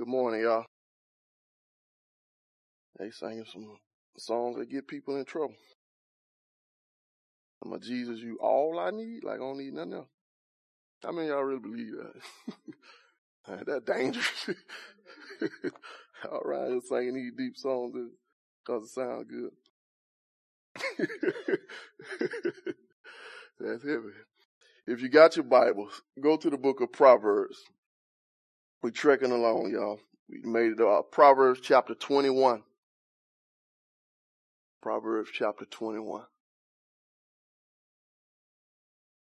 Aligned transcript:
Good 0.00 0.08
morning, 0.08 0.40
y'all. 0.40 0.64
They 2.98 3.10
singing 3.10 3.44
some 3.44 3.76
songs 4.16 4.56
that 4.56 4.70
get 4.70 4.88
people 4.88 5.16
in 5.16 5.26
trouble. 5.26 5.56
I'm 7.62 7.74
a 7.74 7.78
Jesus, 7.78 8.18
you 8.20 8.38
all 8.40 8.78
I 8.78 8.92
need? 8.92 9.24
Like 9.24 9.34
I 9.34 9.40
don't 9.40 9.58
need 9.58 9.74
nothing 9.74 9.92
else. 9.92 10.08
How 11.02 11.12
many 11.12 11.28
y'all 11.28 11.42
really 11.42 11.60
believe 11.60 11.92
that? 13.46 13.66
that 13.66 13.84
dangerous. 13.84 14.48
all 16.32 16.44
right, 16.46 16.70
just 16.72 16.88
singing 16.88 17.12
these 17.16 17.34
deep 17.36 17.58
songs 17.58 17.94
because 18.64 18.84
it 18.84 18.88
sounds 18.88 19.26
good. 19.28 19.52
That's 23.60 23.82
heavy. 23.82 24.14
If 24.86 25.02
you 25.02 25.10
got 25.10 25.36
your 25.36 25.44
Bibles, 25.44 26.00
go 26.18 26.38
to 26.38 26.48
the 26.48 26.56
book 26.56 26.80
of 26.80 26.90
Proverbs. 26.90 27.58
We're 28.82 28.90
trekking 28.90 29.32
along, 29.32 29.70
y'all. 29.72 30.00
We 30.28 30.40
made 30.42 30.72
it 30.72 30.80
uh, 30.80 31.02
Proverbs 31.02 31.60
chapter 31.62 31.94
21. 31.94 32.62
Proverbs 34.82 35.30
chapter 35.32 35.64
21. 35.64 36.22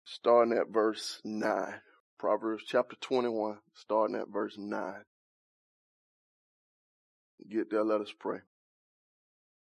Starting 0.05 0.57
at 0.57 0.69
verse 0.69 1.21
9. 1.25 1.75
Proverbs 2.19 2.65
chapter 2.67 2.97
21, 3.01 3.59
starting 3.75 4.17
at 4.17 4.29
verse 4.29 4.57
9. 4.59 4.95
Get 7.49 7.71
there, 7.71 7.85
let 7.85 8.01
us 8.01 8.13
pray. 8.19 8.39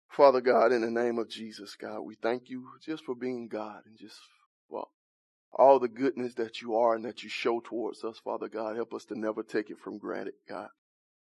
Father 0.09 0.41
God, 0.41 0.71
in 0.71 0.81
the 0.81 0.91
name 0.91 1.19
of 1.19 1.29
Jesus, 1.29 1.75
God, 1.75 2.03
we 2.03 2.15
thank 2.15 2.49
you 2.49 2.69
just 2.85 3.05
for 3.05 3.17
being 3.17 3.49
God 3.49 3.83
and 3.85 3.99
just 3.99 4.21
well, 4.69 4.93
all 5.57 5.79
the 5.79 5.89
goodness 5.89 6.35
that 6.35 6.61
you 6.61 6.77
are 6.77 6.95
and 6.95 7.05
that 7.05 7.23
you 7.23 7.29
show 7.29 7.61
towards 7.61 8.05
us, 8.05 8.21
Father 8.23 8.49
God. 8.49 8.77
Help 8.77 8.93
us 8.93 9.07
to 9.07 9.19
never 9.19 9.43
take 9.43 9.71
it 9.71 9.79
from 9.83 9.99
granted, 9.99 10.35
God. 10.49 10.69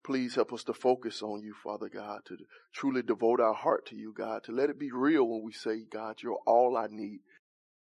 Please 0.03 0.35
help 0.35 0.53
us 0.53 0.63
to 0.63 0.73
focus 0.73 1.21
on 1.23 1.41
you, 1.41 1.53
Father 1.63 1.89
God, 1.89 2.21
to 2.27 2.38
truly 2.73 3.01
devote 3.01 3.39
our 3.39 3.54
heart 3.54 3.87
to 3.87 3.95
you, 3.95 4.13
God, 4.15 4.43
to 4.43 4.51
let 4.51 4.70
it 4.70 4.79
be 4.79 4.91
real 4.91 5.27
when 5.27 5.43
we 5.43 5.51
say, 5.51 5.84
God, 5.91 6.17
you're 6.21 6.40
all 6.45 6.77
I 6.77 6.87
need. 6.90 7.21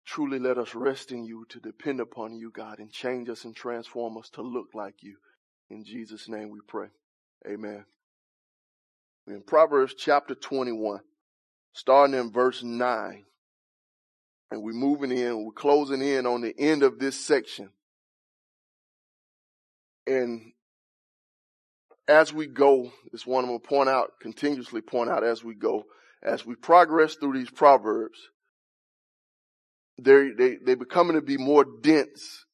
Truly 0.05 0.39
let 0.39 0.57
us 0.57 0.75
rest 0.75 1.11
in 1.11 1.25
you, 1.25 1.47
to 1.49 1.59
depend 1.59 2.01
upon 2.01 2.37
you, 2.37 2.53
God, 2.53 2.79
and 2.79 2.93
change 2.93 3.29
us 3.29 3.45
and 3.45 3.57
transform 3.57 4.17
us 4.17 4.31
to 4.31 4.43
look 4.43 4.69
like 4.73 5.03
you. 5.03 5.17
In 5.69 5.85
Jesus' 5.85 6.29
name 6.29 6.51
we 6.51 6.61
pray. 6.67 6.89
Amen. 7.45 7.85
In 9.27 9.43
Proverbs 9.43 9.95
chapter 9.99 10.37
21, 10.37 11.01
starting 11.73 12.15
in 12.15 12.31
verse 12.31 12.63
9, 12.63 13.25
and 14.51 14.63
we're 14.63 14.73
moving 14.73 15.13
in, 15.13 15.45
we're 15.45 15.53
closing 15.53 16.03
in 16.03 16.27
on 16.27 16.41
the 16.41 16.55
end 16.59 16.83
of 16.83 16.99
this 16.99 17.19
section. 17.19 17.71
And 20.07 20.53
as 22.09 22.33
we 22.33 22.47
go, 22.47 22.93
this 23.11 23.27
one 23.27 23.45
I'm 23.45 23.51
going 23.51 23.61
to 23.61 23.69
point 23.69 23.89
out, 23.89 24.13
continuously 24.21 24.81
point 24.81 25.11
out 25.11 25.25
as 25.25 25.43
we 25.43 25.55
go, 25.55 25.85
as 26.23 26.47
we 26.47 26.55
progress 26.55 27.17
through 27.17 27.35
these 27.35 27.51
proverbs, 27.51 28.19
they 29.99 30.31
they 30.31 30.57
they 30.57 30.75
becoming 30.75 31.17
to 31.17 31.23
be 31.23 31.37
more 31.37 31.65
dense 31.65 32.45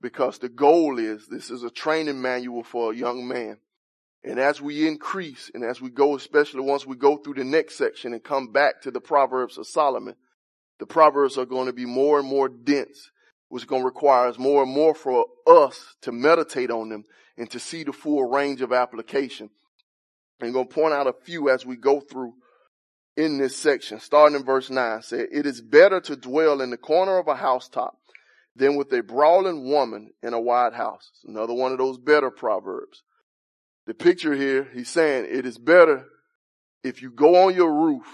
because 0.00 0.38
the 0.38 0.48
goal 0.48 0.98
is 0.98 1.26
this 1.28 1.50
is 1.50 1.62
a 1.62 1.70
training 1.70 2.20
manual 2.20 2.62
for 2.62 2.92
a 2.92 2.96
young 2.96 3.26
man. 3.26 3.58
And 4.24 4.38
as 4.40 4.60
we 4.60 4.86
increase 4.86 5.50
and 5.54 5.64
as 5.64 5.80
we 5.80 5.90
go, 5.90 6.16
especially 6.16 6.60
once 6.60 6.84
we 6.84 6.96
go 6.96 7.16
through 7.16 7.34
the 7.34 7.44
next 7.44 7.76
section 7.76 8.12
and 8.12 8.22
come 8.22 8.52
back 8.52 8.82
to 8.82 8.90
the 8.90 9.00
Proverbs 9.00 9.58
of 9.58 9.66
Solomon, 9.66 10.16
the 10.78 10.86
Proverbs 10.86 11.38
are 11.38 11.46
going 11.46 11.66
to 11.66 11.72
be 11.72 11.86
more 11.86 12.18
and 12.18 12.28
more 12.28 12.48
dense, 12.48 13.10
which 13.48 13.62
is 13.62 13.68
going 13.68 13.82
to 13.82 13.86
require 13.86 14.32
more 14.38 14.62
and 14.62 14.72
more 14.72 14.94
for 14.94 15.26
us 15.46 15.96
to 16.02 16.12
meditate 16.12 16.70
on 16.70 16.88
them 16.88 17.04
and 17.36 17.50
to 17.50 17.58
see 17.58 17.84
the 17.84 17.92
full 17.92 18.28
range 18.28 18.60
of 18.60 18.72
application. 18.72 19.50
I'm 20.40 20.52
going 20.52 20.68
to 20.68 20.74
point 20.74 20.94
out 20.94 21.06
a 21.06 21.12
few 21.12 21.50
as 21.50 21.66
we 21.66 21.76
go 21.76 22.00
through 22.00 22.34
in 23.16 23.38
this 23.38 23.56
section. 23.56 23.98
Starting 23.98 24.38
in 24.38 24.44
verse 24.44 24.70
9, 24.70 25.02
say, 25.02 25.26
It 25.32 25.46
is 25.46 25.60
better 25.60 26.00
to 26.02 26.16
dwell 26.16 26.60
in 26.60 26.70
the 26.70 26.76
corner 26.76 27.18
of 27.18 27.26
a 27.26 27.34
housetop 27.34 27.96
than 28.54 28.76
with 28.76 28.92
a 28.92 29.02
brawling 29.02 29.68
woman 29.68 30.12
in 30.22 30.34
a 30.34 30.40
wide 30.40 30.74
house. 30.74 31.10
It's 31.14 31.24
another 31.24 31.54
one 31.54 31.72
of 31.72 31.78
those 31.78 31.98
better 31.98 32.30
proverbs. 32.30 33.02
The 33.86 33.94
picture 33.94 34.34
here, 34.34 34.68
he's 34.72 34.90
saying 34.90 35.26
it 35.28 35.46
is 35.46 35.58
better 35.58 36.06
if 36.84 37.02
you 37.02 37.10
go 37.10 37.46
on 37.46 37.54
your 37.54 37.72
roof 37.72 38.06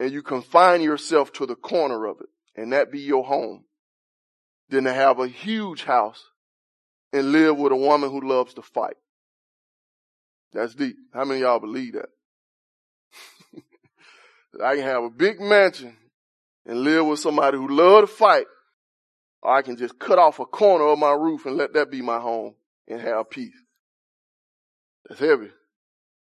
and 0.00 0.12
you 0.12 0.22
confine 0.22 0.82
yourself 0.82 1.32
to 1.34 1.46
the 1.46 1.54
corner 1.54 2.06
of 2.06 2.20
it 2.20 2.28
and 2.56 2.72
that 2.72 2.90
be 2.90 3.00
your 3.00 3.24
home 3.24 3.64
than 4.68 4.84
to 4.84 4.92
have 4.92 5.18
a 5.18 5.28
huge 5.28 5.84
house 5.84 6.22
and 7.12 7.32
live 7.32 7.56
with 7.56 7.72
a 7.72 7.76
woman 7.76 8.10
who 8.10 8.20
loves 8.20 8.54
to 8.54 8.62
fight. 8.62 8.96
That's 10.52 10.74
deep. 10.74 10.96
How 11.12 11.24
many 11.24 11.40
y'all 11.40 11.60
believe 11.60 11.94
that? 11.94 12.08
I 14.64 14.76
can 14.76 14.84
have 14.84 15.04
a 15.04 15.10
big 15.10 15.40
mansion 15.40 15.96
and 16.66 16.80
live 16.80 17.06
with 17.06 17.20
somebody 17.20 17.56
who 17.56 17.68
loves 17.68 18.10
to 18.10 18.16
fight, 18.16 18.46
or 19.42 19.56
I 19.56 19.62
can 19.62 19.76
just 19.76 19.98
cut 19.98 20.18
off 20.18 20.38
a 20.38 20.46
corner 20.46 20.86
of 20.86 20.98
my 20.98 21.12
roof 21.12 21.46
and 21.46 21.56
let 21.56 21.74
that 21.74 21.90
be 21.90 22.02
my 22.02 22.18
home 22.18 22.54
and 22.88 23.00
have 23.00 23.30
peace. 23.30 23.54
That's 25.08 25.20
heavy. 25.20 25.50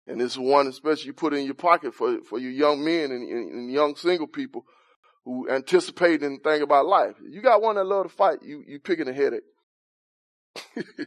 And 0.07 0.21
this 0.21 0.33
is 0.33 0.39
one 0.39 0.67
especially 0.67 1.07
you 1.07 1.13
put 1.13 1.35
in 1.35 1.45
your 1.45 1.55
pocket 1.55 1.95
for, 1.95 2.19
for 2.29 2.39
your 2.39 2.51
young 2.51 2.85
men 2.85 3.13
and, 3.13 3.29
and, 3.29 3.53
and 3.53 3.71
young 3.71 3.97
single 3.97 4.27
people 4.27 4.65
who 5.25 5.49
anticipate 5.49 6.23
and 6.23 6.43
think 6.43 6.63
about 6.63 6.87
life. 6.87 7.15
You 7.23 7.43
got 7.43 7.63
one 7.63 7.77
that 7.77 7.85
love 7.85 8.05
to 8.05 8.09
fight, 8.09 8.39
you, 8.43 8.65
you 8.67 8.81
picking 8.81 9.09
a 9.09 9.13
headache. 9.13 9.43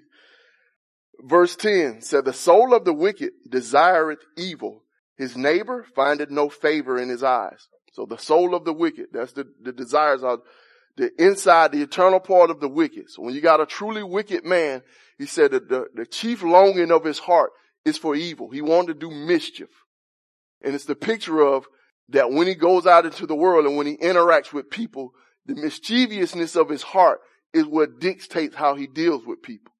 Verse 1.19 1.55
10 1.55 2.01
said, 2.01 2.25
the 2.25 2.33
soul 2.33 2.73
of 2.73 2.85
the 2.85 2.93
wicked 2.93 3.31
desireth 3.49 4.19
evil. 4.37 4.83
His 5.17 5.37
neighbor 5.37 5.85
findeth 5.95 6.29
no 6.29 6.49
favor 6.49 6.97
in 6.97 7.09
his 7.09 7.23
eyes. 7.23 7.67
So 7.93 8.05
the 8.05 8.17
soul 8.17 8.55
of 8.55 8.65
the 8.65 8.73
wicked, 8.73 9.07
that's 9.11 9.33
the, 9.33 9.45
the 9.61 9.71
desires 9.71 10.23
of 10.23 10.39
the 10.97 11.11
inside, 11.17 11.71
the 11.71 11.81
eternal 11.81 12.19
part 12.19 12.49
of 12.49 12.59
the 12.59 12.67
wicked. 12.67 13.09
So 13.09 13.21
when 13.21 13.33
you 13.33 13.41
got 13.41 13.61
a 13.61 13.65
truly 13.65 14.03
wicked 14.03 14.45
man, 14.45 14.81
he 15.17 15.25
said 15.25 15.51
that 15.51 15.69
the, 15.69 15.85
the 15.93 16.05
chief 16.05 16.43
longing 16.43 16.91
of 16.91 17.03
his 17.03 17.19
heart 17.19 17.51
is 17.85 17.97
for 17.97 18.15
evil. 18.15 18.49
He 18.49 18.61
wanted 18.61 18.99
to 18.99 19.09
do 19.09 19.11
mischief. 19.11 19.69
And 20.61 20.73
it's 20.75 20.85
the 20.85 20.95
picture 20.95 21.41
of 21.41 21.67
that 22.09 22.31
when 22.31 22.47
he 22.47 22.55
goes 22.55 22.85
out 22.85 23.05
into 23.05 23.25
the 23.25 23.35
world 23.35 23.65
and 23.65 23.77
when 23.77 23.87
he 23.87 23.97
interacts 23.97 24.53
with 24.53 24.69
people, 24.69 25.11
the 25.45 25.55
mischievousness 25.55 26.55
of 26.55 26.69
his 26.69 26.83
heart 26.83 27.19
is 27.53 27.65
what 27.65 27.99
dictates 27.99 28.55
how 28.55 28.75
he 28.75 28.87
deals 28.87 29.25
with 29.25 29.41
people. 29.41 29.73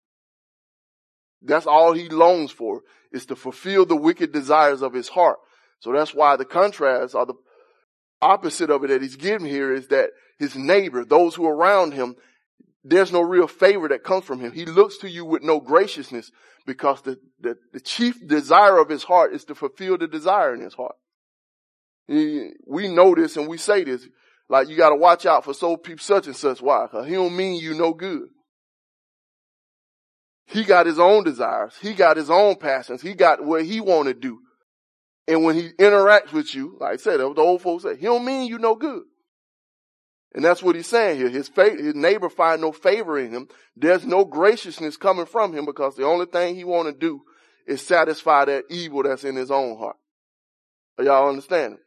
That's 1.41 1.65
all 1.65 1.93
he 1.93 2.09
longs 2.09 2.51
for 2.51 2.81
is 3.11 3.25
to 3.27 3.35
fulfill 3.35 3.85
the 3.85 3.95
wicked 3.95 4.31
desires 4.31 4.81
of 4.81 4.93
his 4.93 5.09
heart. 5.09 5.37
So 5.79 5.91
that's 5.91 6.13
why 6.13 6.35
the 6.35 6.45
contrast 6.45 7.15
or 7.15 7.25
the 7.25 7.33
opposite 8.21 8.69
of 8.69 8.83
it 8.83 8.87
that 8.87 9.01
he's 9.01 9.17
giving 9.17 9.47
here 9.47 9.73
is 9.73 9.87
that 9.87 10.11
his 10.39 10.55
neighbor, 10.55 11.03
those 11.03 11.35
who 11.35 11.45
are 11.45 11.55
around 11.55 11.93
him, 11.93 12.15
there's 12.83 13.11
no 13.11 13.21
real 13.21 13.47
favor 13.47 13.87
that 13.87 14.03
comes 14.03 14.25
from 14.25 14.39
him. 14.39 14.51
He 14.51 14.65
looks 14.65 14.97
to 14.97 15.09
you 15.09 15.25
with 15.25 15.41
no 15.41 15.59
graciousness 15.59 16.31
because 16.65 17.01
the, 17.01 17.17
the, 17.39 17.57
the 17.71 17.79
chief 17.79 18.25
desire 18.27 18.77
of 18.77 18.89
his 18.89 19.03
heart 19.03 19.33
is 19.33 19.45
to 19.45 19.55
fulfill 19.55 19.97
the 19.97 20.07
desire 20.07 20.53
in 20.53 20.61
his 20.61 20.73
heart. 20.73 20.95
He, 22.07 22.49
we 22.67 22.89
know 22.89 23.15
this 23.15 23.37
and 23.37 23.47
we 23.47 23.57
say 23.57 23.83
this, 23.83 24.07
like 24.49 24.67
you 24.67 24.75
gotta 24.75 24.95
watch 24.95 25.25
out 25.25 25.45
for 25.45 25.53
so 25.53 25.77
people 25.77 26.03
such 26.03 26.27
and 26.27 26.35
such. 26.35 26.61
Why? 26.61 26.87
Cause 26.91 27.07
he 27.07 27.13
don't 27.13 27.35
mean 27.35 27.61
you 27.61 27.73
no 27.73 27.93
good. 27.93 28.27
He 30.45 30.63
got 30.65 30.85
his 30.85 30.99
own 30.99 31.23
desires. 31.23 31.75
He 31.81 31.93
got 31.93 32.17
his 32.17 32.29
own 32.29 32.57
passions. 32.57 33.01
He 33.01 33.13
got 33.13 33.43
what 33.43 33.63
he 33.63 33.79
want 33.79 34.09
to 34.09 34.13
do. 34.13 34.39
And 35.25 35.45
when 35.45 35.55
he 35.55 35.69
interacts 35.79 36.33
with 36.33 36.53
you, 36.53 36.77
like 36.81 36.93
I 36.93 36.97
said, 36.97 37.19
the 37.19 37.23
old 37.23 37.61
folks 37.61 37.83
say, 37.83 37.95
he 37.95 38.05
don't 38.05 38.25
mean 38.25 38.47
you 38.47 38.59
no 38.59 38.75
good. 38.75 39.03
And 40.33 40.43
that's 40.43 40.63
what 40.63 40.75
he's 40.75 40.87
saying 40.87 41.17
here. 41.17 41.29
His, 41.29 41.47
fa- 41.47 41.75
his 41.77 41.93
neighbor 41.93 42.29
find 42.29 42.61
no 42.61 42.71
favor 42.71 43.19
in 43.19 43.31
him. 43.31 43.47
There's 43.75 44.05
no 44.05 44.25
graciousness 44.25 44.97
coming 44.97 45.25
from 45.25 45.53
him 45.53 45.65
because 45.65 45.95
the 45.95 46.05
only 46.05 46.25
thing 46.25 46.55
he 46.55 46.63
want 46.63 46.87
to 46.87 46.93
do 46.93 47.21
is 47.67 47.85
satisfy 47.85 48.45
that 48.45 48.65
evil 48.69 49.03
that's 49.03 49.23
in 49.23 49.35
his 49.35 49.51
own 49.51 49.77
heart. 49.77 49.97
Are 50.97 51.03
y'all 51.03 51.29
understanding? 51.29 51.79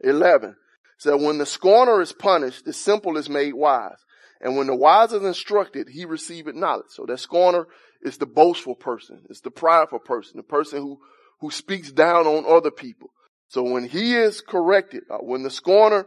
11. 0.00 0.56
So 0.98 1.16
when 1.16 1.38
the 1.38 1.46
scorner 1.46 2.00
is 2.00 2.12
punished, 2.12 2.64
the 2.64 2.72
simple 2.72 3.16
is 3.16 3.28
made 3.28 3.54
wise. 3.54 3.98
And 4.40 4.56
when 4.56 4.66
the 4.66 4.74
wise 4.74 5.12
is 5.12 5.24
instructed, 5.24 5.88
he 5.88 6.04
receiveth 6.04 6.54
knowledge. 6.54 6.90
So 6.90 7.06
that 7.06 7.18
scorner 7.18 7.66
is 8.02 8.18
the 8.18 8.26
boastful 8.26 8.74
person. 8.74 9.22
It's 9.30 9.40
the 9.40 9.50
prideful 9.50 10.00
person, 10.00 10.36
the 10.36 10.42
person 10.42 10.80
who, 10.80 10.98
who 11.40 11.50
speaks 11.50 11.90
down 11.90 12.26
on 12.26 12.44
other 12.46 12.70
people. 12.70 13.10
So 13.48 13.62
when 13.62 13.84
he 13.84 14.14
is 14.14 14.40
corrected, 14.40 15.04
uh, 15.10 15.18
when 15.18 15.42
the 15.42 15.50
scorner 15.50 16.06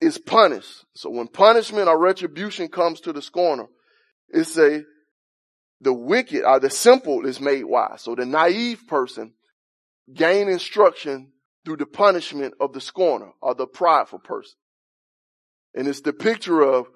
is 0.00 0.18
punished. 0.18 0.84
So 0.94 1.10
when 1.10 1.28
punishment 1.28 1.88
or 1.88 1.98
retribution 1.98 2.68
comes 2.68 3.00
to 3.02 3.12
the 3.12 3.22
scorner, 3.22 3.66
it's 4.28 4.56
a, 4.56 4.82
the 5.80 5.92
wicked 5.92 6.44
or 6.44 6.60
the 6.60 6.70
simple 6.70 7.26
is 7.26 7.40
made 7.40 7.64
wise. 7.64 8.02
So 8.02 8.14
the 8.14 8.26
naive 8.26 8.86
person 8.86 9.34
gain 10.12 10.48
instruction 10.48 11.32
through 11.64 11.76
the 11.76 11.86
punishment 11.86 12.54
of 12.60 12.72
the 12.72 12.80
scorner 12.80 13.32
or 13.42 13.54
the 13.54 13.66
prideful 13.66 14.20
person. 14.20 14.54
And 15.74 15.86
it's 15.86 16.00
the 16.00 16.12
picture 16.12 16.62
of 16.62 16.86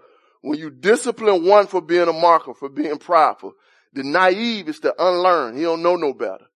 when 0.41 0.59
you 0.59 0.71
discipline 0.71 1.47
one 1.47 1.67
for 1.67 1.81
being 1.81 2.09
a 2.09 2.13
marker, 2.13 2.55
for 2.55 2.69
being 2.69 2.99
prideful, 2.99 3.55
The 3.95 4.03
naive 4.03 4.69
is 4.69 4.81
the 4.81 4.95
unlearned. 4.99 5.57
He 5.57 5.63
don't 5.63 5.83
know 5.83 5.97
no 5.97 6.13
better. 6.13 6.47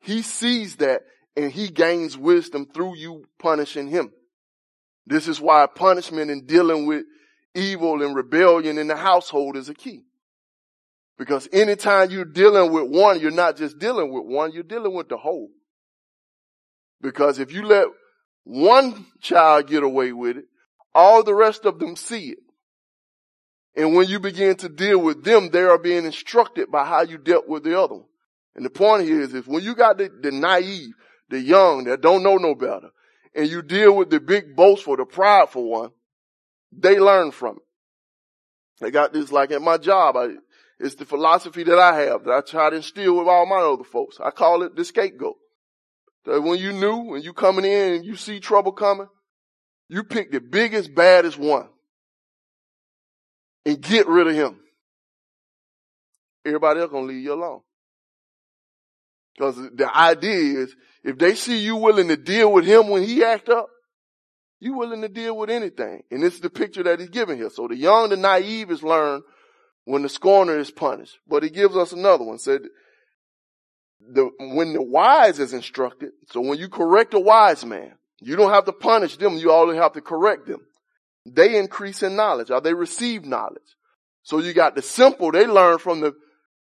He 0.00 0.22
sees 0.22 0.76
that 0.76 1.02
and 1.36 1.52
he 1.52 1.68
gains 1.68 2.16
wisdom 2.16 2.66
through 2.66 2.96
you 2.96 3.24
punishing 3.38 3.88
him. 3.88 4.10
This 5.06 5.28
is 5.28 5.40
why 5.40 5.66
punishment 5.66 6.30
in 6.30 6.46
dealing 6.46 6.86
with 6.86 7.04
evil 7.54 8.02
and 8.02 8.14
rebellion 8.14 8.78
in 8.78 8.88
the 8.88 8.96
household 8.96 9.56
is 9.56 9.68
a 9.68 9.74
key. 9.74 10.02
Because 11.18 11.48
anytime 11.52 12.10
you're 12.10 12.24
dealing 12.24 12.72
with 12.72 12.90
one, 12.90 13.20
you're 13.20 13.30
not 13.30 13.56
just 13.56 13.78
dealing 13.78 14.12
with 14.12 14.24
one, 14.24 14.52
you're 14.52 14.62
dealing 14.62 14.94
with 14.94 15.08
the 15.08 15.16
whole. 15.16 15.48
Because 17.00 17.38
if 17.38 17.52
you 17.52 17.62
let 17.64 17.86
one 18.44 19.06
child 19.20 19.68
get 19.68 19.82
away 19.82 20.12
with 20.12 20.36
it, 20.36 20.44
all 20.94 21.22
the 21.22 21.34
rest 21.34 21.64
of 21.64 21.78
them 21.78 21.96
see 21.96 22.30
it. 22.30 22.38
And 23.76 23.94
when 23.94 24.08
you 24.08 24.18
begin 24.18 24.56
to 24.56 24.68
deal 24.68 24.98
with 24.98 25.24
them, 25.24 25.50
they 25.50 25.62
are 25.62 25.78
being 25.78 26.04
instructed 26.04 26.70
by 26.70 26.84
how 26.84 27.02
you 27.02 27.18
dealt 27.18 27.48
with 27.48 27.62
the 27.62 27.78
other 27.78 27.94
one. 27.94 28.06
And 28.54 28.64
the 28.64 28.70
point 28.70 29.04
here 29.04 29.20
is, 29.20 29.34
is 29.34 29.46
when 29.46 29.62
you 29.62 29.74
got 29.74 29.98
the, 29.98 30.10
the 30.22 30.30
naive, 30.32 30.94
the 31.28 31.40
young 31.40 31.84
that 31.84 32.00
don't 32.00 32.22
know 32.22 32.38
no 32.38 32.54
better, 32.54 32.88
and 33.36 33.48
you 33.48 33.62
deal 33.62 33.94
with 33.94 34.08
the 34.08 34.18
big 34.18 34.56
boastful, 34.56 34.96
the 34.96 35.04
prideful 35.04 35.70
one, 35.70 35.90
they 36.72 36.98
learn 36.98 37.30
from 37.30 37.56
it. 37.56 37.62
They 38.80 38.90
got 38.90 39.12
this 39.12 39.30
like 39.30 39.52
at 39.52 39.62
my 39.62 39.76
job. 39.76 40.16
I, 40.16 40.30
it's 40.80 40.94
the 40.94 41.04
philosophy 41.04 41.62
that 41.64 41.78
I 41.78 42.00
have 42.00 42.24
that 42.24 42.32
I 42.32 42.40
try 42.40 42.70
to 42.70 42.76
instill 42.76 43.18
with 43.18 43.28
all 43.28 43.46
my 43.46 43.56
other 43.56 43.84
folks. 43.84 44.18
I 44.20 44.30
call 44.30 44.62
it 44.62 44.74
the 44.74 44.84
scapegoat. 44.84 45.36
That 46.24 46.42
when 46.42 46.58
you 46.58 46.72
knew, 46.72 46.96
when 46.96 47.22
you 47.22 47.32
coming 47.32 47.64
in 47.64 47.94
and 47.94 48.04
you 48.04 48.16
see 48.16 48.40
trouble 48.40 48.72
coming, 48.72 49.06
you 49.88 50.02
pick 50.02 50.32
the 50.32 50.40
biggest, 50.40 50.94
baddest 50.94 51.38
one 51.38 51.68
and 53.64 53.80
get 53.80 54.08
rid 54.08 54.26
of 54.26 54.34
him. 54.34 54.58
Everybody 56.44 56.80
else 56.80 56.90
gonna 56.90 57.06
leave 57.06 57.22
you 57.22 57.34
alone. 57.34 57.60
Because 59.36 59.56
the 59.56 59.90
idea 59.94 60.60
is, 60.62 60.74
if 61.04 61.18
they 61.18 61.34
see 61.34 61.58
you 61.58 61.76
willing 61.76 62.08
to 62.08 62.16
deal 62.16 62.52
with 62.52 62.64
him 62.64 62.88
when 62.88 63.04
he 63.04 63.22
act 63.22 63.48
up, 63.48 63.68
you 64.58 64.74
willing 64.74 65.02
to 65.02 65.08
deal 65.08 65.36
with 65.36 65.50
anything. 65.50 66.02
And 66.10 66.22
this 66.22 66.34
is 66.34 66.40
the 66.40 66.50
picture 66.50 66.82
that 66.84 66.98
he's 66.98 67.10
giving 67.10 67.36
here. 67.36 67.50
So 67.50 67.68
the 67.68 67.76
young, 67.76 68.08
the 68.08 68.16
naive 68.16 68.70
is 68.70 68.82
learned 68.82 69.22
when 69.84 70.02
the 70.02 70.08
scorner 70.08 70.58
is 70.58 70.70
punished. 70.70 71.18
But 71.28 71.42
he 71.42 71.50
gives 71.50 71.76
us 71.76 71.92
another 71.92 72.24
one. 72.24 72.38
Said, 72.38 72.62
the, 74.00 74.30
when 74.38 74.72
the 74.72 74.82
wise 74.82 75.38
is 75.38 75.52
instructed, 75.52 76.12
so 76.30 76.40
when 76.40 76.58
you 76.58 76.68
correct 76.68 77.12
a 77.12 77.20
wise 77.20 77.64
man, 77.64 77.92
you 78.20 78.36
don't 78.36 78.52
have 78.52 78.64
to 78.64 78.72
punish 78.72 79.16
them, 79.18 79.36
you 79.36 79.52
only 79.52 79.76
have 79.76 79.92
to 79.92 80.00
correct 80.00 80.46
them. 80.46 80.60
They 81.26 81.58
increase 81.58 82.02
in 82.02 82.16
knowledge 82.16 82.50
or 82.50 82.60
they 82.60 82.72
receive 82.72 83.24
knowledge. 83.24 83.62
So 84.22 84.38
you 84.38 84.54
got 84.54 84.74
the 84.74 84.82
simple, 84.82 85.30
they 85.30 85.46
learn 85.46 85.78
from 85.78 86.00
the, 86.00 86.14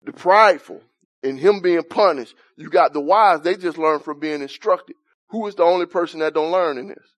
the 0.03 0.13
prideful 0.13 0.81
and 1.23 1.39
him 1.39 1.59
being 1.61 1.83
punished. 1.83 2.35
You 2.57 2.69
got 2.69 2.93
the 2.93 3.01
wise, 3.01 3.41
they 3.41 3.55
just 3.55 3.77
learn 3.77 3.99
from 3.99 4.19
being 4.19 4.41
instructed. 4.41 4.95
Who 5.29 5.47
is 5.47 5.55
the 5.55 5.63
only 5.63 5.85
person 5.85 6.19
that 6.19 6.33
don't 6.33 6.51
learn 6.51 6.77
in 6.77 6.87
this? 6.89 7.15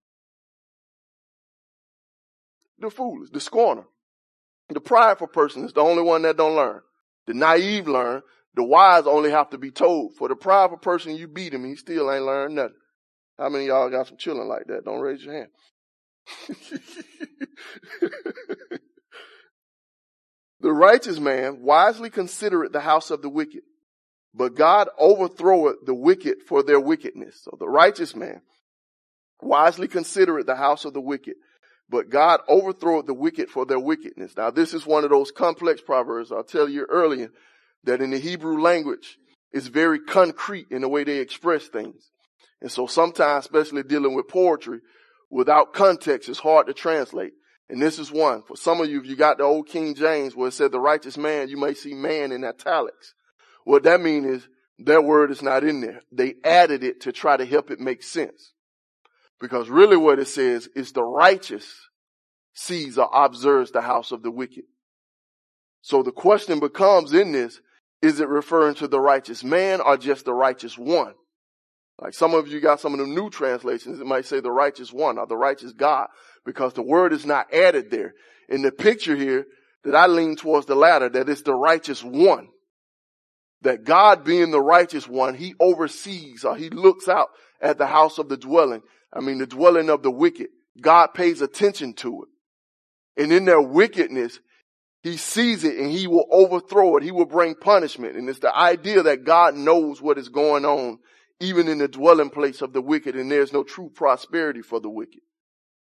The 2.80 2.90
foolish, 2.90 3.30
the 3.32 3.40
scorner. 3.40 3.86
The 4.70 4.82
prideful 4.82 5.28
person 5.28 5.66
is 5.66 5.74
the 5.74 5.82
only 5.82 6.04
one 6.04 6.24
that 6.24 6.38
don't 6.38 6.56
learn. 6.56 6.82
The 7.28 7.34
naive 7.34 7.88
learn. 7.88 8.22
The 8.56 8.64
wise 8.64 9.08
only 9.08 9.32
have 9.32 9.50
to 9.50 9.58
be 9.58 9.72
told. 9.72 10.16
For 10.16 10.28
the 10.28 10.36
prideful 10.36 10.78
person, 10.78 11.16
you 11.16 11.28
beat 11.28 11.54
him, 11.54 11.66
he 11.66 11.76
still 11.76 12.12
ain't 12.12 12.26
learned 12.26 12.56
nothing. 12.56 12.76
How 13.38 13.50
many 13.50 13.66
y'all 13.66 13.90
got 13.90 14.08
some 14.08 14.18
children 14.18 14.48
like 14.48 14.68
that? 14.68 14.86
Don't 14.86 15.00
raise 15.00 15.24
your 15.24 15.34
hand. 15.34 15.50
the 20.60 20.72
righteous 20.72 21.20
man 21.20 21.62
wisely 21.62 22.10
considereth 22.10 22.72
the 22.72 22.80
house 22.80 23.10
of 23.10 23.22
the 23.22 23.30
wicked, 23.30 23.62
but 24.34 24.56
God 24.56 24.90
overthroweth 25.00 25.86
the 25.86 25.94
wicked 25.94 26.44
for 26.48 26.64
their 26.64 26.80
wickedness. 26.80 27.42
So 27.44 27.56
the 27.60 27.70
righteous 27.70 28.16
man 28.16 28.42
wisely 29.42 29.88
considereth 29.88 30.46
the 30.46 30.56
house 30.56 30.86
of 30.86 30.94
the 30.94 31.02
wicked, 31.02 31.36
but 31.90 32.10
God 32.10 32.42
overthroweth 32.50 33.06
the 33.06 33.14
wicked 33.14 33.50
for 33.50 33.66
their 33.66 33.80
wickedness. 33.80 34.36
Now 34.36 34.50
this 34.50 34.74
is 34.74 34.86
one 34.86 35.04
of 35.04 35.10
those 35.10 35.32
complex 35.32 35.82
proverbs 35.82 36.32
I'll 36.32 36.44
tell 36.44 36.68
you 36.68 36.86
earlier 36.90 37.30
that 37.84 38.02
in 38.02 38.12
the 38.12 38.20
Hebrew 38.20 38.62
language 38.62 39.18
is 39.52 39.68
very 39.68 40.00
concrete 40.00 40.68
in 40.72 40.82
the 40.82 40.90
way 40.90 41.04
they 41.04 41.20
express 41.20 41.68
things. 41.68 42.10
And 42.62 42.72
so 42.72 42.88
sometimes, 42.88 43.46
especially 43.46 43.84
dealing 43.84 44.16
with 44.16 44.30
poetry, 44.30 44.80
without 45.30 45.74
context, 45.74 46.30
it's 46.30 46.40
hard 46.40 46.68
to 46.68 46.74
translate. 46.74 47.34
And 47.70 47.82
this 47.82 48.00
is 48.00 48.12
one. 48.12 48.44
For 48.44 48.56
some 48.56 48.82
of 48.82 48.90
you, 48.90 49.00
if 49.00 49.06
you 49.06 49.16
got 49.16 49.38
the 49.38 49.44
old 49.44 49.68
King 49.68 49.96
James 49.96 50.36
where 50.36 50.48
it 50.48 50.54
said 50.54 50.72
the 50.72 50.80
righteous 50.80 51.18
man, 51.18 51.50
you 51.50 51.58
may 51.58 51.74
see 51.74 51.94
man 51.94 52.32
in 52.32 52.44
italics. 52.44 53.14
What 53.66 53.84
that 53.84 54.02
means 54.02 54.26
is 54.26 54.48
that 54.80 55.04
word 55.04 55.32
is 55.32 55.42
not 55.42 55.64
in 55.64 55.82
there. 55.82 56.02
They 56.12 56.36
added 56.44 56.84
it 56.84 57.02
to 57.02 57.12
try 57.12 57.38
to 57.38 57.46
help 57.46 57.72
it 57.72 57.80
make 57.80 58.04
sense. 58.04 58.54
Because 59.40 59.70
really 59.70 59.98
what 59.98 60.20
it 60.20 60.28
says 60.28 60.68
is 60.76 60.92
the 60.92 61.04
righteous 61.04 61.66
sees 62.54 62.98
or 62.98 63.10
observes 63.14 63.72
the 63.72 63.82
house 63.82 64.12
of 64.12 64.24
the 64.24 64.32
wicked. 64.32 64.64
So 65.82 66.02
the 66.02 66.12
question 66.12 66.60
becomes 66.60 67.14
in 67.14 67.32
this, 67.32 67.60
is 68.02 68.20
it 68.20 68.28
referring 68.28 68.76
to 68.76 68.88
the 68.88 69.00
righteous 69.00 69.44
man 69.44 69.82
or 69.82 69.98
just 69.98 70.26
the 70.26 70.34
righteous 70.34 70.78
one? 70.78 71.14
Like 72.00 72.14
some 72.14 72.34
of 72.34 72.48
you 72.48 72.60
got 72.60 72.80
some 72.80 72.94
of 72.94 73.00
the 73.00 73.06
new 73.06 73.30
translations, 73.30 74.00
it 74.00 74.06
might 74.06 74.26
say 74.26 74.40
the 74.40 74.52
righteous 74.52 74.92
one 74.92 75.18
or 75.18 75.28
the 75.28 75.38
righteous 75.38 75.74
God 75.74 76.08
because 76.46 76.74
the 76.74 76.82
word 76.82 77.14
is 77.14 77.26
not 77.26 77.54
added 77.54 77.92
there. 77.92 78.14
In 78.50 78.62
the 78.62 78.72
picture 78.72 79.16
here 79.16 79.46
that 79.84 79.96
I 79.96 80.08
lean 80.08 80.36
towards 80.36 80.66
the 80.66 80.76
latter, 80.76 81.10
that 81.10 81.30
it's 81.30 81.44
the 81.44 81.54
righteous 81.54 82.04
one. 82.04 82.50
That 83.64 83.84
God 83.84 84.24
being 84.24 84.52
the 84.52 84.62
righteous 84.62 85.08
one, 85.08 85.36
he 85.36 85.56
oversees 85.60 86.46
or 86.46 86.56
he 86.56 86.70
looks 86.70 87.08
out 87.08 87.30
at 87.62 87.78
the 87.78 87.88
house 87.88 88.18
of 88.18 88.30
the 88.30 88.38
dwelling. 88.38 88.82
I 89.12 89.20
mean, 89.20 89.40
the 89.40 89.48
dwelling 89.48 89.90
of 89.90 90.04
the 90.04 90.12
wicked. 90.12 90.48
God 90.80 91.08
pays 91.14 91.42
attention 91.42 91.94
to 91.96 92.24
it. 92.24 93.24
And 93.24 93.32
in 93.32 93.46
their 93.46 93.62
wickedness, 93.62 94.40
he 95.02 95.18
sees 95.18 95.64
it 95.64 95.78
and 95.78 95.92
he 95.92 96.08
will 96.08 96.26
overthrow 96.32 96.98
it. 96.98 97.04
He 97.04 97.12
will 97.12 97.26
bring 97.26 97.56
punishment. 97.56 98.16
And 98.16 98.30
it's 98.30 98.40
the 98.40 98.56
idea 98.56 99.04
that 99.04 99.24
God 99.24 99.56
knows 99.56 100.02
what 100.02 100.18
is 100.18 100.30
going 100.30 100.66
on 100.66 101.00
even 101.44 101.68
in 101.68 101.78
the 101.78 101.88
dwelling 101.88 102.30
place 102.30 102.62
of 102.62 102.72
the 102.74 102.82
wicked, 102.82 103.16
and 103.16 103.30
there's 103.30 103.54
no 103.54 103.64
true 103.64 103.90
prosperity 103.94 104.62
for 104.62 104.80
the 104.80 104.90
wicked. 104.90 105.20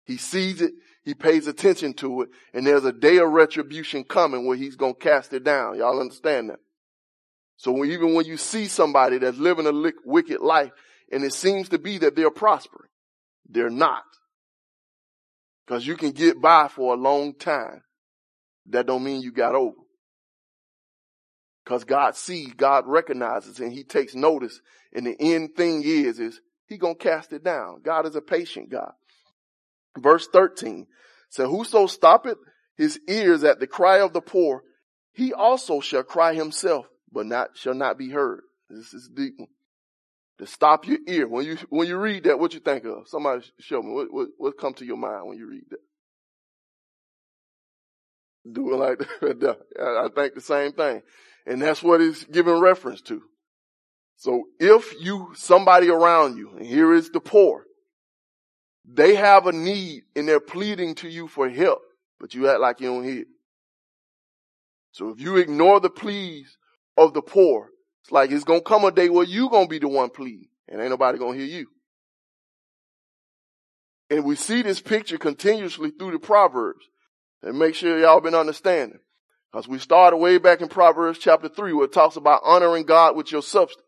He 0.05 0.17
sees 0.17 0.61
it, 0.61 0.73
he 1.05 1.15
pays 1.15 1.47
attention 1.47 1.95
to 1.95 2.23
it, 2.23 2.31
and 2.53 2.67
there's 2.67 2.85
a 2.85 2.93
day 2.93 3.19
of 3.19 3.31
retribution 3.31 4.03
coming 4.03 4.47
where 4.47 4.57
he's 4.57 4.77
gonna 4.77 4.95
cast 4.95 5.33
it 5.33 5.45
down. 5.45 5.79
Y'all 5.79 6.01
understand 6.01 6.51
that? 6.51 6.59
So 7.57 7.85
even 7.85 8.15
when 8.15 8.27
you 8.27 8.37
see 8.37 8.67
somebody 8.67 9.19
that's 9.19 9.39
living 9.39 9.67
a 9.67 9.93
wicked 10.05 10.41
life, 10.41 10.73
and 11.11 11.25
it 11.25 11.33
seems 11.33 11.71
to 11.71 11.79
be 11.79 11.99
that 11.99 12.17
they're 12.17 12.31
prospering, 12.31 12.91
they're 13.49 13.71
not. 13.71 14.03
Cause 15.67 15.87
you 15.87 15.97
can 15.97 16.13
get 16.13 16.41
by 16.41 16.69
for 16.69 16.95
a 16.95 16.97
long 16.97 17.35
time. 17.35 17.83
That 18.67 18.87
don't 18.87 19.03
mean 19.05 19.23
you 19.23 19.33
got 19.33 19.55
over. 19.55 19.77
Cause 21.65 21.85
God 21.85 22.17
sees, 22.17 22.53
God 22.55 22.85
recognizes, 22.87 23.59
and 23.59 23.73
he 23.73 23.83
takes 23.83 24.15
notice. 24.15 24.61
And 24.93 25.07
the 25.07 25.17
end 25.19 25.57
thing 25.57 25.83
is, 25.85 26.21
is 26.21 26.41
he 26.67 26.79
gonna 26.79 26.95
cast 26.95 27.33
it 27.33 27.43
down. 27.43 27.81
God 27.83 28.07
is 28.07 28.15
a 28.15 28.21
patient 28.21 28.71
God. 28.71 28.93
Verse 29.99 30.29
13 30.29 30.87
says, 31.31 31.47
whoso 31.47 31.87
stoppeth 31.87 32.39
his 32.77 33.01
ears 33.09 33.43
at 33.43 33.59
the 33.59 33.67
cry 33.67 34.01
of 34.01 34.13
the 34.13 34.21
poor, 34.21 34.63
he 35.13 35.33
also 35.33 35.81
shall 35.81 36.03
cry 36.03 36.35
himself, 36.35 36.87
but 37.17 37.25
not, 37.25 37.57
shall 37.57 37.73
not 37.73 37.97
be 37.97 38.11
heard. 38.11 38.43
This 38.69 38.93
is 38.93 39.09
deep 39.09 39.39
one. 39.39 39.49
To 40.39 40.47
stop 40.47 40.87
your 40.87 40.99
ear. 41.09 41.27
When 41.27 41.47
you, 41.47 41.57
when 41.71 41.89
you 41.89 41.97
read 41.97 42.25
that, 42.25 42.39
what 42.39 42.53
you 42.53 42.61
think 42.61 42.85
of? 42.85 43.09
Somebody 43.09 43.43
show 43.59 43.83
me. 43.83 43.91
What, 43.91 44.13
what, 44.13 44.29
what 44.37 44.59
come 44.59 44.75
to 44.75 44.85
your 44.85 44.99
mind 44.99 45.27
when 45.27 45.39
you 45.39 45.49
read 45.49 45.65
that? 45.71 45.81
Do 48.53 48.75
it 48.75 48.77
like 48.77 48.99
that. 49.41 49.57
I 49.81 50.09
think 50.15 50.35
the 50.35 50.43
same 50.43 50.73
thing. 50.73 51.01
And 51.47 51.63
that's 51.63 51.83
what 51.83 52.03
it's 52.03 52.25
giving 52.25 52.61
reference 52.61 53.01
to. 53.03 53.23
So 54.17 54.45
if 54.61 54.95
you, 55.01 55.33
somebody 55.37 55.89
around 55.89 56.37
you, 56.37 56.51
and 56.59 56.67
here 56.67 56.93
is 56.93 57.09
the 57.09 57.21
poor, 57.21 57.65
they 58.87 59.15
have 59.15 59.47
a 59.47 59.53
need 59.53 60.03
and 60.15 60.29
they're 60.29 60.39
pleading 60.39 60.97
to 60.97 61.09
you 61.09 61.29
for 61.29 61.49
help, 61.49 61.81
but 62.21 62.35
you 62.35 62.47
act 62.51 62.61
like 62.61 62.83
you 62.83 62.89
don't 62.89 63.05
hear. 63.05 63.25
So 64.93 65.09
if 65.09 65.21
you 65.21 65.39
ignore 65.39 65.81
the 65.81 65.89
pleas 65.89 66.59
of 66.97 67.15
the 67.15 67.23
poor, 67.23 67.69
it's 68.03 68.13
like 68.13 68.31
it's 68.31 68.45
gonna 68.45 68.61
come 68.61 68.85
a 68.85 68.93
day 68.93 69.09
where 69.09 69.27
you 69.27 69.51
gonna 69.51 69.67
be 69.67 69.79
the 69.79 69.89
one 69.89 70.11
pleading 70.11 70.49
and 70.69 70.81
ain't 70.81 70.91
nobody 70.91 71.19
gonna 71.19 71.37
hear 71.37 71.47
you. 71.47 71.67
And 74.11 74.25
we 74.25 74.37
see 74.37 74.63
this 74.63 74.81
picture 74.81 75.19
continuously 75.19 75.91
through 75.91 76.13
the 76.13 76.19
Proverbs. 76.19 76.85
And 77.43 77.59
make 77.59 77.75
sure 77.75 77.99
y'all 77.99 78.21
been 78.21 78.35
understanding. 78.35 78.99
Because 79.53 79.69
we 79.69 79.79
started 79.79 80.17
way 80.17 80.39
back 80.39 80.61
in 80.61 80.69
Proverbs 80.69 81.19
chapter 81.19 81.49
3 81.49 81.73
where 81.73 81.85
it 81.85 81.93
talks 81.93 82.17
about 82.17 82.43
honoring 82.45 82.85
God 82.85 83.17
with 83.17 83.31
your 83.31 83.43
substance. 83.43 83.83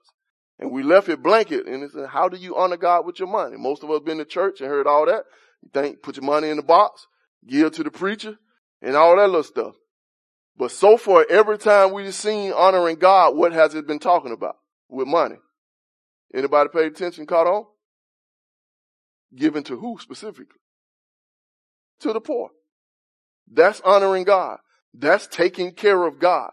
And 0.58 0.70
we 0.70 0.82
left 0.82 1.08
it 1.08 1.22
blanket 1.22 1.66
and 1.66 1.82
it 1.82 1.92
said, 1.92 2.08
how 2.08 2.28
do 2.28 2.36
you 2.36 2.56
honor 2.56 2.76
God 2.76 3.06
with 3.06 3.18
your 3.18 3.28
money? 3.28 3.56
Most 3.56 3.82
of 3.82 3.90
us 3.90 4.00
been 4.04 4.18
to 4.18 4.24
church 4.24 4.60
and 4.60 4.68
heard 4.68 4.86
all 4.86 5.06
that. 5.06 5.24
You 5.62 5.70
think, 5.72 6.02
put 6.02 6.16
your 6.16 6.24
money 6.24 6.48
in 6.48 6.56
the 6.56 6.62
box, 6.62 7.06
give 7.46 7.72
to 7.72 7.84
the 7.84 7.90
preacher 7.90 8.36
and 8.82 8.96
all 8.96 9.16
that 9.16 9.26
little 9.26 9.42
stuff. 9.42 9.74
But 10.58 10.72
so 10.72 10.96
far, 10.96 11.24
every 11.30 11.56
time 11.56 11.92
we've 11.92 12.12
seen 12.12 12.52
honoring 12.52 12.96
God, 12.96 13.36
what 13.36 13.52
has 13.52 13.76
it 13.76 13.86
been 13.86 14.00
talking 14.00 14.32
about? 14.32 14.56
With 14.88 15.06
money. 15.06 15.36
Anybody 16.34 16.68
paid 16.72 16.86
attention, 16.86 17.26
caught 17.26 17.46
on? 17.46 17.64
Given 19.34 19.62
to 19.64 19.76
who 19.76 19.98
specifically? 20.00 20.60
To 22.00 22.12
the 22.12 22.20
poor. 22.20 22.50
That's 23.50 23.80
honoring 23.82 24.24
God. 24.24 24.58
That's 24.92 25.28
taking 25.28 25.72
care 25.72 26.04
of 26.04 26.18
God. 26.18 26.50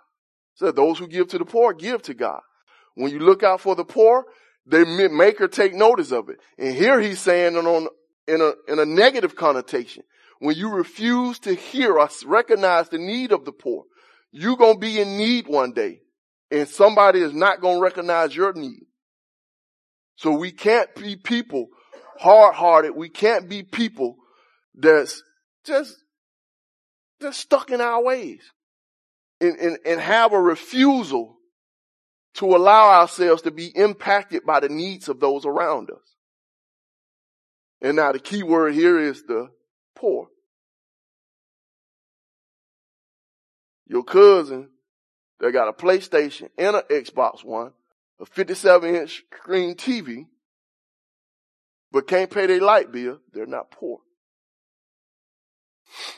So 0.53 0.71
those 0.71 1.00
who 1.00 1.07
give 1.07 1.29
to 1.29 1.39
the 1.39 1.45
poor, 1.45 1.74
give 1.74 2.03
to 2.03 2.13
God. 2.13 2.41
When 2.93 3.12
you 3.12 3.19
look 3.19 3.43
out 3.43 3.59
for 3.59 3.75
the 3.75 3.83
poor, 3.83 4.25
they 4.67 4.83
make 5.09 5.41
or 5.41 5.47
take 5.47 5.74
notice 5.74 6.12
of 6.12 6.29
it. 6.29 6.38
And 6.57 6.75
here 6.75 7.00
he's 7.00 7.19
saying 7.19 7.57
on, 7.57 7.88
in 8.27 8.41
a, 8.41 8.53
in 8.71 8.79
a 8.79 8.85
negative 8.85 9.35
connotation. 9.35 10.03
When 10.39 10.55
you 10.55 10.69
refuse 10.69 11.39
to 11.39 11.53
hear 11.53 11.97
us 12.00 12.24
recognize 12.24 12.89
the 12.89 12.97
need 12.97 13.31
of 13.31 13.45
the 13.45 13.51
poor, 13.51 13.85
you're 14.37 14.57
going 14.57 14.73
to 14.73 14.79
be 14.79 14.99
in 14.99 15.17
need 15.17 15.47
one 15.47 15.71
day 15.71 16.01
and 16.51 16.67
somebody 16.67 17.21
is 17.21 17.33
not 17.33 17.61
going 17.61 17.77
to 17.77 17.81
recognize 17.81 18.35
your 18.35 18.51
need. 18.51 18.83
So 20.17 20.33
we 20.33 20.51
can't 20.51 20.93
be 20.93 21.15
people 21.15 21.69
hard 22.19 22.53
hearted. 22.53 22.97
We 22.97 23.07
can't 23.07 23.47
be 23.47 23.63
people 23.63 24.17
that's 24.73 25.23
just, 25.65 25.95
just 27.21 27.39
stuck 27.39 27.71
in 27.71 27.79
our 27.79 28.03
ways 28.03 28.41
and, 29.39 29.55
and, 29.57 29.77
and 29.85 30.01
have 30.01 30.33
a 30.33 30.41
refusal 30.41 31.37
to 32.33 32.57
allow 32.57 32.99
ourselves 32.99 33.41
to 33.43 33.51
be 33.51 33.67
impacted 33.67 34.45
by 34.45 34.59
the 34.59 34.67
needs 34.67 35.07
of 35.07 35.21
those 35.21 35.45
around 35.45 35.89
us. 35.91 36.15
And 37.81 37.95
now 37.95 38.11
the 38.11 38.19
key 38.19 38.43
word 38.43 38.73
here 38.73 38.99
is 38.99 39.23
the 39.23 39.49
poor. 39.95 40.27
Your 43.87 44.03
cousin 44.03 44.69
that 45.39 45.51
got 45.51 45.67
a 45.67 45.73
PlayStation 45.73 46.49
and 46.57 46.75
an 46.75 46.83
Xbox 46.89 47.43
One, 47.43 47.71
a 48.19 48.25
57 48.25 48.95
inch 48.95 49.23
screen 49.33 49.75
TV, 49.75 50.25
but 51.91 52.07
can't 52.07 52.31
pay 52.31 52.47
their 52.47 52.61
light 52.61 52.91
bill, 52.91 53.19
they're 53.33 53.45
not 53.45 53.71
poor. 53.71 53.99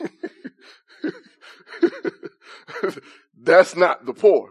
That's 3.40 3.76
not 3.76 4.04
the 4.06 4.12
poor. 4.14 4.50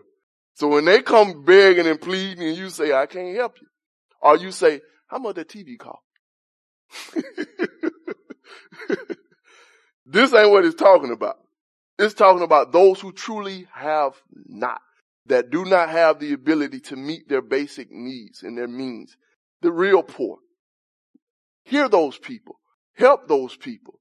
So 0.53 0.67
when 0.69 0.85
they 0.85 1.01
come 1.01 1.43
begging 1.43 1.85
and 1.87 1.99
pleading 2.01 2.47
and 2.47 2.57
you 2.57 2.69
say, 2.69 2.93
I 2.93 3.05
can't 3.05 3.35
help 3.35 3.55
you, 3.61 3.67
or 4.21 4.37
you 4.37 4.51
say, 4.51 4.81
how 5.07 5.19
much 5.19 5.35
that 5.35 5.49
TV 5.49 5.77
cost? 5.77 6.01
this 10.05 10.33
ain't 10.33 10.49
what 10.49 10.65
it's 10.65 10.75
talking 10.75 11.11
about. 11.11 11.37
It's 11.99 12.13
talking 12.13 12.43
about 12.43 12.71
those 12.71 12.99
who 12.99 13.11
truly 13.11 13.67
have 13.73 14.13
not, 14.31 14.81
that 15.25 15.49
do 15.49 15.65
not 15.65 15.89
have 15.89 16.19
the 16.19 16.33
ability 16.33 16.79
to 16.81 16.95
meet 16.95 17.27
their 17.27 17.41
basic 17.41 17.91
needs 17.91 18.43
and 18.43 18.57
their 18.57 18.67
means. 18.67 19.17
The 19.61 19.71
real 19.71 20.03
poor. 20.03 20.37
Hear 21.63 21.89
those 21.89 22.17
people. 22.17 22.59
Help 22.93 23.27
those 23.27 23.55
people. 23.55 23.99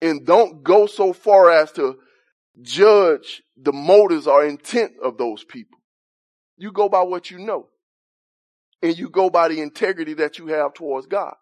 And 0.00 0.26
don't 0.26 0.64
go 0.64 0.86
so 0.86 1.12
far 1.12 1.50
as 1.50 1.70
to 1.72 1.98
judge 2.60 3.42
the 3.56 3.72
motives 3.72 4.26
or 4.26 4.44
intent 4.44 4.92
of 5.02 5.18
those 5.18 5.44
people. 5.44 5.78
You 6.56 6.72
go 6.72 6.88
by 6.88 7.02
what 7.02 7.30
you 7.30 7.38
know. 7.38 7.68
And 8.82 8.98
you 8.98 9.10
go 9.10 9.30
by 9.30 9.48
the 9.48 9.60
integrity 9.60 10.14
that 10.14 10.38
you 10.38 10.48
have 10.48 10.74
towards 10.74 11.06
God. 11.06 11.34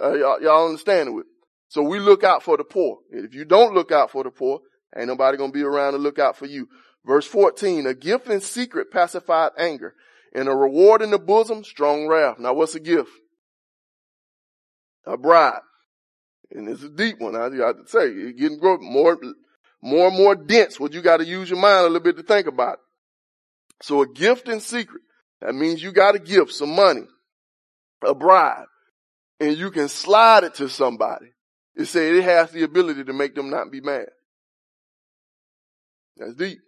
Uh, 0.00 0.14
y'all, 0.14 0.40
y'all 0.40 0.66
understand 0.66 1.08
it? 1.18 1.26
So 1.68 1.82
we 1.82 1.98
look 1.98 2.24
out 2.24 2.42
for 2.42 2.56
the 2.56 2.64
poor. 2.64 2.98
If 3.10 3.34
you 3.34 3.44
don't 3.44 3.74
look 3.74 3.92
out 3.92 4.10
for 4.10 4.24
the 4.24 4.30
poor, 4.30 4.60
ain't 4.96 5.08
nobody 5.08 5.36
gonna 5.36 5.52
be 5.52 5.62
around 5.62 5.92
to 5.92 5.98
look 5.98 6.18
out 6.18 6.36
for 6.36 6.46
you. 6.46 6.68
Verse 7.04 7.26
14, 7.26 7.86
a 7.86 7.94
gift 7.94 8.28
in 8.28 8.40
secret 8.40 8.90
pacified 8.90 9.52
anger 9.58 9.94
and 10.34 10.48
a 10.48 10.54
reward 10.54 11.02
in 11.02 11.10
the 11.10 11.18
bosom, 11.18 11.64
strong 11.64 12.06
wrath. 12.06 12.38
Now 12.38 12.54
what's 12.54 12.74
a 12.74 12.80
gift? 12.80 13.10
A 15.06 15.16
bribe. 15.16 15.62
And 16.50 16.68
it's 16.68 16.82
a 16.82 16.88
deep 16.88 17.18
one. 17.18 17.36
I, 17.36 17.44
have 17.44 17.52
to 17.52 17.82
say, 17.86 18.08
it's 18.08 18.38
getting 18.38 18.58
more, 18.60 19.18
more 19.82 20.08
and 20.08 20.16
more 20.16 20.34
dense. 20.34 20.80
What 20.80 20.92
you 20.92 21.02
got 21.02 21.18
to 21.18 21.26
use 21.26 21.50
your 21.50 21.58
mind 21.58 21.80
a 21.80 21.82
little 21.84 22.00
bit 22.00 22.16
to 22.16 22.22
think 22.22 22.46
about. 22.46 22.74
It. 22.74 22.78
So 23.82 24.02
a 24.02 24.08
gift 24.08 24.48
in 24.48 24.60
secret. 24.60 25.02
That 25.40 25.54
means 25.54 25.82
you 25.82 25.92
got 25.92 26.16
a 26.16 26.18
gift, 26.18 26.52
some 26.52 26.74
money, 26.74 27.06
a 28.04 28.14
bribe, 28.14 28.66
and 29.38 29.56
you 29.56 29.70
can 29.70 29.88
slide 29.88 30.44
it 30.44 30.54
to 30.54 30.68
somebody. 30.68 31.26
It 31.78 31.86
said 31.86 32.16
it 32.16 32.24
has 32.24 32.50
the 32.50 32.64
ability 32.64 33.04
to 33.04 33.12
make 33.12 33.36
them 33.36 33.50
not 33.50 33.70
be 33.70 33.80
mad. 33.80 34.08
That's 36.16 36.34
deep. 36.34 36.58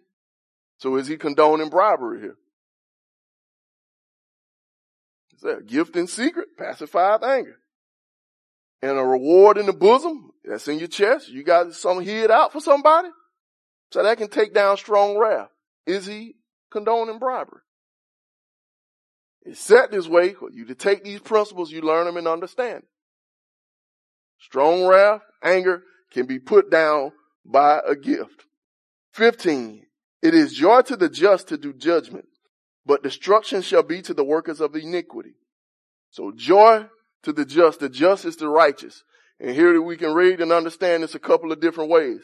So 0.77 0.95
is 0.95 1.05
he 1.05 1.17
condoning 1.17 1.69
bribery 1.69 2.21
here? 2.21 2.37
It's 5.33 5.43
a 5.43 5.61
gift 5.61 5.97
in 5.97 6.07
secret, 6.07 6.57
pacified 6.57 7.23
anger. 7.23 7.57
And 8.81 8.97
a 8.97 9.03
reward 9.03 9.57
in 9.57 9.65
the 9.65 9.73
bosom, 9.73 10.31
that's 10.45 10.69
in 10.69 10.79
your 10.79 10.87
chest. 10.87 11.27
You 11.27 11.43
got 11.43 11.73
some 11.73 11.99
hid 11.99 12.31
out 12.31 12.53
for 12.53 12.61
somebody. 12.61 13.09
So 13.91 14.01
that 14.01 14.17
can 14.17 14.29
take 14.29 14.53
down 14.53 14.77
strong 14.77 15.17
wrath. 15.17 15.49
Is 15.85 16.05
he 16.05 16.37
condoning 16.71 17.19
bribery? 17.19 17.59
It's 19.41 19.59
set 19.59 19.91
this 19.91 20.07
way 20.07 20.33
for 20.33 20.49
you 20.49 20.65
to 20.67 20.75
take 20.75 21.03
these 21.03 21.19
principles, 21.19 21.69
you 21.69 21.81
learn 21.81 22.05
them 22.05 22.15
and 22.15 22.29
understand. 22.29 22.83
Strong 24.41 24.87
wrath, 24.87 25.21
anger 25.43 25.83
can 26.11 26.25
be 26.25 26.39
put 26.39 26.69
down 26.69 27.11
by 27.45 27.79
a 27.87 27.95
gift. 27.95 28.45
15. 29.13 29.85
It 30.21 30.33
is 30.33 30.53
joy 30.53 30.81
to 30.81 30.95
the 30.95 31.09
just 31.09 31.47
to 31.49 31.57
do 31.57 31.73
judgment, 31.73 32.25
but 32.85 33.03
destruction 33.03 33.61
shall 33.61 33.83
be 33.83 34.01
to 34.03 34.13
the 34.13 34.23
workers 34.23 34.61
of 34.61 34.75
iniquity. 34.75 35.35
So 36.09 36.31
joy 36.35 36.87
to 37.23 37.33
the 37.33 37.45
just, 37.45 37.79
the 37.79 37.89
just 37.89 38.25
is 38.25 38.35
the 38.35 38.47
righteous. 38.47 39.03
And 39.39 39.55
here 39.55 39.81
we 39.81 39.97
can 39.97 40.13
read 40.13 40.41
and 40.41 40.51
understand 40.51 41.03
this 41.03 41.15
a 41.15 41.19
couple 41.19 41.51
of 41.51 41.59
different 41.59 41.89
ways. 41.89 42.21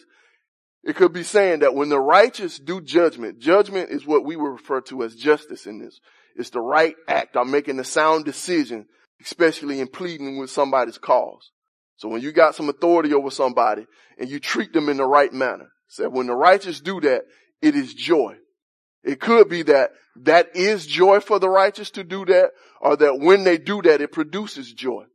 It 0.83 0.95
could 0.95 1.13
be 1.13 1.24
saying 1.24 1.59
that 1.59 1.75
when 1.75 1.89
the 1.89 2.00
righteous 2.00 2.59
do 2.59 2.81
judgment, 2.81 3.39
judgment 3.39 3.89
is 3.89 4.05
what 4.05 4.24
we 4.24 4.36
would 4.36 4.51
refer 4.51 4.81
to 4.81 5.03
as 5.03 5.15
justice 5.15 5.65
in 5.65 5.79
this. 5.79 6.00
It's 6.36 6.51
the 6.51 6.62
right 6.62 6.95
act. 7.07 7.36
I'm 7.36 7.51
making 7.51 7.77
the 7.77 7.83
sound 7.83 8.25
decision, 8.25 8.86
especially 9.21 9.79
in 9.79 9.88
pleading 9.88 10.38
with 10.38 10.51
somebody's 10.51 11.00
cause. 11.00 11.51
So 11.97 12.07
when 12.07 12.21
you 12.21 12.31
got 12.31 12.55
some 12.55 12.69
authority 12.69 13.13
over 13.13 13.29
somebody 13.29 13.85
and 14.17 14.29
you 14.29 14.39
treat 14.39 14.71
them 14.71 14.87
in 14.87 14.97
the 14.97 15.05
right 15.05 15.33
manner, 15.33 15.69
said 15.87 16.07
when 16.07 16.27
the 16.27 16.35
righteous 16.35 16.79
do 16.79 17.01
that, 17.01 17.23
it 17.61 17.75
is 17.75 17.93
joy. 17.93 18.35
It 19.03 19.19
could 19.19 19.49
be 19.49 19.63
that 19.63 19.91
that 20.23 20.55
is 20.55 20.85
joy 20.85 21.19
for 21.19 21.39
the 21.39 21.49
righteous 21.49 21.91
to 21.91 22.03
do 22.03 22.25
that, 22.25 22.51
or 22.81 22.95
that 22.97 23.19
when 23.19 23.43
they 23.43 23.57
do 23.57 23.81
that, 23.81 24.01
it 24.01 24.11
produces 24.11 24.71
joy. 24.71 25.05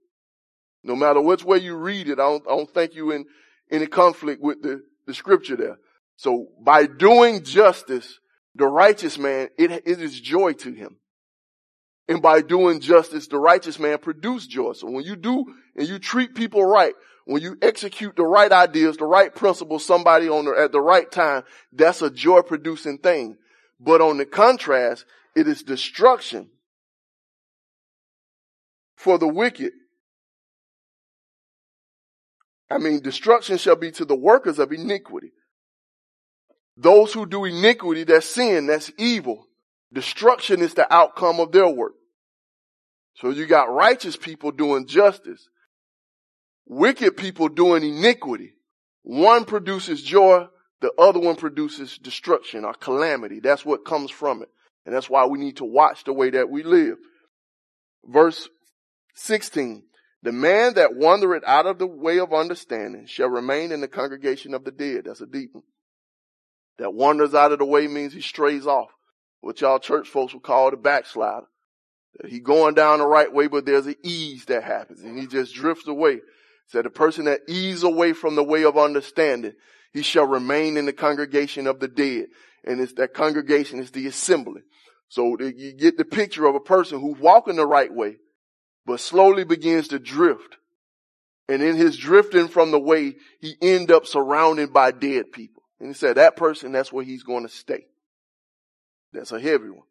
No 0.85 0.97
matter 0.97 1.21
which 1.21 1.45
way 1.45 1.59
you 1.59 1.77
read 1.77 2.09
it, 2.09 2.19
I 2.19 2.29
don't, 2.29 2.45
I 2.47 2.57
don't 2.57 2.73
think 2.73 2.95
you 2.95 3.13
in 3.13 3.27
any 3.71 3.87
conflict 3.87 4.43
with 4.43 4.63
the, 4.63 4.83
the 5.07 5.15
scripture 5.15 5.57
there. 5.57 5.79
So 6.17 6.49
by 6.61 6.87
doing 6.87 7.45
justice, 7.45 8.19
the 8.55 8.67
righteous 8.67 9.19
man, 9.19 9.49
it, 9.57 9.71
it 9.71 10.01
is 10.01 10.21
joy 10.21 10.53
to 10.55 10.73
him. 10.73 10.97
And 12.09 12.21
by 12.21 12.43
doing 12.43 12.81
justice, 12.81 13.29
the 13.29 13.39
righteous 13.39 13.79
man 13.79 13.99
produce 13.99 14.47
joy. 14.47 14.73
So 14.73 14.91
when 14.91 15.05
you 15.05 15.17
do 15.17 15.45
and 15.77 15.89
you 15.89 15.99
treat 15.99 16.35
people 16.35 16.65
right, 16.65 16.95
when 17.25 17.43
you 17.43 17.57
execute 17.63 18.17
the 18.17 18.25
right 18.25 18.51
ideas, 18.51 18.97
the 18.97 19.07
right 19.07 19.35
principles, 19.35 19.85
somebody 19.85 20.29
on 20.29 20.45
the, 20.45 20.53
at 20.53 20.73
the 20.73 20.81
right 20.81 21.11
time, 21.11 21.45
that's 21.73 22.03
a 22.03 22.11
joy 22.11 22.43
producing 22.43 22.99
thing. 22.99 23.37
But 23.79 24.01
on 24.01 24.19
the 24.19 24.27
contrast, 24.27 25.05
it 25.35 25.47
is 25.47 25.63
destruction 25.63 26.51
for 28.97 29.19
the 29.19 29.29
wicked. 29.29 29.73
I 32.71 32.79
mean, 32.79 33.01
destruction 33.01 33.59
shall 33.59 33.77
be 33.77 33.91
to 33.93 34.05
the 34.05 34.17
workers 34.17 34.59
of 34.59 34.73
iniquity. 34.73 35.33
Those 36.77 37.13
who 37.13 37.27
do 37.27 37.45
iniquity, 37.45 38.05
that's 38.05 38.27
sin, 38.27 38.67
that's 38.67 38.91
evil. 38.97 39.47
Destruction 39.93 40.63
is 40.63 40.75
the 40.75 40.93
outcome 40.93 41.39
of 41.39 41.53
their 41.53 41.69
work. 41.69 41.93
So 43.17 43.29
you 43.29 43.47
got 43.47 43.71
righteous 43.71 44.17
people 44.17 44.53
doing 44.53 44.87
justice, 44.87 45.49
wicked 46.67 47.17
people 47.17 47.49
doing 47.49 47.85
iniquity. 47.85 48.55
One 49.03 49.45
produces 49.45 50.03
joy, 50.03 50.47
the 50.81 50.93
other 50.99 51.21
one 51.21 51.37
produces 51.37 51.99
destruction 51.99 52.65
or 52.65 52.75
calamity. 52.75 53.41
That's 53.41 53.65
what 53.65 53.85
comes 53.85 54.11
from 54.11 54.43
it. 54.43 54.49
And 54.85 54.95
that's 54.95 55.11
why 55.11 55.27
we 55.27 55.39
need 55.39 55.57
to 55.59 55.65
watch 55.65 56.05
the 56.05 56.13
way 56.13 56.31
that 56.31 56.51
we 56.51 56.63
live. 56.63 56.99
Verse 58.05 58.49
16. 59.15 59.85
The 60.23 60.33
man 60.33 60.75
that 60.75 60.95
wandereth 60.95 61.43
out 61.47 61.67
of 61.67 61.79
the 61.79 61.87
way 61.87 62.19
of 62.19 62.33
understanding 62.33 63.07
shall 63.07 63.29
remain 63.29 63.73
in 63.73 63.81
the 63.81 63.89
congregation 63.89 64.55
of 64.55 64.65
the 64.65 64.71
dead. 64.71 65.05
That's 65.05 65.21
a 65.21 65.27
deep 65.27 65.51
one. 65.53 65.65
That 66.79 66.95
wanders 66.95 67.35
out 67.35 67.53
of 67.53 67.59
the 67.59 67.65
way 67.65 67.87
means 67.87 68.13
he 68.13 68.21
strays 68.21 68.67
off 68.67 68.91
what 69.41 69.61
y'all 69.61 69.81
church 69.81 70.09
folks 70.09 70.33
would 70.33 70.43
call 70.43 70.71
the 70.71 70.77
backslider. 70.77 71.47
He 72.27 72.41
going 72.41 72.75
down 72.75 72.99
the 72.99 73.07
right 73.07 73.33
way, 73.33 73.49
but 73.49 73.67
there's 73.67 73.87
an 73.87 73.97
ease 74.03 74.45
that 74.47 74.63
happens 74.63 75.01
and 75.01 75.19
he 75.19 75.27
just 75.27 75.55
drifts 75.55 75.89
away. 75.89 76.21
So 76.73 76.81
the 76.81 76.89
person 76.89 77.27
that 77.27 77.43
ease 77.49 77.83
away 77.83 78.15
from 78.15 78.35
the 78.35 78.43
way 78.43 78.65
of 78.65 78.79
understanding 78.79 79.53
he 79.93 80.01
shall 80.01 80.25
remain 80.25 80.79
in 80.79 80.87
the 80.87 80.95
congregation 80.95 81.67
of 81.67 81.81
the 81.81 81.89
dead. 81.89 82.29
And 82.65 82.81
it's 82.81 82.95
that 82.95 83.13
congregation 83.13 83.79
is 83.79 83.91
the 83.91 84.07
assembly. 84.07 84.63
So 85.09 85.37
you 85.39 85.75
get 85.75 85.99
the 85.99 86.07
picture 86.07 86.47
of 86.47 86.55
a 86.55 86.61
person 86.61 86.99
who's 86.99 87.19
walking 87.19 87.57
the 87.57 87.67
right 87.67 87.93
way, 87.93 88.17
but 88.87 89.01
slowly 89.01 89.45
begins 89.45 89.89
to 89.89 89.99
drift. 89.99 90.57
And 91.47 91.63
in 91.63 91.77
his 91.77 91.99
drifting 91.99 92.49
from 92.49 92.71
the 92.71 92.81
way, 92.81 93.17
he 93.39 93.55
end 93.61 93.91
up 93.91 94.07
surrounded 94.07 94.73
by 94.73 94.93
dead 94.93 95.31
people. 95.31 95.65
And 95.79 95.91
he 95.91 95.95
said 95.95 96.17
that 96.17 96.37
person, 96.37 96.73
that's 96.73 96.91
where 96.91 97.05
he's 97.05 97.23
going 97.23 97.43
to 97.43 97.53
stay. 97.53 97.85
That's 99.13 99.33
a 99.33 99.41
heavy 99.41 99.69
one. 99.69 99.87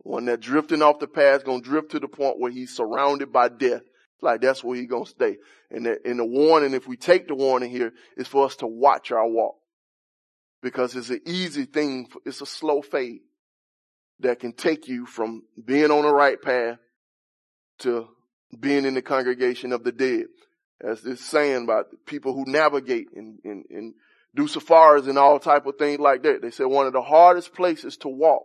One 0.00 0.26
that 0.26 0.40
drifting 0.40 0.82
off 0.82 0.98
the 0.98 1.06
path 1.06 1.46
going 1.46 1.62
to 1.62 1.68
drift 1.68 1.92
to 1.92 1.98
the 1.98 2.08
point 2.08 2.38
where 2.38 2.50
he's 2.50 2.76
surrounded 2.76 3.32
by 3.32 3.48
death. 3.48 3.80
Like 4.20 4.40
that's 4.40 4.64
where 4.64 4.76
he's 4.76 4.88
going 4.88 5.04
to 5.04 5.10
stay. 5.10 5.36
And 5.70 5.86
the, 5.86 5.98
and 6.04 6.18
the 6.18 6.24
warning, 6.24 6.74
if 6.74 6.88
we 6.88 6.96
take 6.96 7.28
the 7.28 7.34
warning 7.34 7.70
here, 7.70 7.92
is 8.16 8.26
for 8.26 8.44
us 8.44 8.56
to 8.56 8.66
watch 8.66 9.12
our 9.12 9.28
walk. 9.28 9.56
Because 10.62 10.96
it's 10.96 11.10
an 11.10 11.20
easy 11.24 11.66
thing. 11.66 12.08
It's 12.26 12.40
a 12.40 12.46
slow 12.46 12.82
fade 12.82 13.20
that 14.20 14.40
can 14.40 14.52
take 14.52 14.88
you 14.88 15.06
from 15.06 15.42
being 15.64 15.90
on 15.90 16.02
the 16.02 16.12
right 16.12 16.40
path 16.40 16.78
to 17.80 18.08
being 18.58 18.84
in 18.84 18.94
the 18.94 19.02
congregation 19.02 19.72
of 19.72 19.84
the 19.84 19.92
dead. 19.92 20.26
As 20.80 21.02
this 21.02 21.20
saying 21.20 21.64
about 21.64 21.86
people 22.06 22.34
who 22.34 22.44
navigate 22.46 23.08
and, 23.14 23.38
and, 23.44 23.64
and 23.70 23.94
do 24.34 24.46
safaris 24.46 25.06
and 25.06 25.18
all 25.18 25.38
type 25.38 25.66
of 25.66 25.76
things 25.76 25.98
like 25.98 26.22
that. 26.22 26.42
They 26.42 26.50
said 26.50 26.66
one 26.66 26.86
of 26.86 26.92
the 26.92 27.02
hardest 27.02 27.54
places 27.54 27.96
to 27.98 28.08
walk 28.08 28.44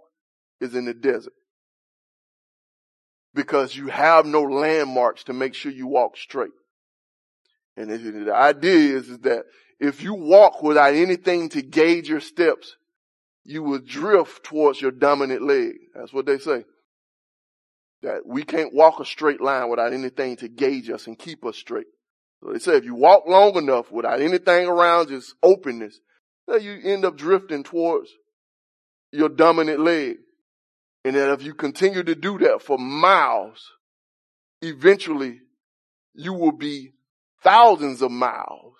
is 0.59 0.75
in 0.75 0.85
the 0.85 0.93
desert. 0.93 1.33
Because 3.35 3.75
you 3.75 3.87
have 3.87 4.25
no 4.25 4.43
landmarks 4.43 5.23
to 5.25 5.33
make 5.33 5.55
sure 5.55 5.71
you 5.71 5.87
walk 5.87 6.17
straight. 6.17 6.51
And 7.75 7.89
the 7.89 8.33
idea 8.33 8.97
is, 8.97 9.09
is 9.09 9.19
that 9.19 9.45
if 9.79 10.03
you 10.03 10.13
walk 10.13 10.61
without 10.61 10.93
anything 10.93 11.49
to 11.49 11.61
gauge 11.61 12.07
your 12.07 12.19
steps, 12.19 12.75
you 13.43 13.63
will 13.63 13.79
drift 13.79 14.43
towards 14.43 14.79
your 14.79 14.91
dominant 14.91 15.41
leg. 15.41 15.73
That's 15.95 16.13
what 16.13 16.25
they 16.25 16.37
say. 16.37 16.65
That 18.03 18.25
we 18.25 18.43
can't 18.43 18.73
walk 18.73 18.99
a 18.99 19.05
straight 19.05 19.41
line 19.41 19.69
without 19.69 19.93
anything 19.93 20.35
to 20.37 20.47
gauge 20.47 20.89
us 20.89 21.07
and 21.07 21.17
keep 21.17 21.43
us 21.43 21.57
straight. 21.57 21.87
So 22.41 22.53
they 22.53 22.59
say 22.59 22.77
if 22.77 22.85
you 22.85 22.95
walk 22.95 23.25
long 23.27 23.57
enough 23.57 23.91
without 23.91 24.21
anything 24.21 24.67
around, 24.67 25.07
just 25.09 25.33
openness, 25.41 25.99
you 26.47 26.79
end 26.83 27.05
up 27.05 27.17
drifting 27.17 27.63
towards 27.63 28.09
your 29.11 29.29
dominant 29.29 29.79
leg. 29.79 30.17
And 31.05 31.15
that 31.15 31.33
if 31.33 31.43
you 31.43 31.53
continue 31.53 32.03
to 32.03 32.15
do 32.15 32.37
that 32.39 32.61
for 32.61 32.77
miles, 32.77 33.71
eventually 34.61 35.41
you 36.13 36.33
will 36.33 36.53
be 36.53 36.93
thousands 37.41 38.01
of 38.01 38.11
miles 38.11 38.75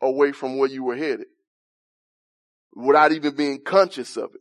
away 0.00 0.32
from 0.32 0.58
where 0.58 0.68
you 0.68 0.84
were 0.84 0.96
headed 0.96 1.26
without 2.74 3.12
even 3.12 3.34
being 3.34 3.62
conscious 3.62 4.16
of 4.16 4.34
it 4.34 4.40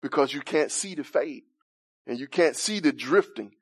because 0.00 0.32
you 0.32 0.40
can't 0.40 0.70
see 0.70 0.94
the 0.94 1.04
fade 1.04 1.42
and 2.06 2.18
you 2.18 2.26
can't 2.26 2.56
see 2.56 2.80
the 2.80 2.92
drifting. 2.92 3.52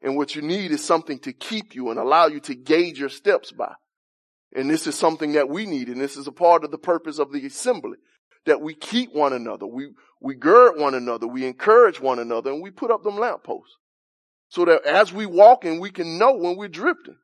And 0.00 0.16
what 0.16 0.34
you 0.34 0.42
need 0.42 0.72
is 0.72 0.84
something 0.84 1.18
to 1.20 1.32
keep 1.32 1.74
you 1.74 1.90
and 1.90 1.98
allow 1.98 2.26
you 2.26 2.40
to 2.40 2.54
gauge 2.54 2.98
your 2.98 3.08
steps 3.08 3.52
by. 3.52 3.74
And 4.54 4.68
this 4.68 4.86
is 4.86 4.94
something 4.96 5.32
that 5.32 5.48
we 5.48 5.64
need. 5.64 5.88
And 5.88 6.00
this 6.00 6.16
is 6.16 6.26
a 6.26 6.32
part 6.32 6.64
of 6.64 6.70
the 6.70 6.78
purpose 6.78 7.18
of 7.18 7.32
the 7.32 7.46
assembly 7.46 7.98
that 8.46 8.60
we 8.60 8.74
keep 8.74 9.12
one 9.14 9.32
another. 9.32 9.66
We, 9.66 9.90
we 10.20 10.34
gird 10.34 10.78
one 10.78 10.94
another. 10.94 11.26
We 11.26 11.46
encourage 11.46 12.00
one 12.00 12.18
another 12.18 12.50
and 12.50 12.62
we 12.62 12.70
put 12.70 12.90
up 12.90 13.02
them 13.02 13.18
lampposts 13.18 13.76
so 14.48 14.64
that 14.64 14.84
as 14.84 15.12
we 15.12 15.26
walk 15.26 15.64
in, 15.64 15.80
we 15.80 15.90
can 15.90 16.18
know 16.18 16.34
when 16.34 16.56
we're 16.56 16.68
drifting. 16.68 17.16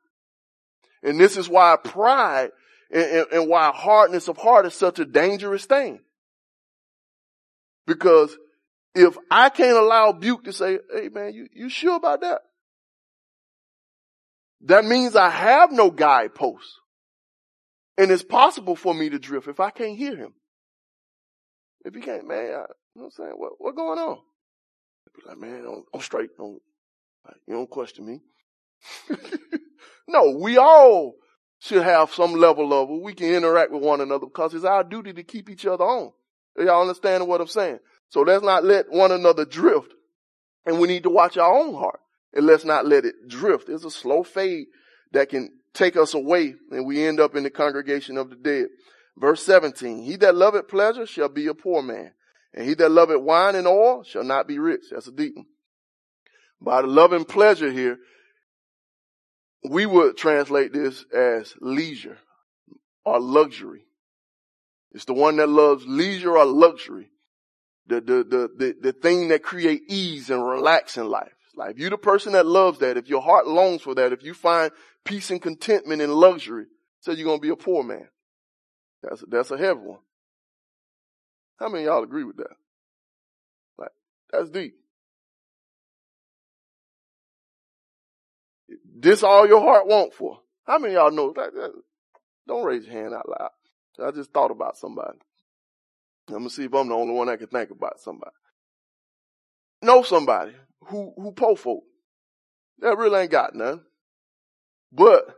And 1.03 1.19
this 1.19 1.37
is 1.37 1.47
why 1.47 1.77
pride 1.77 2.49
and, 2.91 3.03
and, 3.03 3.27
and 3.31 3.49
why 3.49 3.71
hardness 3.73 4.27
of 4.27 4.37
heart 4.37 4.65
is 4.65 4.73
such 4.73 4.99
a 4.99 5.05
dangerous 5.05 5.65
thing. 5.65 5.99
Because 7.85 8.35
if 8.95 9.17
I 9.29 9.49
can't 9.49 9.77
allow 9.77 10.11
Buke 10.11 10.45
to 10.45 10.53
say, 10.53 10.79
hey 10.93 11.09
man, 11.09 11.33
you, 11.33 11.47
you 11.53 11.69
sure 11.69 11.95
about 11.95 12.21
that? 12.21 12.41
That 14.61 14.85
means 14.85 15.15
I 15.15 15.29
have 15.29 15.71
no 15.71 15.89
guideposts. 15.89 16.79
And 17.97 18.11
it's 18.11 18.23
possible 18.23 18.75
for 18.75 18.93
me 18.93 19.09
to 19.09 19.19
drift 19.19 19.47
if 19.47 19.59
I 19.59 19.69
can't 19.71 19.97
hear 19.97 20.15
him. 20.15 20.33
If 21.85 21.95
he 21.95 22.01
can't, 22.01 22.27
man, 22.27 22.37
I, 22.37 22.43
you 22.43 22.51
know 22.51 22.65
what 22.93 23.05
I'm 23.05 23.11
saying? 23.11 23.33
What, 23.35 23.53
what 23.57 23.75
going 23.75 23.99
on? 23.99 24.17
Like, 25.25 25.37
man, 25.37 25.65
I'm, 25.67 25.83
I'm 25.93 26.01
straight. 26.01 26.29
Don't, 26.37 26.61
you 27.47 27.53
don't 27.53 27.69
question 27.69 28.05
me. 28.05 28.21
no, 30.07 30.37
we 30.39 30.57
all 30.57 31.15
should 31.59 31.83
have 31.83 32.13
some 32.13 32.33
level 32.33 32.73
of 32.73 32.89
we 32.89 33.13
can 33.13 33.33
interact 33.33 33.71
with 33.71 33.83
one 33.83 34.01
another 34.01 34.25
because 34.25 34.53
it's 34.53 34.65
our 34.65 34.83
duty 34.83 35.13
to 35.13 35.23
keep 35.23 35.49
each 35.49 35.65
other 35.65 35.83
on. 35.83 36.11
Y'all 36.57 36.81
understand 36.81 37.27
what 37.27 37.41
I'm 37.41 37.47
saying? 37.47 37.79
So 38.09 38.21
let's 38.21 38.43
not 38.43 38.63
let 38.63 38.89
one 38.89 39.11
another 39.11 39.45
drift. 39.45 39.93
And 40.65 40.79
we 40.79 40.87
need 40.87 41.03
to 41.03 41.09
watch 41.09 41.37
our 41.37 41.53
own 41.53 41.73
heart. 41.73 41.99
And 42.33 42.45
let's 42.45 42.65
not 42.65 42.85
let 42.85 43.05
it 43.05 43.15
drift. 43.27 43.69
It's 43.69 43.85
a 43.85 43.91
slow 43.91 44.23
fade 44.23 44.67
that 45.13 45.29
can 45.29 45.49
take 45.73 45.95
us 45.95 46.13
away 46.13 46.55
and 46.71 46.85
we 46.85 47.05
end 47.05 47.19
up 47.19 47.35
in 47.35 47.43
the 47.43 47.49
congregation 47.49 48.17
of 48.17 48.29
the 48.29 48.35
dead. 48.35 48.67
Verse 49.19 49.43
17, 49.43 50.03
he 50.03 50.15
that 50.17 50.35
loveth 50.35 50.69
pleasure 50.69 51.05
shall 51.05 51.27
be 51.27 51.47
a 51.47 51.53
poor 51.53 51.81
man. 51.81 52.13
And 52.53 52.65
he 52.65 52.73
that 52.75 52.89
loveth 52.89 53.21
wine 53.21 53.55
and 53.55 53.67
oil 53.67 54.03
shall 54.03 54.23
not 54.23 54.47
be 54.47 54.59
rich. 54.59 54.85
That's 54.91 55.07
a 55.07 55.11
deep 55.11 55.35
one. 55.35 55.45
By 56.61 56.81
the 56.81 56.87
love 56.87 57.13
and 57.13 57.27
pleasure 57.27 57.71
here, 57.71 57.99
we 59.69 59.85
would 59.85 60.17
translate 60.17 60.71
this 60.71 61.05
as 61.13 61.53
leisure 61.59 62.17
or 63.05 63.19
luxury. 63.19 63.85
It's 64.93 65.05
the 65.05 65.13
one 65.13 65.35
that 65.37 65.49
loves 65.49 65.85
leisure 65.85 66.37
or 66.37 66.45
luxury. 66.45 67.11
The, 67.87 68.01
the, 68.01 68.23
the, 68.23 68.49
the, 68.55 68.75
the 68.81 68.93
thing 68.93 69.29
that 69.29 69.43
create 69.43 69.81
ease 69.89 70.29
and 70.29 70.47
relax 70.47 70.97
in 70.97 71.09
life. 71.09 71.33
Like 71.55 71.71
if 71.71 71.79
you're 71.79 71.89
the 71.89 71.97
person 71.97 72.33
that 72.33 72.45
loves 72.45 72.79
that, 72.79 72.97
if 72.97 73.09
your 73.09 73.21
heart 73.21 73.47
longs 73.47 73.81
for 73.81 73.95
that, 73.95 74.13
if 74.13 74.23
you 74.23 74.33
find 74.33 74.71
peace 75.03 75.29
and 75.29 75.41
contentment 75.41 76.01
in 76.01 76.11
luxury, 76.11 76.65
so 77.01 77.11
you're 77.11 77.25
going 77.25 77.39
to 77.39 77.41
be 77.41 77.49
a 77.49 77.55
poor 77.55 77.83
man. 77.83 78.07
That's, 79.03 79.23
that's 79.27 79.51
a 79.51 79.57
heavy 79.57 79.79
one. 79.79 79.99
How 81.57 81.69
many 81.69 81.85
y'all 81.85 82.03
agree 82.03 82.23
with 82.23 82.37
that? 82.37 82.55
Like, 83.77 83.91
that's 84.31 84.49
deep. 84.49 84.75
This 88.85 89.23
all 89.23 89.47
your 89.47 89.61
heart 89.61 89.87
want 89.87 90.13
for. 90.13 90.39
How 90.65 90.79
many 90.79 90.93
y'all 90.93 91.11
know 91.11 91.33
that? 91.33 91.73
Don't 92.47 92.65
raise 92.65 92.85
your 92.85 92.93
hand 92.93 93.13
out 93.13 93.29
loud. 93.29 93.49
I 94.01 94.11
just 94.11 94.31
thought 94.31 94.51
about 94.51 94.77
somebody. 94.77 95.17
I'm 96.29 96.35
gonna 96.35 96.49
see 96.49 96.65
if 96.65 96.73
I'm 96.73 96.87
the 96.87 96.95
only 96.95 97.13
one 97.13 97.27
that 97.27 97.39
can 97.39 97.47
think 97.47 97.71
about 97.71 97.99
somebody. 97.99 98.35
Know 99.81 100.03
somebody 100.03 100.53
who 100.85 101.13
who 101.15 101.31
po 101.31 101.55
folk 101.55 101.83
that 102.79 102.97
really 102.97 103.21
ain't 103.21 103.31
got 103.31 103.55
none, 103.55 103.81
but 104.91 105.35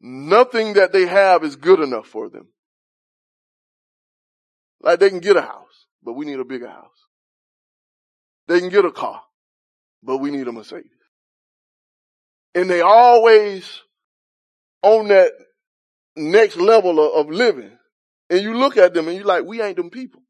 nothing 0.00 0.74
that 0.74 0.92
they 0.92 1.06
have 1.06 1.44
is 1.44 1.56
good 1.56 1.80
enough 1.80 2.06
for 2.06 2.28
them. 2.28 2.48
Like 4.80 5.00
they 5.00 5.10
can 5.10 5.20
get 5.20 5.36
a 5.36 5.42
house, 5.42 5.86
but 6.02 6.14
we 6.14 6.24
need 6.24 6.38
a 6.38 6.44
bigger 6.44 6.68
house. 6.68 7.06
They 8.46 8.60
can 8.60 8.68
get 8.68 8.84
a 8.84 8.92
car, 8.92 9.22
but 10.02 10.18
we 10.18 10.30
need 10.30 10.48
a 10.48 10.52
Mercedes. 10.52 10.90
And 12.54 12.70
they 12.70 12.80
always 12.80 13.82
on 14.82 15.08
that 15.08 15.32
next 16.16 16.56
level 16.56 16.98
of, 17.00 17.26
of 17.26 17.32
living. 17.32 17.72
And 18.30 18.40
you 18.40 18.54
look 18.54 18.76
at 18.76 18.94
them 18.94 19.08
and 19.08 19.16
you're 19.16 19.26
like, 19.26 19.44
we 19.44 19.62
ain't 19.62 19.76
them 19.76 19.90
people. 19.90 20.22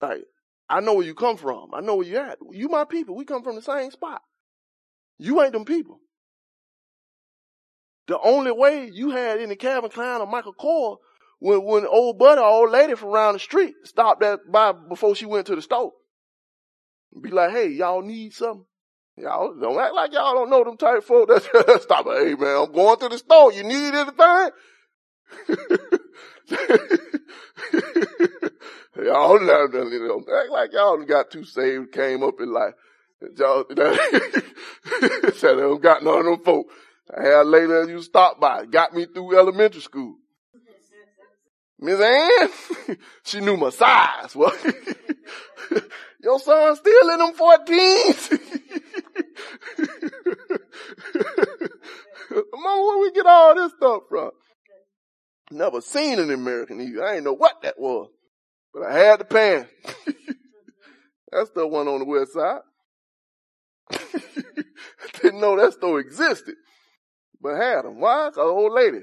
Like, 0.00 0.24
I 0.68 0.80
know 0.80 0.94
where 0.94 1.06
you 1.06 1.14
come 1.14 1.36
from. 1.36 1.70
I 1.74 1.80
know 1.80 1.96
where 1.96 2.06
you 2.06 2.18
at. 2.18 2.38
You 2.50 2.68
my 2.68 2.84
people. 2.84 3.14
We 3.16 3.24
come 3.24 3.42
from 3.42 3.56
the 3.56 3.62
same 3.62 3.90
spot. 3.90 4.20
You 5.18 5.42
ain't 5.42 5.52
them 5.52 5.64
people. 5.64 6.00
The 8.08 8.18
only 8.20 8.52
way 8.52 8.88
you 8.92 9.10
had 9.10 9.40
any 9.40 9.56
Calvin 9.56 9.90
Klein 9.90 10.20
or 10.20 10.26
Michael 10.26 10.54
Kors 10.54 10.98
when 11.38 11.62
when 11.64 11.86
old 11.86 12.18
buddy 12.18 12.40
or 12.40 12.46
old 12.46 12.70
lady 12.70 12.94
from 12.94 13.10
around 13.10 13.34
the 13.34 13.40
street 13.40 13.74
stopped 13.84 14.20
that 14.20 14.40
by 14.50 14.72
before 14.72 15.14
she 15.14 15.26
went 15.26 15.46
to 15.48 15.56
the 15.56 15.62
store. 15.62 15.92
Be 17.20 17.30
like, 17.30 17.50
hey, 17.50 17.68
y'all 17.68 18.02
need 18.02 18.32
something? 18.32 18.64
Y'all 19.16 19.54
don't 19.58 19.80
act 19.80 19.94
like 19.94 20.12
y'all 20.12 20.34
don't 20.34 20.50
know 20.50 20.62
them 20.62 20.76
type 20.76 21.02
folk. 21.02 21.28
That's 21.28 21.48
stop. 21.82 22.06
Hey 22.06 22.34
man, 22.34 22.64
I'm 22.64 22.72
going 22.72 22.98
to 23.00 23.08
the 23.08 23.18
store. 23.18 23.52
You 23.52 23.64
need 23.64 23.94
anything? 23.94 24.50
y'all 29.04 29.38
don't 29.38 30.28
act 30.28 30.50
like 30.50 30.72
y'all 30.72 31.02
got 31.04 31.30
too 31.30 31.44
saved, 31.44 31.92
came 31.92 32.22
up 32.22 32.40
in 32.40 32.52
life. 32.52 32.74
Y'all 33.36 33.64
said 35.34 35.56
I 35.56 35.60
don't 35.60 35.82
got 35.82 36.04
none 36.04 36.18
of 36.18 36.24
them 36.26 36.44
folk. 36.44 36.66
I 37.14 37.22
had 37.22 37.42
a 37.42 37.44
lady 37.44 37.66
that 37.68 37.88
you 37.88 38.02
stopped 38.02 38.40
by, 38.40 38.64
got 38.66 38.94
me 38.94 39.06
through 39.06 39.38
elementary 39.38 39.80
school. 39.80 40.16
Miss 41.78 42.00
Ann, 42.00 42.96
she 43.24 43.40
knew 43.40 43.56
my 43.56 43.70
size. 43.70 44.34
Well, 44.34 44.54
your 46.22 46.40
son 46.40 46.74
still 46.76 47.10
in 47.10 47.18
them 47.18 47.34
14s. 47.34 48.40
Mom, 52.54 52.86
where 52.86 52.98
we 52.98 53.12
get 53.12 53.26
all 53.26 53.54
this 53.54 53.72
stuff 53.76 54.02
from? 54.08 54.30
Never 55.50 55.80
seen 55.80 56.18
an 56.18 56.30
American 56.30 56.80
Eagle. 56.80 57.04
I 57.04 57.16
ain't 57.16 57.24
know 57.24 57.34
what 57.34 57.62
that 57.62 57.78
was. 57.78 58.10
But 58.74 58.84
I 58.84 58.98
had 58.98 59.20
the 59.20 59.24
pan. 59.24 59.68
that 61.30 61.46
still 61.46 61.70
one 61.70 61.88
on 61.88 62.00
the 62.00 62.04
west 62.04 62.32
side. 62.32 62.60
Didn't 65.22 65.40
know 65.40 65.56
that 65.56 65.74
store 65.74 66.00
existed. 66.00 66.56
But 67.46 67.62
had 67.62 67.84
them. 67.84 68.00
Why? 68.00 68.30
Cause 68.34 68.44
old 68.44 68.72
lady. 68.72 69.02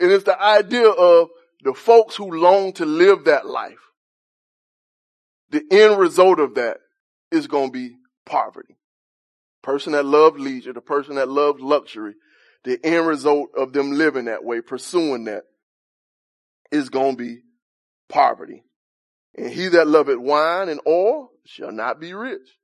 And 0.00 0.10
it's 0.10 0.24
the 0.24 0.40
idea 0.40 0.88
of 0.88 1.28
the 1.62 1.74
folks 1.74 2.16
who 2.16 2.28
long 2.32 2.72
to 2.72 2.84
live 2.84 3.26
that 3.26 3.46
life. 3.46 3.78
The 5.50 5.62
end 5.70 5.96
result 5.96 6.40
of 6.40 6.56
that 6.56 6.78
is 7.30 7.46
going 7.46 7.68
to 7.68 7.72
be 7.72 7.94
poverty. 8.26 8.76
Person 9.62 9.92
that 9.92 10.04
loved 10.04 10.40
leisure, 10.40 10.72
the 10.72 10.80
person 10.80 11.14
that 11.14 11.28
loved 11.28 11.60
luxury, 11.60 12.14
the 12.64 12.84
end 12.84 13.06
result 13.06 13.50
of 13.56 13.72
them 13.72 13.92
living 13.92 14.24
that 14.24 14.42
way, 14.42 14.60
pursuing 14.60 15.24
that, 15.24 15.44
is 16.72 16.88
going 16.88 17.16
to 17.16 17.22
be 17.22 17.42
poverty. 18.08 18.64
And 19.38 19.52
he 19.52 19.68
that 19.68 19.86
loveth 19.86 20.18
wine 20.18 20.68
and 20.68 20.80
oil 20.84 21.30
shall 21.46 21.70
not 21.70 22.00
be 22.00 22.12
rich. 22.12 22.58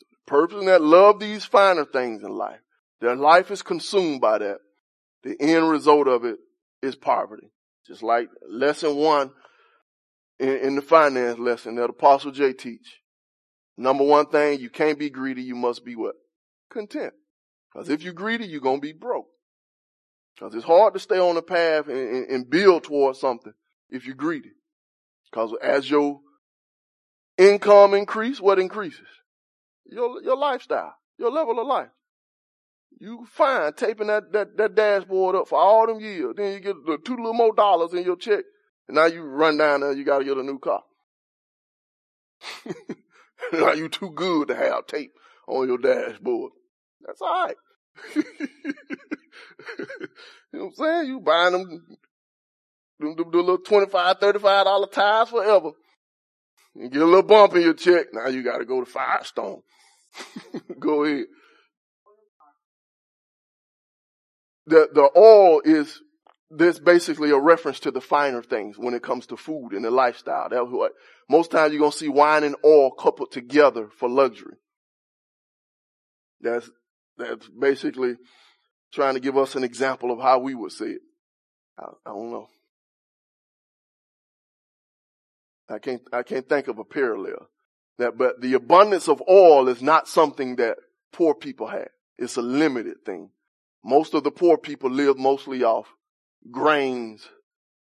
The 0.00 0.16
person 0.26 0.64
that 0.64 0.80
love 0.80 1.20
these 1.20 1.44
finer 1.44 1.84
things 1.84 2.22
in 2.22 2.30
life, 2.30 2.60
their 3.00 3.16
life 3.16 3.50
is 3.50 3.62
consumed 3.62 4.20
by 4.20 4.38
that. 4.38 4.58
The 5.22 5.36
end 5.40 5.68
result 5.68 6.08
of 6.08 6.24
it 6.24 6.38
is 6.82 6.96
poverty. 6.96 7.50
Just 7.86 8.02
like 8.02 8.28
lesson 8.48 8.96
one 8.96 9.30
in, 10.38 10.48
in 10.48 10.76
the 10.76 10.82
finance 10.82 11.38
lesson 11.38 11.76
that 11.76 11.90
Apostle 11.90 12.32
J 12.32 12.52
teach. 12.52 13.00
Number 13.76 14.04
one 14.04 14.26
thing, 14.26 14.60
you 14.60 14.70
can't 14.70 14.98
be 14.98 15.10
greedy, 15.10 15.42
you 15.42 15.54
must 15.54 15.84
be 15.84 15.94
what? 15.94 16.14
Content. 16.70 17.12
Cause 17.72 17.90
if 17.90 18.02
you're 18.02 18.14
greedy, 18.14 18.46
you're 18.46 18.60
gonna 18.60 18.80
be 18.80 18.92
broke. 18.92 19.26
Cause 20.38 20.54
it's 20.54 20.64
hard 20.64 20.94
to 20.94 21.00
stay 21.00 21.18
on 21.18 21.34
the 21.34 21.42
path 21.42 21.88
and, 21.88 21.96
and, 21.98 22.30
and 22.30 22.50
build 22.50 22.84
towards 22.84 23.20
something 23.20 23.52
if 23.90 24.06
you're 24.06 24.14
greedy. 24.14 24.52
Cause 25.32 25.52
as 25.62 25.90
your 25.90 26.20
income 27.36 27.94
increase, 27.94 28.40
what 28.40 28.58
increases? 28.58 29.06
Your, 29.84 30.22
your 30.22 30.36
lifestyle, 30.36 30.94
your 31.18 31.30
level 31.30 31.60
of 31.60 31.66
life. 31.66 31.88
You 32.98 33.26
fine 33.30 33.74
taping 33.74 34.06
that, 34.06 34.32
that, 34.32 34.56
that 34.56 34.74
dashboard 34.74 35.36
up 35.36 35.48
for 35.48 35.58
all 35.58 35.86
them 35.86 36.00
years. 36.00 36.34
Then 36.36 36.54
you 36.54 36.60
get 36.60 36.76
the 36.86 36.98
two 37.04 37.16
little 37.16 37.34
more 37.34 37.54
dollars 37.54 37.92
in 37.92 38.04
your 38.04 38.16
check. 38.16 38.44
And 38.88 38.94
now 38.94 39.06
you 39.06 39.22
run 39.22 39.58
down 39.58 39.80
there, 39.80 39.92
you 39.92 40.04
gotta 40.04 40.24
get 40.24 40.38
a 40.38 40.42
new 40.42 40.58
car. 40.58 40.82
now 43.52 43.72
you 43.72 43.88
too 43.88 44.10
good 44.10 44.48
to 44.48 44.54
have 44.54 44.86
tape 44.86 45.12
on 45.46 45.68
your 45.68 45.78
dashboard. 45.78 46.52
That's 47.04 47.20
alright. 47.20 47.56
you 48.16 48.24
know 50.52 50.64
what 50.64 50.66
I'm 50.66 50.72
saying? 50.74 51.06
You 51.08 51.20
buying 51.20 51.52
them, 51.52 51.98
them, 52.98 53.16
them, 53.16 53.30
them 53.30 53.30
little 53.32 53.58
25 53.58 54.20
$35 54.20 54.92
tires 54.92 55.28
forever. 55.28 55.70
You 56.74 56.88
get 56.88 57.02
a 57.02 57.06
little 57.06 57.22
bump 57.22 57.54
in 57.56 57.62
your 57.62 57.74
check. 57.74 58.06
Now 58.12 58.28
you 58.28 58.42
gotta 58.42 58.64
go 58.64 58.82
to 58.82 58.90
Firestone. 58.90 59.62
go 60.78 61.04
ahead. 61.04 61.26
The, 64.66 64.88
the 64.92 65.10
oil 65.16 65.60
is 65.64 66.00
this 66.50 66.78
basically 66.78 67.30
a 67.30 67.38
reference 67.38 67.80
to 67.80 67.90
the 67.90 68.00
finer 68.00 68.42
things 68.42 68.78
when 68.78 68.94
it 68.94 69.02
comes 69.02 69.26
to 69.26 69.36
food 69.36 69.72
and 69.72 69.84
the 69.84 69.90
lifestyle. 69.90 70.48
That's 70.48 70.68
what 70.68 70.92
most 71.28 71.50
times 71.50 71.72
you're 71.72 71.80
gonna 71.80 71.92
see 71.92 72.08
wine 72.08 72.44
and 72.44 72.56
oil 72.64 72.92
coupled 72.92 73.32
together 73.32 73.88
for 73.88 74.08
luxury. 74.08 74.56
That's 76.40 76.70
that's 77.18 77.48
basically 77.48 78.16
trying 78.92 79.14
to 79.14 79.20
give 79.20 79.36
us 79.36 79.54
an 79.54 79.64
example 79.64 80.10
of 80.10 80.20
how 80.20 80.38
we 80.38 80.54
would 80.54 80.72
see 80.72 80.92
it. 80.92 81.00
I, 81.78 81.86
I 82.04 82.10
don't 82.10 82.30
know. 82.30 82.48
I 85.68 85.78
can't 85.78 86.02
I 86.12 86.22
can't 86.22 86.48
think 86.48 86.68
of 86.68 86.78
a 86.78 86.84
parallel. 86.84 87.48
That 87.98 88.16
but 88.16 88.40
the 88.40 88.54
abundance 88.54 89.08
of 89.08 89.22
oil 89.28 89.68
is 89.68 89.82
not 89.82 90.06
something 90.06 90.56
that 90.56 90.76
poor 91.12 91.34
people 91.34 91.66
have. 91.66 91.88
It's 92.18 92.36
a 92.36 92.42
limited 92.42 93.04
thing. 93.04 93.30
Most 93.86 94.14
of 94.14 94.24
the 94.24 94.32
poor 94.32 94.58
people 94.58 94.90
live 94.90 95.16
mostly 95.16 95.62
off 95.62 95.86
grains 96.50 97.24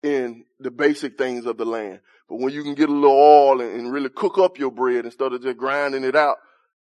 and 0.03 0.42
the 0.59 0.72
basic 0.72 1.16
things 1.16 1.46
of 1.46 1.59
the 1.59 1.64
land. 1.64 2.01
But 2.29 2.40
when 2.40 2.53
you 2.53 2.64
can 2.64 2.75
get 2.75 2.88
a 2.88 2.92
little 2.92 3.16
oil 3.16 3.61
and, 3.61 3.72
and 3.72 3.92
really 3.92 4.09
cook 4.09 4.37
up 4.37 4.59
your 4.59 4.72
bread 4.72 5.05
instead 5.05 5.33
of 5.33 5.40
just 5.40 5.57
grinding 5.57 6.03
it 6.03 6.16
out, 6.16 6.38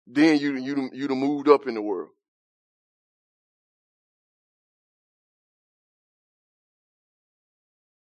then 0.08 0.40
you, 0.40 0.56
you, 0.56 0.90
you'd 0.92 1.10
have 1.10 1.18
moved 1.18 1.48
up 1.48 1.68
in 1.68 1.74
the 1.74 1.80
world. 1.80 2.08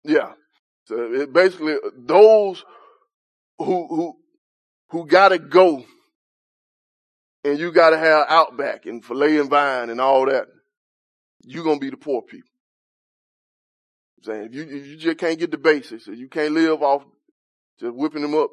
Yeah. 0.02 0.32
So 0.86 1.12
it 1.12 1.32
basically 1.32 1.74
uh, 1.74 1.90
those 1.96 2.64
who, 3.58 3.86
who, 3.86 4.16
who 4.90 5.06
gotta 5.06 5.38
go 5.38 5.84
and 7.44 7.60
you 7.60 7.70
gotta 7.70 7.96
have 7.96 8.26
outback 8.28 8.86
and 8.86 9.04
filet 9.04 9.38
and 9.38 9.48
vine 9.48 9.88
and 9.88 10.00
all 10.00 10.26
that. 10.26 10.48
You're 11.44 11.64
gonna 11.64 11.78
be 11.78 11.90
the 11.90 11.96
poor 11.96 12.22
people 12.22 12.50
I'm 14.18 14.24
saying 14.24 14.46
if 14.46 14.54
you 14.54 14.62
if 14.62 14.86
you 14.86 14.96
just 14.96 15.18
can't 15.18 15.38
get 15.38 15.50
the 15.50 15.58
basics, 15.58 16.08
if 16.08 16.18
you 16.18 16.28
can't 16.28 16.54
live 16.54 16.82
off 16.82 17.04
just 17.80 17.94
whipping 17.94 18.22
them 18.22 18.34
up, 18.34 18.50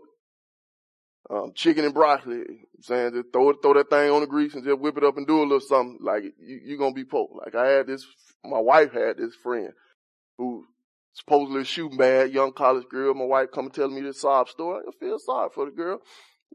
um, 1.30 1.52
chicken 1.56 1.86
and 1.86 1.94
broccoli, 1.94 2.40
I'm 2.40 2.82
saying 2.82 3.14
just 3.14 3.32
throw 3.32 3.54
throw 3.54 3.74
that 3.76 3.90
thing 3.90 4.12
on 4.12 4.22
the 4.22 4.28
grease 4.28 4.54
and 4.54 4.64
just 4.64 4.80
whip 4.80 4.98
it 4.98 5.04
up 5.04 5.18
and 5.18 5.28
do 5.28 5.42
a 5.42 5.44
little 5.44 5.60
something. 5.60 6.00
Like 6.02 6.24
you, 6.24 6.60
you're 6.66 6.78
gonna 6.78 6.94
be 6.94 7.06
poor. 7.06 7.30
Like 7.34 7.56
I 7.56 7.68
had 7.68 7.88
this, 7.88 8.06
my 8.44 8.60
wife 8.60 8.92
had 8.92 9.18
this 9.18 9.36
friend 9.36 9.72
who 10.38 10.66
supposedly 11.14 11.64
shooting 11.64 11.98
bad, 11.98 12.32
young 12.32 12.52
college 12.52 12.88
girl. 12.90 13.14
My 13.14 13.26
wife 13.26 13.50
come 13.54 13.70
tell 13.70 13.90
me 13.90 14.02
this 14.02 14.22
sob 14.22 14.50
story. 14.50 14.84
I 14.88 14.92
feel 15.00 15.20
sorry 15.20 15.50
for 15.54 15.66
the 15.66 15.72
girl. 15.72 16.00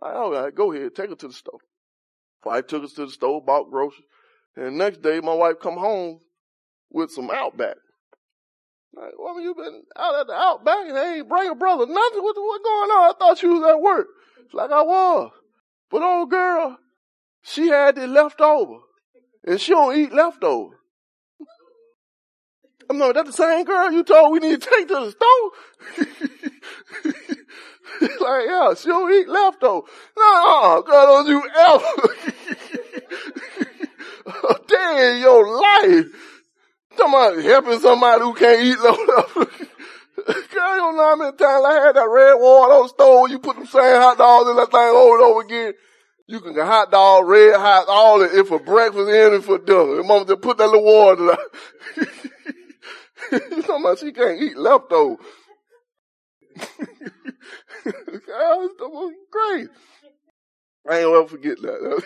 Like, 0.00 0.14
all 0.14 0.32
right, 0.32 0.54
go 0.54 0.72
ahead, 0.72 0.94
take 0.94 1.08
her 1.08 1.16
to 1.16 1.28
the 1.28 1.34
store. 1.34 1.60
Wife 2.44 2.66
took 2.66 2.84
us 2.84 2.92
to 2.92 3.06
the 3.06 3.12
store, 3.12 3.42
bought 3.42 3.70
groceries. 3.70 4.04
And 4.56 4.66
the 4.66 4.70
next 4.70 5.02
day, 5.02 5.20
my 5.20 5.34
wife 5.34 5.56
come 5.60 5.76
home 5.76 6.20
with 6.96 7.12
some 7.12 7.30
Outback. 7.30 7.76
Like, 8.94 9.12
woman, 9.18 9.42
you 9.42 9.54
been 9.54 9.82
out 9.98 10.20
at 10.20 10.26
the 10.26 10.32
outback 10.32 10.86
and 10.86 10.96
they 10.96 11.18
ain't 11.18 11.28
bring 11.28 11.50
a 11.50 11.54
brother 11.54 11.84
nothing. 11.84 12.22
What, 12.22 12.34
what 12.34 12.64
going 12.64 12.90
on? 12.90 13.10
I 13.10 13.12
thought 13.18 13.42
you 13.42 13.50
was 13.50 13.68
at 13.68 13.78
work. 13.78 14.06
Like 14.54 14.70
I 14.70 14.80
was. 14.80 15.32
But 15.90 16.02
old 16.02 16.30
girl, 16.30 16.78
she 17.42 17.68
had 17.68 17.98
it 17.98 18.08
left 18.08 18.40
over. 18.40 18.78
And 19.44 19.60
she 19.60 19.72
don't 19.72 19.94
eat 19.98 20.14
leftovers. 20.14 20.78
I'm 22.90 22.96
not, 22.96 23.14
that 23.16 23.26
the 23.26 23.32
same 23.32 23.66
girl 23.66 23.92
you 23.92 24.02
told 24.02 24.32
we 24.32 24.38
need 24.38 24.62
to 24.62 24.70
take 24.70 24.88
to 24.88 24.94
the 24.94 25.10
store? 25.10 25.50
like, 28.20 28.46
yeah, 28.48 28.72
she 28.74 28.88
don't 28.88 29.12
eat 29.12 29.28
leftovers. 29.28 29.90
No, 30.16 30.82
girl, 30.86 31.06
don't 31.06 31.28
you 31.28 31.42
ever. 31.54 31.84
Day 34.66 35.12
in 35.12 35.20
your 35.20 35.60
life 35.60 36.06
Talking 36.96 37.14
about 37.14 37.44
helping 37.44 37.80
somebody 37.80 38.22
who 38.22 38.34
can't 38.34 38.60
eat 38.60 38.78
no 38.78 38.94
Girl, 40.26 40.74
you 40.74 40.80
don't 40.80 40.96
know 40.96 41.04
how 41.04 41.16
many 41.16 41.36
times 41.36 41.64
I 41.64 41.86
had 41.86 41.96
that 41.96 42.08
red 42.08 42.34
water 42.34 42.72
on 42.72 42.88
stove. 42.88 43.30
You 43.30 43.38
put 43.38 43.56
them 43.56 43.66
same 43.66 44.00
hot 44.00 44.18
dogs 44.18 44.50
in 44.50 44.56
that 44.56 44.70
thing 44.70 44.80
over 44.80 45.14
and 45.16 45.24
over 45.24 45.40
again. 45.42 45.74
You 46.26 46.40
can 46.40 46.54
get 46.54 46.66
hot 46.66 46.90
dog, 46.90 47.26
red 47.28 47.54
hot, 47.54 47.86
all 47.88 48.22
it, 48.22 48.32
if 48.34 48.48
for 48.48 48.58
breakfast 48.58 49.08
and 49.08 49.44
for 49.44 49.58
dinner. 49.58 49.96
The 49.96 50.02
moment 50.02 50.28
they 50.28 50.36
put 50.36 50.58
that 50.58 50.66
little 50.66 50.84
water 50.84 51.36
you 53.32 53.62
talking 53.62 53.84
about 53.84 53.98
she 53.98 54.12
can't 54.12 54.40
eat 54.40 54.56
leftovers. 54.56 55.18
It's 57.88 58.26
great. 59.30 59.68
I 60.88 60.98
ain't 60.98 61.08
ever 61.08 61.26
forget 61.26 61.56
that. 61.62 62.02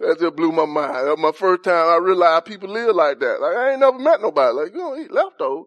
That 0.00 0.20
just 0.20 0.36
blew 0.36 0.52
my 0.52 0.66
mind. 0.66 0.94
That 0.94 1.16
was 1.16 1.18
my 1.18 1.32
first 1.32 1.64
time 1.64 1.88
I 1.88 1.96
realized 1.96 2.44
people 2.44 2.68
live 2.68 2.94
like 2.94 3.18
that. 3.20 3.40
Like 3.40 3.56
I 3.56 3.70
ain't 3.72 3.80
never 3.80 3.98
met 3.98 4.20
nobody. 4.20 4.54
Like 4.54 4.72
you 4.72 4.78
don't 4.78 5.00
eat 5.00 5.10
leftovers. 5.10 5.66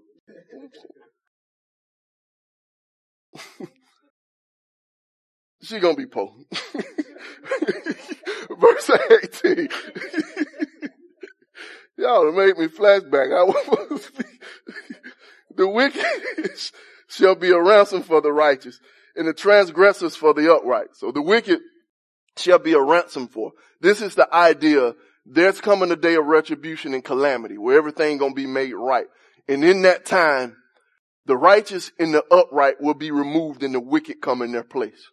she 5.63 5.80
gonna 5.80 5.95
be 5.95 6.06
poor. 6.06 6.34
Verse 8.58 8.91
18. 9.45 9.69
Y'all 11.97 12.32
make 12.32 12.58
me 12.58 12.67
flashback. 12.67 13.38
I 13.38 13.43
was 13.43 14.12
the 15.56 15.67
wicked 15.67 16.06
shall 17.08 17.36
be 17.36 17.52
a 17.52 17.62
ransom 17.62 18.02
for 18.04 18.21
the 18.21 18.32
righteous 18.32 18.80
and 19.15 19.28
the 19.28 19.34
transgressors 19.34 20.15
for 20.15 20.34
the 20.34 20.52
upright. 20.54 20.95
So 20.95 21.12
the 21.12 21.21
wicked 21.21 21.60
shall 22.38 22.60
be 22.60 22.74
a 22.74 22.82
ransom 22.82 23.28
for. 23.28 23.52
This 23.80 24.02
is 24.02 24.15
the 24.15 24.34
idea. 24.34 24.94
There's 25.26 25.62
coming 25.62 25.91
a 25.91 25.96
day 25.96 26.15
of 26.15 26.26
retribution 26.26 26.94
and 26.94 27.04
calamity 27.04 27.58
where 27.58 27.78
everything 27.78 28.17
gonna 28.17 28.34
be 28.34 28.48
made 28.48 28.74
right. 28.74 29.08
And 29.48 29.63
in 29.63 29.84
that 29.84 30.06
time, 30.06 30.56
the 31.26 31.38
righteous 31.38 31.91
and 32.00 32.13
the 32.13 32.24
upright 32.32 32.82
will 32.82 32.94
be 32.94 33.12
removed 33.12 33.63
and 33.63 33.74
the 33.74 33.80
wicked 33.80 34.22
come 34.22 34.41
in 34.41 34.52
their 34.52 34.63
place. 34.63 35.10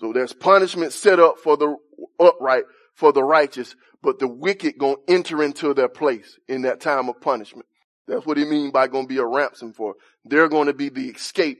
So 0.00 0.12
there's 0.12 0.32
punishment 0.32 0.92
set 0.92 1.20
up 1.20 1.38
for 1.38 1.56
the 1.56 1.76
upright, 2.18 2.64
for 2.94 3.12
the 3.12 3.22
righteous, 3.22 3.74
but 4.02 4.18
the 4.18 4.28
wicked 4.28 4.78
gonna 4.78 4.96
enter 5.08 5.42
into 5.42 5.74
their 5.74 5.88
place 5.88 6.38
in 6.48 6.62
that 6.62 6.80
time 6.80 7.08
of 7.08 7.20
punishment. 7.20 7.66
That's 8.06 8.26
what 8.26 8.36
he 8.36 8.44
means 8.44 8.72
by 8.72 8.88
to 8.88 9.06
be 9.06 9.18
a 9.18 9.26
ransom 9.26 9.72
for. 9.72 9.94
They're 10.24 10.48
to 10.48 10.74
be 10.74 10.88
the 10.88 11.08
escape 11.08 11.58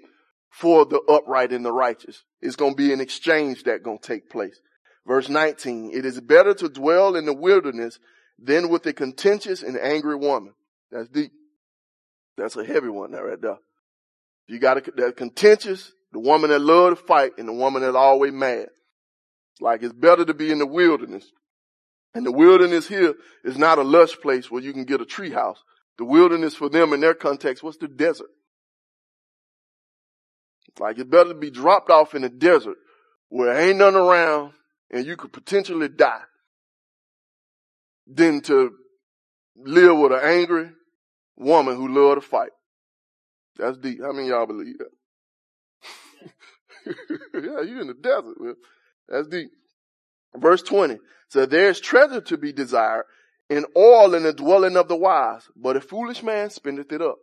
for 0.51 0.85
the 0.85 1.01
upright 1.01 1.53
and 1.53 1.65
the 1.65 1.73
righteous. 1.73 2.25
It's 2.41 2.57
going 2.57 2.73
to 2.73 2.77
be 2.77 2.93
an 2.93 3.01
exchange 3.01 3.65
that's 3.65 3.83
going 3.83 3.99
to 3.99 4.07
take 4.07 4.31
place. 4.31 4.59
Verse 5.07 5.29
19, 5.29 5.91
it 5.93 6.05
is 6.05 6.21
better 6.21 6.55
to 6.55 6.69
dwell 6.69 7.15
in 7.15 7.27
the 7.27 7.33
wilderness 7.33 7.99
than 8.39 8.69
with 8.69 8.85
a 8.87 8.93
contentious 8.93 9.63
and 9.63 9.79
angry 9.79 10.17
woman. 10.17 10.53
That's 10.91 11.09
deep. 11.09 11.33
That's 12.37 12.57
a 12.57 12.65
heavy 12.65 12.89
one 12.89 13.13
there 13.13 13.25
right 13.25 13.41
there. 13.41 13.59
You 14.49 14.59
got 14.59 14.79
a, 14.79 14.93
that 14.97 15.17
contentious, 15.17 15.93
the 16.13 16.21
woman 16.21 16.51
that 16.51 16.61
love 16.61 16.99
to 16.99 17.05
fight 17.05 17.33
and 17.39 17.49
the 17.49 17.53
woman 17.53 17.83
that's 17.83 17.97
always 17.97 18.33
mad. 18.33 18.69
Like 19.61 19.83
it's 19.83 19.93
better 19.93 20.25
to 20.25 20.35
be 20.35 20.51
in 20.51 20.59
the 20.59 20.67
wilderness. 20.67 21.31
And 22.15 22.25
the 22.25 22.33
wilderness 22.33 22.89
here 22.89 23.15
is 23.45 23.59
not 23.59 23.79
a 23.79 23.83
lush 23.83 24.17
place 24.21 24.51
where 24.51 24.63
you 24.63 24.73
can 24.73 24.85
get 24.85 25.01
a 25.01 25.07
tree 25.07 25.31
house. 25.31 25.63
The 25.99 26.05
wilderness 26.05 26.55
for 26.55 26.69
them 26.69 26.93
in 26.93 27.01
their 27.01 27.15
context 27.15 27.63
was 27.63 27.79
the 27.79 27.89
desert. 27.89 28.31
Like 30.79 30.99
it's 30.99 31.09
better 31.09 31.31
to 31.31 31.35
be 31.35 31.51
dropped 31.51 31.91
off 31.91 32.15
in 32.15 32.23
the 32.23 32.29
desert 32.29 32.77
where 33.29 33.59
ain't 33.59 33.79
none 33.79 33.97
around 33.97 34.53
and 34.91 35.07
you 35.07 35.17
could 35.17 35.33
potentially 35.33 35.89
die 35.89 36.23
than 38.07 38.41
to 38.43 38.73
live 39.57 39.99
with 39.99 40.13
an 40.13 40.21
angry 40.23 40.71
woman 41.37 41.77
who 41.77 41.89
love 41.89 42.17
to 42.17 42.21
fight. 42.21 42.51
That's 43.57 43.79
deep. 43.79 44.01
How 44.03 44.13
many 44.13 44.29
y'all 44.29 44.47
believe 44.47 44.77
that? 44.79 44.91
yeah, 47.35 47.63
you 47.63 47.81
in 47.81 47.89
the 47.89 47.95
desert, 47.95 48.41
man. 48.41 48.55
That's 49.09 49.29
deep. 49.29 49.51
Verse 50.35 50.63
20. 50.63 50.99
So 51.29 51.47
there's 51.47 51.81
treasure 51.81 52.21
to 52.21 52.37
be 52.37 52.53
desired 52.53 53.05
in 53.49 53.65
all 53.75 54.15
in 54.15 54.25
the 54.25 54.33
dwelling 54.33 54.77
of 54.77 54.89
the 54.89 54.97
wise, 54.97 55.49
but 55.57 55.77
a 55.77 55.81
foolish 55.81 56.23
man 56.23 56.51
spendeth 56.51 56.93
it 56.93 57.03
up. 57.03 57.17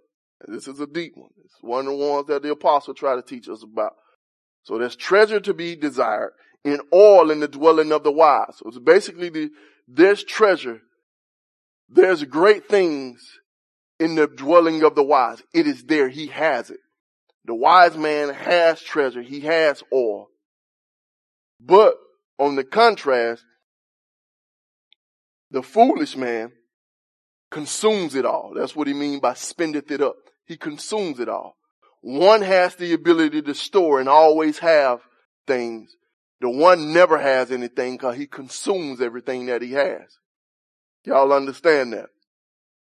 This 0.48 0.68
is 0.68 0.80
a 0.80 0.88
deep 0.88 1.14
one. 1.16 1.30
It's 1.44 1.56
one 1.62 1.88
of 1.88 1.98
the 1.98 2.06
ones 2.06 2.28
that 2.28 2.44
the 2.44 2.52
apostle 2.52 2.94
tried 2.94 3.16
to 3.16 3.22
teach 3.22 3.48
us 3.48 3.64
about. 3.64 3.94
So 4.64 4.78
there's 4.78 4.96
treasure 4.96 5.40
to 5.42 5.54
be 5.54 5.76
desired 5.76 6.32
in 6.64 6.80
all 6.92 7.32
in 7.32 7.40
the 7.40 7.48
dwelling 7.48 7.92
of 7.92 8.04
the 8.04 8.12
wise. 8.12 8.58
So 8.58 8.68
it's 8.68 8.80
basically 8.80 9.30
the, 9.30 9.50
there's 9.88 10.24
treasure. 10.24 10.82
There's 11.90 12.24
great 12.24 12.68
things 12.68 13.22
in 14.00 14.16
the 14.16 14.28
dwelling 14.28 14.84
of 14.84 14.96
the 14.96 15.04
wise. 15.04 15.44
It 15.54 15.68
is 15.68 15.84
there. 15.84 16.10
He 16.10 16.28
has 16.28 16.70
it. 16.70 16.80
The 17.46 17.56
wise 17.56 17.98
man 17.98 18.34
has 18.34 18.82
treasure. 18.82 19.22
He 19.22 19.42
has 19.42 19.84
all. 19.92 20.30
But 21.60 21.96
on 22.40 22.56
the 22.56 22.64
contrast, 22.64 23.44
the 25.52 25.62
foolish 25.62 26.16
man 26.16 26.52
consumes 27.52 28.16
it 28.16 28.26
all. 28.26 28.54
That's 28.56 28.76
what 28.76 28.88
he 28.88 28.94
means 28.94 29.22
by 29.22 29.34
spendeth 29.34 29.92
it 29.92 30.02
up. 30.02 30.16
He 30.46 30.58
consumes 30.58 31.20
it 31.20 31.30
all. 31.30 31.56
One 32.02 32.42
has 32.42 32.76
the 32.76 32.94
ability 32.94 33.42
to 33.44 33.56
store 33.56 34.00
and 34.00 34.10
always 34.10 34.60
have 34.60 35.00
things. 35.48 35.96
The 36.42 36.50
one 36.50 36.92
never 36.92 37.18
has 37.18 37.52
anything 37.52 37.96
because 37.96 38.18
he 38.18 38.28
consumes 38.28 39.02
everything 39.02 39.46
that 39.46 39.62
he 39.62 39.72
has. 39.72 40.20
Y'all 41.06 41.32
understand 41.32 41.94
that? 41.94 42.10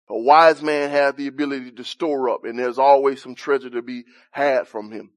A 0.08 0.18
wise 0.18 0.62
man 0.62 0.90
has 0.90 1.14
the 1.14 1.26
ability 1.26 1.72
to 1.72 1.84
store 1.84 2.30
up 2.30 2.44
and 2.44 2.58
there's 2.58 2.78
always 2.78 3.22
some 3.22 3.34
treasure 3.34 3.70
to 3.70 3.82
be 3.82 4.04
had 4.32 4.66
from 4.66 4.90
him. 4.90 5.10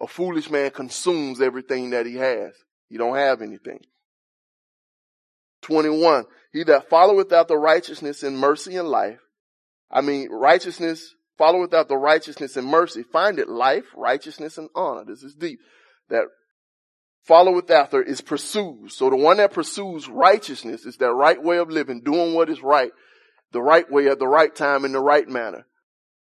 A 0.00 0.06
foolish 0.06 0.50
man 0.50 0.70
consumes 0.70 1.40
everything 1.40 1.90
that 1.90 2.06
he 2.06 2.16
has. 2.16 2.52
He 2.88 2.98
don't 2.98 3.16
have 3.16 3.42
anything. 3.42 3.80
21. 5.62 6.24
He 6.52 6.64
that 6.64 6.90
followeth 6.90 7.32
after 7.32 7.56
righteousness 7.56 8.22
and 8.22 8.36
mercy 8.36 8.76
and 8.76 8.88
life. 8.88 9.20
I 9.90 10.00
mean, 10.00 10.30
righteousness, 10.30 11.14
followeth 11.40 11.72
after 11.72 11.96
righteousness 11.96 12.58
and 12.58 12.66
mercy. 12.66 13.02
Find 13.02 13.38
it 13.38 13.48
life, 13.48 13.86
righteousness, 13.96 14.58
and 14.58 14.68
honor. 14.74 15.06
This 15.06 15.22
is 15.22 15.34
deep. 15.34 15.58
That 16.10 16.24
followeth 17.24 17.70
after 17.70 18.02
is 18.02 18.20
pursues. 18.20 18.94
So 18.94 19.08
the 19.08 19.16
one 19.16 19.38
that 19.38 19.54
pursues 19.54 20.06
righteousness 20.06 20.84
is 20.84 20.98
that 20.98 21.10
right 21.10 21.42
way 21.42 21.56
of 21.56 21.70
living, 21.70 22.02
doing 22.02 22.34
what 22.34 22.50
is 22.50 22.62
right, 22.62 22.90
the 23.52 23.62
right 23.62 23.90
way 23.90 24.08
at 24.08 24.18
the 24.18 24.28
right 24.28 24.54
time 24.54 24.84
in 24.84 24.92
the 24.92 25.00
right 25.00 25.26
manner. 25.26 25.64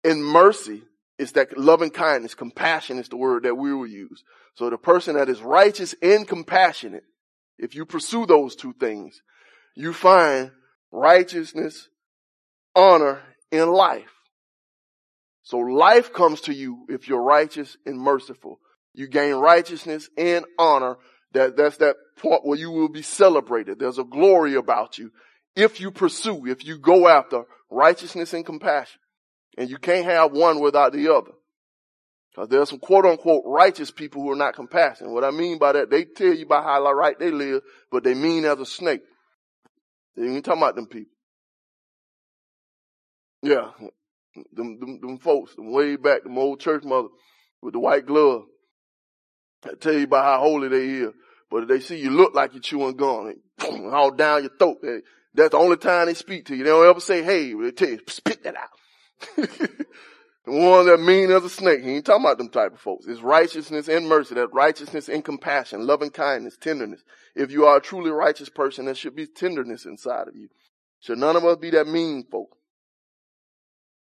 And 0.04 0.22
mercy 0.22 0.82
is 1.18 1.32
that 1.32 1.56
loving 1.56 1.90
kindness, 1.90 2.34
compassion 2.34 2.98
is 2.98 3.08
the 3.08 3.16
word 3.16 3.44
that 3.44 3.54
we 3.54 3.72
will 3.72 3.86
use. 3.86 4.22
So 4.56 4.68
the 4.68 4.76
person 4.76 5.16
that 5.16 5.30
is 5.30 5.40
righteous 5.40 5.94
and 6.02 6.28
compassionate, 6.28 7.04
if 7.56 7.74
you 7.74 7.86
pursue 7.86 8.26
those 8.26 8.54
two 8.54 8.74
things, 8.74 9.22
you 9.74 9.94
find 9.94 10.50
righteousness, 10.92 11.88
honor, 12.74 13.22
and 13.50 13.70
life. 13.70 14.10
So 15.46 15.58
life 15.58 16.12
comes 16.12 16.40
to 16.42 16.52
you 16.52 16.86
if 16.88 17.06
you're 17.06 17.22
righteous 17.22 17.76
and 17.86 18.00
merciful. 18.00 18.58
You 18.94 19.06
gain 19.06 19.34
righteousness 19.34 20.10
and 20.18 20.44
honor. 20.58 20.96
That, 21.34 21.56
that's 21.56 21.76
that 21.76 21.94
point 22.18 22.44
where 22.44 22.58
you 22.58 22.72
will 22.72 22.88
be 22.88 23.02
celebrated. 23.02 23.78
There's 23.78 23.98
a 23.98 24.04
glory 24.04 24.56
about 24.56 24.98
you 24.98 25.12
if 25.54 25.80
you 25.80 25.92
pursue, 25.92 26.46
if 26.46 26.66
you 26.66 26.78
go 26.78 27.06
after 27.06 27.44
righteousness 27.70 28.34
and 28.34 28.44
compassion. 28.44 29.00
And 29.56 29.70
you 29.70 29.78
can't 29.78 30.06
have 30.06 30.32
one 30.32 30.58
without 30.58 30.92
the 30.92 31.14
other. 31.14 31.30
Cause 32.34 32.48
there's 32.48 32.70
some 32.70 32.80
quote 32.80 33.06
unquote 33.06 33.44
righteous 33.46 33.92
people 33.92 34.22
who 34.22 34.32
are 34.32 34.36
not 34.36 34.56
compassionate. 34.56 35.12
What 35.12 35.22
I 35.22 35.30
mean 35.30 35.58
by 35.58 35.74
that, 35.74 35.90
they 35.90 36.06
tell 36.06 36.34
you 36.34 36.44
about 36.44 36.64
how 36.64 36.92
right 36.92 37.16
they 37.16 37.30
live, 37.30 37.62
but 37.92 38.02
they 38.02 38.14
mean 38.14 38.44
as 38.44 38.58
a 38.58 38.66
snake. 38.66 39.02
They 40.16 40.26
ain't 40.26 40.44
talking 40.44 40.60
about 40.60 40.74
them 40.74 40.86
people. 40.86 41.12
Yeah. 43.42 43.70
Them, 44.52 44.78
them, 44.80 45.00
them 45.00 45.18
folks, 45.18 45.54
them 45.54 45.72
way 45.72 45.96
back, 45.96 46.22
them 46.22 46.38
old 46.38 46.60
church 46.60 46.84
mother 46.84 47.08
with 47.62 47.72
the 47.72 47.80
white 47.80 48.06
glove. 48.06 48.44
I 49.64 49.74
tell 49.80 49.94
you 49.94 50.04
about 50.04 50.24
how 50.24 50.40
holy 50.40 50.68
they 50.68 50.86
is. 50.86 51.12
But 51.50 51.64
if 51.64 51.68
they 51.68 51.80
see 51.80 51.98
you 51.98 52.10
look 52.10 52.34
like 52.34 52.52
you're 52.52 52.62
chewing 52.62 52.96
gum, 52.96 53.34
they, 53.58 53.66
all 53.92 54.10
down 54.10 54.42
your 54.42 54.52
throat. 54.58 54.78
They, 54.82 55.00
that's 55.34 55.50
the 55.50 55.58
only 55.58 55.76
time 55.76 56.06
they 56.06 56.14
speak 56.14 56.46
to 56.46 56.56
you. 56.56 56.64
They 56.64 56.70
don't 56.70 56.88
ever 56.88 57.00
say, 57.00 57.22
hey, 57.22 57.52
they 57.52 57.70
tell 57.70 57.88
you, 57.88 58.00
spit 58.08 58.42
that 58.44 58.56
out. 58.56 58.70
the 59.36 59.86
one 60.46 60.86
that 60.86 60.98
mean 60.98 61.30
as 61.30 61.44
a 61.44 61.50
snake. 61.50 61.82
He 61.82 61.90
ain't 61.90 62.06
talking 62.06 62.24
about 62.24 62.38
them 62.38 62.48
type 62.48 62.72
of 62.72 62.80
folks. 62.80 63.06
It's 63.06 63.20
righteousness 63.20 63.88
and 63.88 64.08
mercy. 64.08 64.34
That 64.34 64.52
righteousness 64.52 65.08
and 65.08 65.24
compassion, 65.24 65.86
loving 65.86 66.10
kindness, 66.10 66.56
tenderness. 66.58 67.02
If 67.34 67.50
you 67.50 67.66
are 67.66 67.76
a 67.76 67.82
truly 67.82 68.10
righteous 68.10 68.48
person, 68.48 68.86
there 68.86 68.94
should 68.94 69.14
be 69.14 69.26
tenderness 69.26 69.84
inside 69.84 70.28
of 70.28 70.36
you. 70.36 70.48
Should 71.00 71.18
none 71.18 71.36
of 71.36 71.44
us 71.44 71.58
be 71.58 71.70
that 71.70 71.86
mean 71.86 72.24
folk. 72.30 72.56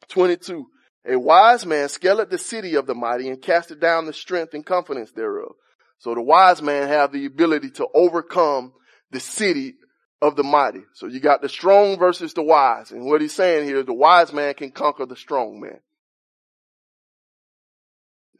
22. 0.09 0.67
A 1.07 1.19
wise 1.19 1.67
man 1.67 1.89
scaled 1.89 2.31
the 2.31 2.39
city 2.39 2.77
of 2.77 2.87
the 2.87 2.95
mighty 2.95 3.29
and 3.29 3.41
casted 3.41 3.81
down 3.81 4.07
the 4.07 4.13
strength 4.13 4.55
and 4.55 4.65
confidence 4.65 5.13
thereof. 5.13 5.53
So 5.99 6.15
the 6.15 6.23
wise 6.23 6.63
man 6.63 6.89
have 6.89 7.13
the 7.13 7.27
ability 7.27 7.71
to 7.73 7.87
overcome 7.95 8.73
the 9.11 9.21
city 9.21 9.75
of 10.23 10.37
the 10.37 10.43
mighty. 10.43 10.83
So 10.95 11.07
you 11.07 11.21
got 11.21 11.43
the 11.43 11.49
strong 11.49 11.99
versus 11.99 12.33
the 12.33 12.43
wise. 12.43 12.91
And 12.91 13.05
what 13.05 13.21
he's 13.21 13.35
saying 13.35 13.67
here 13.67 13.81
is 13.81 13.87
the 13.87 13.93
wise 13.93 14.33
man 14.33 14.55
can 14.55 14.71
conquer 14.71 15.07
the 15.07 15.17
strong 15.17 15.61
man. 15.61 15.81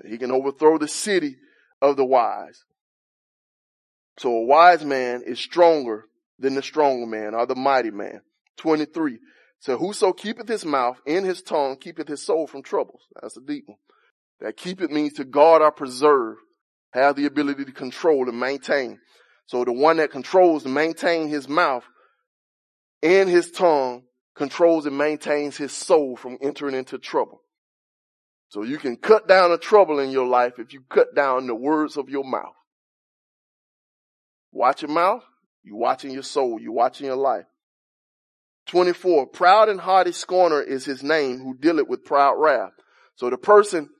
He 0.07 0.19
can 0.19 0.31
overthrow 0.31 0.79
the 0.79 0.89
city 0.89 1.37
of 1.81 1.97
the 1.97 2.05
wise. 2.05 2.65
So 4.19 4.31
a 4.31 4.45
wise 4.45 4.85
man 4.85 5.23
is 5.27 5.39
stronger 5.39 6.07
than 6.39 6.55
the 6.55 6.63
strong 6.63 7.09
man 7.11 7.35
or 7.35 7.47
the 7.47 7.55
mighty 7.55 7.91
man. 7.91 8.21
23. 8.59 9.19
So 9.65 9.79
whoso 9.79 10.13
keepeth 10.13 10.47
his 10.47 10.67
mouth 10.67 11.01
in 11.07 11.25
his 11.25 11.41
tongue 11.41 11.79
keepeth 11.79 12.07
his 12.07 12.23
soul 12.23 12.47
from 12.47 12.63
troubles. 12.63 13.01
That's 13.15 13.39
a 13.39 13.41
deep 13.41 13.65
one. 13.67 13.79
That 14.41 14.59
keep 14.59 14.83
it 14.83 14.91
means 14.91 15.15
to 15.15 15.25
guard 15.25 15.63
or 15.63 15.73
preserve, 15.73 16.37
have 16.93 17.17
the 17.17 17.25
ability 17.25 17.65
to 17.65 17.73
control 17.73 18.29
and 18.29 18.39
maintain. 18.39 18.99
So 19.47 19.65
the 19.65 19.73
one 19.73 19.97
that 19.97 20.11
controls 20.11 20.67
and 20.67 20.75
maintains 20.75 21.31
his 21.31 21.49
mouth 21.49 21.83
and 23.03 23.27
his 23.27 23.51
tongue 23.51 24.03
controls 24.37 24.85
and 24.85 24.99
maintains 24.99 25.57
his 25.57 25.73
soul 25.73 26.15
from 26.15 26.37
entering 26.43 26.75
into 26.75 26.99
trouble. 26.99 27.41
So 28.49 28.65
you 28.65 28.77
can 28.77 28.97
cut 28.99 29.27
down 29.27 29.51
the 29.51 29.57
trouble 29.57 29.99
in 29.99 30.11
your 30.11 30.27
life 30.27 30.59
if 30.59 30.75
you 30.75 30.83
cut 30.91 31.15
down 31.15 31.47
the 31.47 31.55
words 31.55 31.97
of 31.97 32.11
your 32.11 32.25
mouth. 32.25 32.53
Watch 34.53 34.83
your 34.83 34.91
mouth, 34.91 35.23
You're 35.63 35.79
watching 35.79 36.11
your 36.11 36.23
soul, 36.23 36.61
You're 36.61 36.73
watching 36.73 37.07
your 37.07 37.17
life. 37.17 37.47
24, 38.67 39.27
proud 39.27 39.69
and 39.69 39.81
haughty 39.81 40.13
scorner 40.13 40.61
is 40.61 40.85
his 40.85 41.03
name 41.03 41.41
who 41.41 41.55
dealeth 41.55 41.89
with 41.89 42.05
proud 42.05 42.37
wrath. 42.39 42.73
So 43.17 43.31
the 43.31 43.37
person 43.37 43.91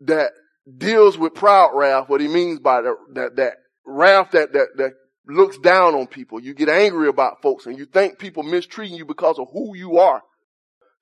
that 0.00 0.32
deals 0.76 1.18
with 1.18 1.34
proud 1.34 1.70
wrath, 1.74 2.08
what 2.08 2.20
he 2.20 2.28
means 2.28 2.60
by 2.60 2.82
that, 2.82 2.94
that, 3.14 3.36
that 3.36 3.52
wrath 3.84 4.30
that, 4.32 4.52
that, 4.52 4.68
that 4.76 4.92
looks 5.26 5.58
down 5.58 5.94
on 5.94 6.06
people. 6.06 6.40
You 6.40 6.54
get 6.54 6.68
angry 6.68 7.08
about 7.08 7.42
folks 7.42 7.66
and 7.66 7.78
you 7.78 7.84
think 7.84 8.18
people 8.18 8.42
mistreating 8.42 8.96
you 8.96 9.04
because 9.04 9.38
of 9.38 9.48
who 9.52 9.76
you 9.76 9.98
are. 9.98 10.22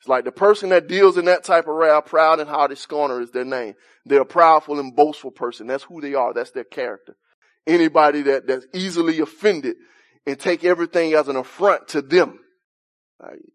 It's 0.01 0.09
like 0.09 0.25
the 0.25 0.33
person 0.33 0.71
that 0.71 0.89
deals 0.89 1.17
in 1.17 1.25
that 1.27 1.45
type 1.45 1.67
of 1.67 1.75
wrath, 1.75 2.07
proud 2.07 2.41
and 2.41 2.49
haughty 2.49 2.75
scorner 2.75 3.21
is 3.21 3.31
their 3.31 3.45
name. 3.45 3.75
They're 4.05 4.23
a 4.23 4.27
proudful 4.27 4.79
and 4.79 4.95
boastful 4.95 5.31
person. 5.31 5.67
That's 5.67 5.85
who 5.85 6.01
they 6.01 6.15
are. 6.15 6.35
That's 6.35 6.51
their 6.51 6.65
character. 6.65 7.17
Anybody 7.67 8.23
that, 8.23 8.47
that's 8.47 8.67
easily 8.75 9.21
offended 9.21 9.77
and 10.27 10.39
take 10.39 10.65
everything 10.65 11.15
as 11.15 11.29
an 11.29 11.37
affront 11.37 11.89
to 11.89 12.03
them. 12.03 12.41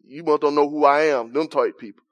You 0.04 0.24
must 0.24 0.42
don't 0.42 0.56
know 0.56 0.70
who 0.70 0.86
I 0.86 1.04
am. 1.08 1.34
Them 1.34 1.48
type 1.48 1.78
people 1.78 2.04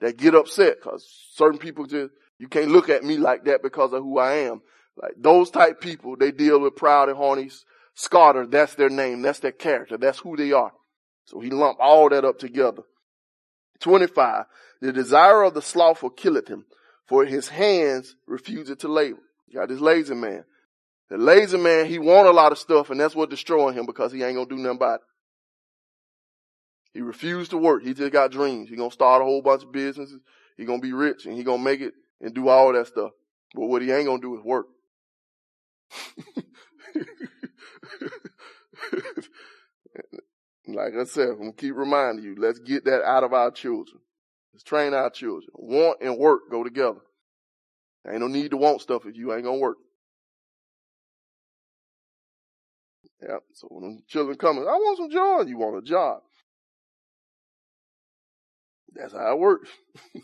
that 0.00 0.16
get 0.16 0.34
upset 0.34 0.76
because 0.82 1.06
certain 1.34 1.58
people 1.58 1.86
just, 1.86 2.12
you 2.38 2.48
can't 2.48 2.70
look 2.70 2.88
at 2.88 3.04
me 3.04 3.16
like 3.16 3.44
that 3.44 3.62
because 3.62 3.92
of 3.92 4.02
who 4.02 4.18
I 4.18 4.34
am. 4.34 4.62
Like 4.96 5.12
those 5.16 5.50
type 5.50 5.80
people, 5.80 6.16
they 6.16 6.32
deal 6.32 6.60
with 6.60 6.76
proud 6.76 7.08
and 7.08 7.16
horny. 7.16 7.50
Scotter, 7.94 8.46
that's 8.46 8.74
their 8.74 8.88
name. 8.88 9.22
That's 9.22 9.40
their 9.40 9.52
character. 9.52 9.96
That's 9.98 10.18
who 10.18 10.36
they 10.36 10.52
are. 10.52 10.72
So 11.26 11.40
he 11.40 11.50
lumped 11.50 11.80
all 11.80 12.08
that 12.08 12.24
up 12.24 12.38
together. 12.38 12.82
25. 13.80 14.44
The 14.80 14.92
desire 14.92 15.42
of 15.42 15.54
the 15.54 15.62
slothful 15.62 16.10
killeth 16.10 16.48
him, 16.48 16.64
for 17.06 17.24
his 17.24 17.48
hands 17.48 18.14
refuse 18.26 18.74
to 18.74 18.88
labor. 18.88 19.20
You 19.48 19.60
got 19.60 19.68
this 19.68 19.80
lazy 19.80 20.14
man. 20.14 20.44
The 21.10 21.18
lazy 21.18 21.58
man, 21.58 21.86
he 21.86 21.98
want 21.98 22.28
a 22.28 22.30
lot 22.30 22.52
of 22.52 22.58
stuff 22.58 22.90
and 22.90 23.00
that's 23.00 23.16
what 23.16 23.30
destroying 23.30 23.74
him 23.74 23.84
because 23.84 24.12
he 24.12 24.22
ain't 24.22 24.36
gonna 24.36 24.48
do 24.48 24.56
nothing 24.56 24.76
about 24.76 25.00
it. 25.00 25.06
He 26.94 27.00
refused 27.00 27.50
to 27.50 27.58
work. 27.58 27.82
He 27.82 27.94
just 27.94 28.12
got 28.12 28.30
dreams. 28.30 28.68
He 28.68 28.76
gonna 28.76 28.90
start 28.90 29.20
a 29.20 29.24
whole 29.24 29.42
bunch 29.42 29.64
of 29.64 29.72
businesses. 29.72 30.20
He 30.56 30.64
gonna 30.64 30.80
be 30.80 30.92
rich 30.92 31.26
and 31.26 31.36
he 31.36 31.42
gonna 31.42 31.62
make 31.62 31.80
it 31.80 31.94
and 32.20 32.32
do 32.34 32.48
all 32.48 32.72
that 32.72 32.86
stuff. 32.86 33.10
But 33.54 33.66
what 33.66 33.82
he 33.82 33.90
ain't 33.90 34.06
gonna 34.06 34.20
do 34.20 34.36
is 34.36 34.44
work. 34.44 34.66
like 40.68 40.94
I 40.98 41.04
said, 41.04 41.30
I'm 41.30 41.38
gonna 41.38 41.52
keep 41.52 41.74
reminding 41.74 42.24
you, 42.24 42.36
let's 42.38 42.60
get 42.60 42.84
that 42.84 43.02
out 43.02 43.24
of 43.24 43.32
our 43.32 43.50
children. 43.50 44.00
Let's 44.52 44.62
train 44.62 44.94
our 44.94 45.10
children. 45.10 45.50
Want 45.54 45.98
and 46.00 46.18
work 46.18 46.42
go 46.50 46.62
together. 46.62 47.00
Ain't 48.08 48.20
no 48.20 48.28
need 48.28 48.52
to 48.52 48.56
want 48.56 48.80
stuff 48.80 49.06
if 49.06 49.16
you 49.16 49.32
ain't 49.32 49.44
gonna 49.44 49.58
work. 49.58 49.76
Yeah. 53.22 53.38
So 53.54 53.68
when 53.70 53.96
the 53.96 54.02
children 54.08 54.36
come, 54.38 54.58
I 54.58 54.62
want 54.62 54.98
some 54.98 55.10
joy. 55.10 55.42
You 55.48 55.58
want 55.58 55.78
a 55.78 55.82
job. 55.82 56.20
That's 58.94 59.12
how 59.12 59.32
it 59.32 59.38
works. 59.38 59.68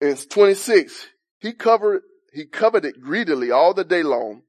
In 0.00 0.16
26, 0.16 1.06
he 1.40 1.52
covered, 1.52 2.02
he 2.32 2.44
coveted 2.46 3.00
greedily 3.00 3.50
all 3.50 3.72
the 3.74 3.84
day 3.84 4.02
long, 4.02 4.42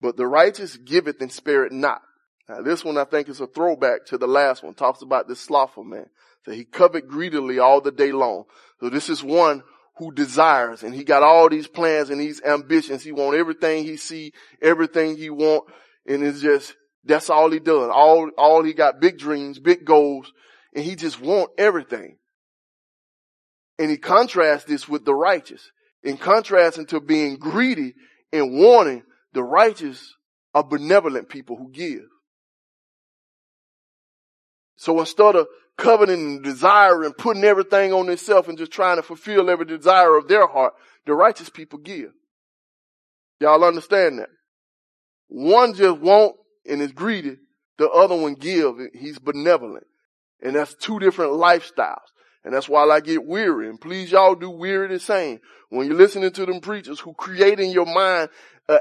but 0.00 0.16
the 0.16 0.26
righteous 0.26 0.76
giveth 0.76 1.20
and 1.20 1.32
spareth 1.32 1.72
not. 1.72 2.02
Now 2.48 2.62
this 2.62 2.84
one 2.84 2.98
I 2.98 3.04
think 3.04 3.28
is 3.28 3.40
a 3.40 3.46
throwback 3.46 4.06
to 4.06 4.18
the 4.18 4.28
last 4.28 4.62
one. 4.62 4.74
Talks 4.74 5.02
about 5.02 5.28
this 5.28 5.40
slothful 5.40 5.84
man. 5.84 6.06
So 6.44 6.52
he 6.52 6.64
covered 6.64 7.08
greedily 7.08 7.58
all 7.58 7.80
the 7.80 7.90
day 7.90 8.12
long. 8.12 8.44
So 8.80 8.88
this 8.88 9.08
is 9.08 9.22
one 9.22 9.62
who 9.96 10.12
desires 10.12 10.82
and 10.82 10.94
he 10.94 11.04
got 11.04 11.22
all 11.22 11.48
these 11.48 11.66
plans 11.66 12.10
and 12.10 12.20
these 12.20 12.42
ambitions. 12.42 13.02
He 13.02 13.12
want 13.12 13.36
everything 13.36 13.84
he 13.84 13.96
see, 13.96 14.32
everything 14.60 15.16
he 15.16 15.30
want. 15.30 15.64
And 16.06 16.22
it's 16.22 16.40
just, 16.40 16.74
that's 17.04 17.30
all 17.30 17.50
he 17.50 17.58
does. 17.58 17.90
All, 17.92 18.30
all 18.36 18.62
he 18.62 18.74
got 18.74 19.00
big 19.00 19.18
dreams, 19.18 19.58
big 19.58 19.84
goals, 19.84 20.32
and 20.74 20.84
he 20.84 20.96
just 20.96 21.20
want 21.20 21.50
everything. 21.56 22.18
And 23.78 23.90
he 23.90 23.96
contrasts 23.96 24.64
this 24.64 24.88
with 24.88 25.04
the 25.04 25.14
righteous. 25.14 25.70
In 26.02 26.18
contrasting 26.18 26.86
to 26.86 27.00
being 27.00 27.36
greedy 27.36 27.94
and 28.32 28.58
wanting, 28.60 29.02
the 29.32 29.42
righteous 29.42 30.14
are 30.54 30.64
benevolent 30.64 31.28
people 31.28 31.56
who 31.56 31.70
give. 31.70 32.06
So 34.76 35.00
instead 35.00 35.36
of 35.36 35.46
coveting 35.76 36.14
and 36.14 36.42
desiring, 36.42 37.06
and 37.06 37.16
putting 37.16 37.44
everything 37.44 37.92
on 37.92 38.06
themselves 38.06 38.48
and 38.48 38.58
just 38.58 38.72
trying 38.72 38.96
to 38.96 39.02
fulfill 39.02 39.50
every 39.50 39.66
desire 39.66 40.16
of 40.16 40.28
their 40.28 40.46
heart, 40.46 40.74
the 41.04 41.14
righteous 41.14 41.48
people 41.48 41.78
give. 41.78 42.12
Y'all 43.40 43.64
understand 43.64 44.18
that? 44.18 44.30
One 45.28 45.74
just 45.74 45.98
want 45.98 46.36
and 46.64 46.80
is 46.80 46.92
greedy. 46.92 47.36
The 47.78 47.90
other 47.90 48.16
one 48.16 48.34
give. 48.34 48.76
He's 48.94 49.18
benevolent. 49.18 49.86
And 50.42 50.56
that's 50.56 50.74
two 50.74 50.98
different 50.98 51.32
lifestyles. 51.32 51.98
And 52.44 52.54
that's 52.54 52.68
why 52.68 52.84
I 52.84 53.00
get 53.00 53.26
weary. 53.26 53.68
And 53.68 53.80
please 53.80 54.12
y'all 54.12 54.34
do 54.34 54.48
weary 54.48 54.88
the 54.88 55.00
same. 55.00 55.40
When 55.68 55.86
you're 55.86 55.96
listening 55.96 56.30
to 56.30 56.46
them 56.46 56.60
preachers 56.60 57.00
who 57.00 57.12
create 57.12 57.60
in 57.60 57.70
your 57.70 57.86
mind 57.86 58.30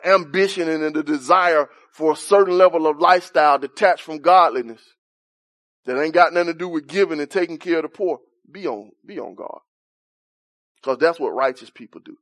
ambition 0.06 0.70
and 0.70 0.96
a 0.96 1.04
desire 1.04 1.68
for 1.92 2.14
a 2.14 2.16
certain 2.16 2.58
level 2.58 2.88
of 2.88 3.00
lifestyle 3.00 3.60
detached 3.60 4.04
from 4.04 4.20
godliness 4.20 4.82
that 5.86 6.02
ain't 6.02 6.14
got 6.14 6.34
nothing 6.34 6.54
to 6.54 6.58
do 6.58 6.68
with 6.68 6.88
giving 6.88 7.20
and 7.20 7.30
taking 7.30 7.58
care 7.58 7.78
of 7.78 7.84
the 7.84 7.90
poor, 7.90 8.20
be 8.52 8.68
on, 8.68 8.92
be 9.06 9.20
on 9.20 9.36
God. 9.36 9.60
Cause 10.84 10.98
that's 11.00 11.20
what 11.20 11.30
righteous 11.30 11.70
people 11.70 12.02
do. 12.04 12.18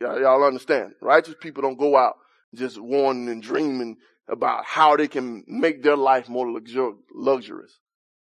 Y'all, 0.00 0.20
y'all 0.20 0.44
understand? 0.44 0.94
Righteous 1.00 1.36
people 1.40 1.62
don't 1.62 1.78
go 1.78 1.96
out 1.96 2.16
just 2.54 2.80
wanting 2.80 3.28
and 3.28 3.42
dreaming 3.42 3.96
about 4.28 4.64
how 4.64 4.96
they 4.96 5.08
can 5.08 5.44
make 5.46 5.82
their 5.82 5.96
life 5.96 6.28
more 6.28 6.46
luxur- 6.46 6.96
luxurious. 7.12 7.78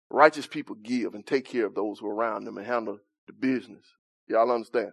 Righteous 0.09 0.47
people 0.47 0.75
give 0.75 1.13
and 1.13 1.25
take 1.25 1.45
care 1.45 1.65
of 1.65 1.75
those 1.75 1.99
who 1.99 2.07
are 2.07 2.13
around 2.13 2.45
them 2.45 2.57
and 2.57 2.65
handle 2.65 2.99
the 3.27 3.33
business. 3.33 3.85
Y'all 4.27 4.51
understand? 4.51 4.91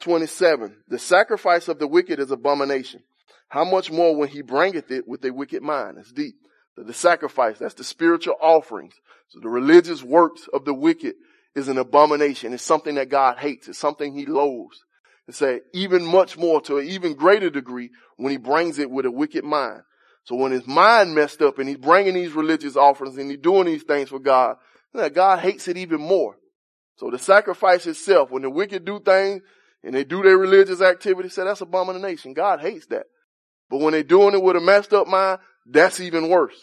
27. 0.00 0.76
The 0.88 0.98
sacrifice 0.98 1.68
of 1.68 1.78
the 1.78 1.86
wicked 1.86 2.18
is 2.18 2.30
abomination. 2.30 3.02
How 3.50 3.64
much 3.64 3.90
more 3.90 4.16
when 4.16 4.28
he 4.28 4.42
bringeth 4.42 4.90
it 4.90 5.06
with 5.06 5.24
a 5.24 5.32
wicked 5.32 5.62
mind? 5.62 5.98
It's 5.98 6.12
deep. 6.12 6.36
The, 6.76 6.84
the 6.84 6.94
sacrifice, 6.94 7.58
that's 7.58 7.74
the 7.74 7.84
spiritual 7.84 8.36
offerings. 8.40 8.94
So 9.28 9.40
the 9.40 9.48
religious 9.48 10.02
works 10.02 10.48
of 10.52 10.64
the 10.64 10.72
wicked 10.72 11.14
is 11.56 11.68
an 11.68 11.76
abomination. 11.76 12.52
It's 12.52 12.62
something 12.62 12.94
that 12.94 13.08
God 13.08 13.38
hates. 13.38 13.68
It's 13.68 13.78
something 13.78 14.14
he 14.14 14.24
loathes 14.24 14.80
and 15.26 15.34
say 15.34 15.60
even 15.74 16.04
much 16.04 16.38
more 16.38 16.60
to 16.62 16.78
an 16.78 16.86
even 16.86 17.14
greater 17.14 17.50
degree 17.50 17.90
when 18.16 18.30
he 18.30 18.36
brings 18.36 18.78
it 18.78 18.90
with 18.90 19.04
a 19.04 19.10
wicked 19.10 19.44
mind. 19.44 19.82
So 20.24 20.36
when 20.36 20.52
his 20.52 20.66
mind 20.66 21.14
messed 21.14 21.42
up 21.42 21.58
and 21.58 21.68
he's 21.68 21.78
bringing 21.78 22.14
these 22.14 22.32
religious 22.32 22.76
offerings 22.76 23.18
and 23.18 23.30
he's 23.30 23.40
doing 23.40 23.66
these 23.66 23.82
things 23.82 24.10
for 24.10 24.20
God, 24.20 24.56
God 25.12 25.40
hates 25.40 25.66
it 25.66 25.76
even 25.76 26.00
more. 26.00 26.36
So 26.96 27.10
the 27.10 27.18
sacrifice 27.18 27.86
itself, 27.86 28.30
when 28.30 28.42
the 28.42 28.50
wicked 28.50 28.84
do 28.84 29.00
things 29.00 29.42
and 29.82 29.94
they 29.94 30.04
do 30.04 30.22
their 30.22 30.38
religious 30.38 30.80
activity, 30.80 31.30
say 31.30 31.42
that's 31.42 31.62
abomination. 31.62 32.32
God 32.32 32.60
hates 32.60 32.86
that. 32.86 33.06
But 33.70 33.80
when 33.80 33.92
they're 33.92 34.02
doing 34.02 34.34
it 34.34 34.42
with 34.42 34.56
a 34.56 34.60
messed 34.60 34.92
up 34.92 35.06
mind, 35.06 35.38
that's 35.64 36.00
even 36.00 36.28
worse. 36.28 36.56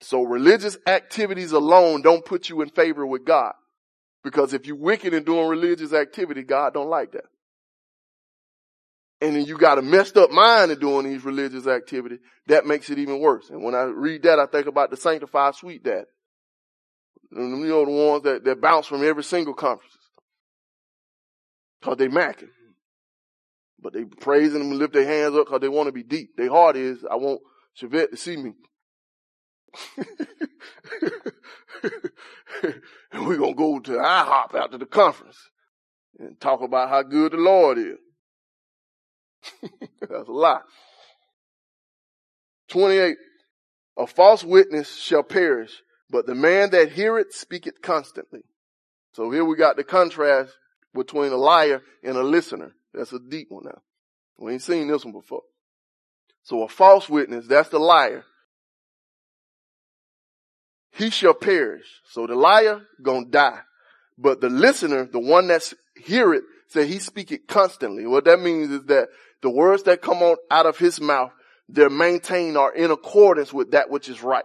So 0.00 0.22
religious 0.22 0.76
activities 0.86 1.52
alone 1.52 2.02
don't 2.02 2.24
put 2.24 2.48
you 2.48 2.62
in 2.62 2.70
favor 2.70 3.06
with 3.06 3.24
God. 3.24 3.52
Because 4.22 4.54
if 4.54 4.66
you're 4.66 4.76
wicked 4.76 5.12
and 5.12 5.24
doing 5.24 5.48
religious 5.48 5.92
activity, 5.92 6.42
God 6.42 6.72
don't 6.74 6.88
like 6.88 7.12
that. 7.12 7.26
And 9.20 9.36
then 9.36 9.44
you 9.44 9.56
got 9.56 9.78
a 9.78 9.82
messed 9.82 10.16
up 10.16 10.30
mind 10.30 10.70
in 10.70 10.78
doing 10.78 11.06
these 11.06 11.24
religious 11.24 11.66
activity, 11.66 12.18
that 12.46 12.66
makes 12.66 12.90
it 12.90 12.98
even 12.98 13.20
worse. 13.20 13.48
And 13.50 13.62
when 13.62 13.74
I 13.74 13.82
read 13.82 14.22
that, 14.24 14.38
I 14.38 14.46
think 14.46 14.66
about 14.66 14.90
the 14.90 14.96
sanctified 14.96 15.54
sweet 15.54 15.84
dad. 15.84 16.04
You 17.30 17.40
know, 17.40 17.84
the 17.84 17.90
ones 17.90 18.22
that, 18.24 18.44
that 18.44 18.60
bounce 18.60 18.86
from 18.86 19.04
every 19.04 19.24
single 19.24 19.54
conference. 19.54 19.96
Cause 21.82 21.96
they 21.96 22.08
macking. 22.08 22.48
But 23.84 23.92
they 23.92 24.04
praising 24.04 24.60
them 24.60 24.70
and 24.70 24.78
lift 24.78 24.94
their 24.94 25.06
hands 25.06 25.36
up 25.36 25.46
cause 25.46 25.60
they 25.60 25.68
want 25.68 25.88
to 25.88 25.92
be 25.92 26.02
deep. 26.02 26.30
Their 26.38 26.48
heart 26.48 26.74
is, 26.74 27.04
I 27.08 27.16
want 27.16 27.42
Chevette 27.78 28.10
to 28.12 28.16
see 28.16 28.38
me. 28.38 28.54
and 33.12 33.26
we're 33.26 33.36
going 33.36 33.52
to 33.52 33.58
go 33.58 33.78
to 33.80 33.92
IHOP 33.92 34.54
after 34.54 34.78
the 34.78 34.86
conference 34.86 35.36
and 36.18 36.40
talk 36.40 36.62
about 36.62 36.88
how 36.88 37.02
good 37.02 37.32
the 37.32 37.36
Lord 37.36 37.76
is. 37.76 37.98
That's 40.00 40.28
a 40.28 40.32
lie. 40.32 40.62
28. 42.70 43.16
A 43.98 44.06
false 44.06 44.42
witness 44.42 44.96
shall 44.96 45.22
perish, 45.22 45.82
but 46.08 46.24
the 46.24 46.34
man 46.34 46.70
that 46.70 46.92
heareth 46.92 47.34
speaketh 47.34 47.82
constantly. 47.82 48.40
So 49.12 49.30
here 49.30 49.44
we 49.44 49.56
got 49.56 49.76
the 49.76 49.84
contrast 49.84 50.52
between 50.94 51.32
a 51.32 51.36
liar 51.36 51.82
and 52.02 52.16
a 52.16 52.22
listener. 52.22 52.74
That's 52.94 53.12
a 53.12 53.18
deep 53.18 53.48
one 53.50 53.64
now. 53.64 53.80
We 54.38 54.52
ain't 54.52 54.62
seen 54.62 54.88
this 54.88 55.04
one 55.04 55.12
before. 55.12 55.42
So 56.42 56.62
a 56.62 56.68
false 56.68 57.08
witness, 57.08 57.46
that's 57.46 57.70
the 57.70 57.78
liar 57.78 58.24
he 60.94 61.10
shall 61.10 61.34
perish. 61.34 61.86
So 62.10 62.26
the 62.26 62.34
liar 62.34 62.82
gonna 63.02 63.26
die. 63.26 63.60
But 64.16 64.40
the 64.40 64.48
listener, 64.48 65.06
the 65.06 65.18
one 65.18 65.48
that's 65.48 65.74
hear 65.96 66.32
it, 66.34 66.44
say 66.68 66.86
he 66.86 66.98
speak 66.98 67.32
it 67.32 67.48
constantly. 67.48 68.06
What 68.06 68.24
that 68.26 68.40
means 68.40 68.70
is 68.70 68.84
that 68.84 69.08
the 69.42 69.50
words 69.50 69.82
that 69.84 70.02
come 70.02 70.36
out 70.50 70.66
of 70.66 70.78
his 70.78 71.00
mouth, 71.00 71.32
they're 71.68 71.90
maintained 71.90 72.56
are 72.56 72.72
in 72.72 72.90
accordance 72.90 73.52
with 73.52 73.72
that 73.72 73.90
which 73.90 74.08
is 74.08 74.22
right. 74.22 74.44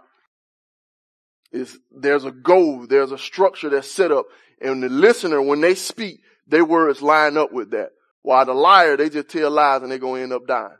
Is 1.52 1.78
there's 1.90 2.24
a 2.24 2.32
goal, 2.32 2.86
there's 2.86 3.12
a 3.12 3.18
structure 3.18 3.70
that's 3.70 3.90
set 3.90 4.10
up, 4.12 4.26
and 4.60 4.82
the 4.82 4.88
listener, 4.88 5.40
when 5.40 5.60
they 5.60 5.74
speak, 5.74 6.20
their 6.46 6.64
words 6.64 7.00
line 7.00 7.36
up 7.36 7.52
with 7.52 7.70
that. 7.70 7.90
While 8.22 8.46
the 8.46 8.54
liar, 8.54 8.96
they 8.96 9.08
just 9.08 9.28
tell 9.28 9.50
lies 9.50 9.82
and 9.82 9.90
they're 9.90 9.98
gonna 9.98 10.22
end 10.22 10.32
up 10.32 10.46
dying. 10.46 10.76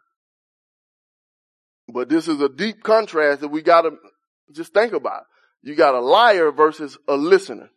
But 1.93 2.09
this 2.09 2.29
is 2.29 2.41
a 2.41 2.49
deep 2.49 2.83
contrast 2.83 3.41
that 3.41 3.49
we 3.49 3.63
gotta 3.63 3.91
just 4.53 4.75
think 4.75 4.93
about. 4.93 5.25
You 5.63 5.75
got 5.75 5.95
a 5.95 6.01
liar 6.01 6.53
versus 6.53 6.97
a 7.09 7.17
listener. 7.17 7.71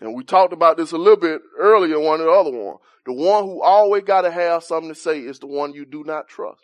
And 0.00 0.14
we 0.14 0.24
talked 0.24 0.52
about 0.52 0.76
this 0.76 0.92
a 0.92 0.98
little 0.98 1.18
bit 1.18 1.40
earlier, 1.58 2.00
one 2.00 2.20
of 2.20 2.26
the 2.26 2.32
other 2.32 2.50
one. 2.50 2.76
The 3.06 3.12
one 3.12 3.44
who 3.44 3.62
always 3.62 4.02
got 4.02 4.22
to 4.22 4.30
have 4.30 4.64
something 4.64 4.88
to 4.88 4.94
say 4.94 5.20
is 5.20 5.38
the 5.38 5.46
one 5.46 5.74
you 5.74 5.84
do 5.84 6.04
not 6.04 6.28
trust. 6.28 6.60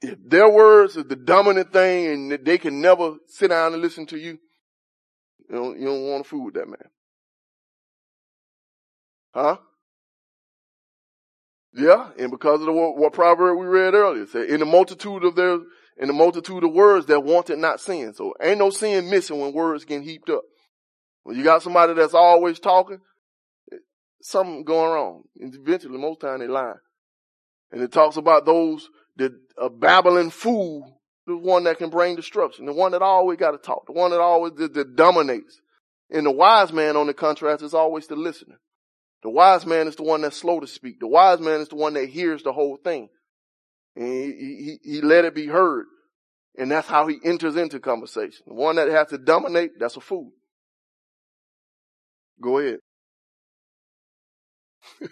If 0.00 0.18
their 0.24 0.48
words 0.48 0.96
is 0.96 1.04
the 1.04 1.16
dominant 1.16 1.72
thing 1.72 2.06
and 2.06 2.44
they 2.44 2.58
can 2.58 2.80
never 2.80 3.16
sit 3.26 3.48
down 3.48 3.72
and 3.72 3.82
listen 3.82 4.06
to 4.06 4.18
you, 4.18 4.38
you 5.48 5.56
don't, 5.56 5.78
you 5.80 5.86
don't 5.86 6.02
want 6.08 6.24
to 6.24 6.28
fool 6.28 6.44
with 6.46 6.54
that 6.54 6.68
man. 6.68 6.88
Huh? 9.36 9.58
Yeah, 11.74 12.08
and 12.18 12.30
because 12.30 12.60
of 12.60 12.66
the, 12.66 12.72
what, 12.72 12.96
what 12.96 13.12
proverb 13.12 13.58
we 13.58 13.66
read 13.66 13.92
earlier, 13.92 14.24
said, 14.24 14.48
in 14.48 14.60
the 14.60 14.66
multitude 14.66 15.24
of 15.24 15.36
their, 15.36 15.58
in 15.98 16.06
the 16.06 16.14
multitude 16.14 16.64
of 16.64 16.72
words, 16.72 17.04
they're 17.04 17.20
wanted 17.20 17.58
not 17.58 17.78
sin. 17.78 18.14
So 18.14 18.32
ain't 18.40 18.58
no 18.58 18.70
sin 18.70 19.10
missing 19.10 19.38
when 19.38 19.52
words 19.52 19.84
get 19.84 20.00
heaped 20.00 20.30
up. 20.30 20.40
When 21.24 21.36
you 21.36 21.44
got 21.44 21.62
somebody 21.62 21.92
that's 21.92 22.14
always 22.14 22.58
talking, 22.58 23.00
eh, 23.70 23.76
something 24.22 24.64
going 24.64 24.90
wrong. 24.90 25.24
And 25.38 25.54
eventually, 25.54 25.98
most 25.98 26.22
time 26.22 26.38
they 26.38 26.48
lie. 26.48 26.76
And 27.70 27.82
it 27.82 27.92
talks 27.92 28.16
about 28.16 28.46
those 28.46 28.88
that 29.16 29.32
a 29.58 29.68
babbling 29.68 30.30
fool, 30.30 31.02
the 31.26 31.36
one 31.36 31.64
that 31.64 31.76
can 31.76 31.90
bring 31.90 32.16
destruction, 32.16 32.64
the 32.64 32.72
one 32.72 32.92
that 32.92 33.02
always 33.02 33.36
got 33.36 33.50
to 33.50 33.58
talk, 33.58 33.84
the 33.84 33.92
one 33.92 34.12
that 34.12 34.20
always 34.20 34.54
that, 34.54 34.72
that 34.72 34.96
dominates. 34.96 35.60
And 36.08 36.24
the 36.24 36.32
wise 36.32 36.72
man, 36.72 36.96
on 36.96 37.06
the 37.06 37.12
contrast, 37.12 37.62
is 37.62 37.74
always 37.74 38.06
the 38.06 38.16
listener. 38.16 38.60
The 39.26 39.30
wise 39.30 39.66
man 39.66 39.88
is 39.88 39.96
the 39.96 40.04
one 40.04 40.20
that's 40.20 40.36
slow 40.36 40.60
to 40.60 40.68
speak. 40.68 41.00
The 41.00 41.08
wise 41.08 41.40
man 41.40 41.60
is 41.60 41.66
the 41.66 41.74
one 41.74 41.94
that 41.94 42.08
hears 42.08 42.44
the 42.44 42.52
whole 42.52 42.76
thing. 42.76 43.08
And 43.96 44.06
he, 44.06 44.78
he, 44.84 44.92
he 44.92 45.00
let 45.00 45.24
it 45.24 45.34
be 45.34 45.48
heard. 45.48 45.86
And 46.56 46.70
that's 46.70 46.86
how 46.86 47.08
he 47.08 47.18
enters 47.24 47.56
into 47.56 47.80
conversation. 47.80 48.44
The 48.46 48.54
one 48.54 48.76
that 48.76 48.86
has 48.86 49.08
to 49.08 49.18
dominate, 49.18 49.80
that's 49.80 49.96
a 49.96 50.00
fool. 50.00 50.30
Go 52.40 52.58
ahead. 52.58 52.78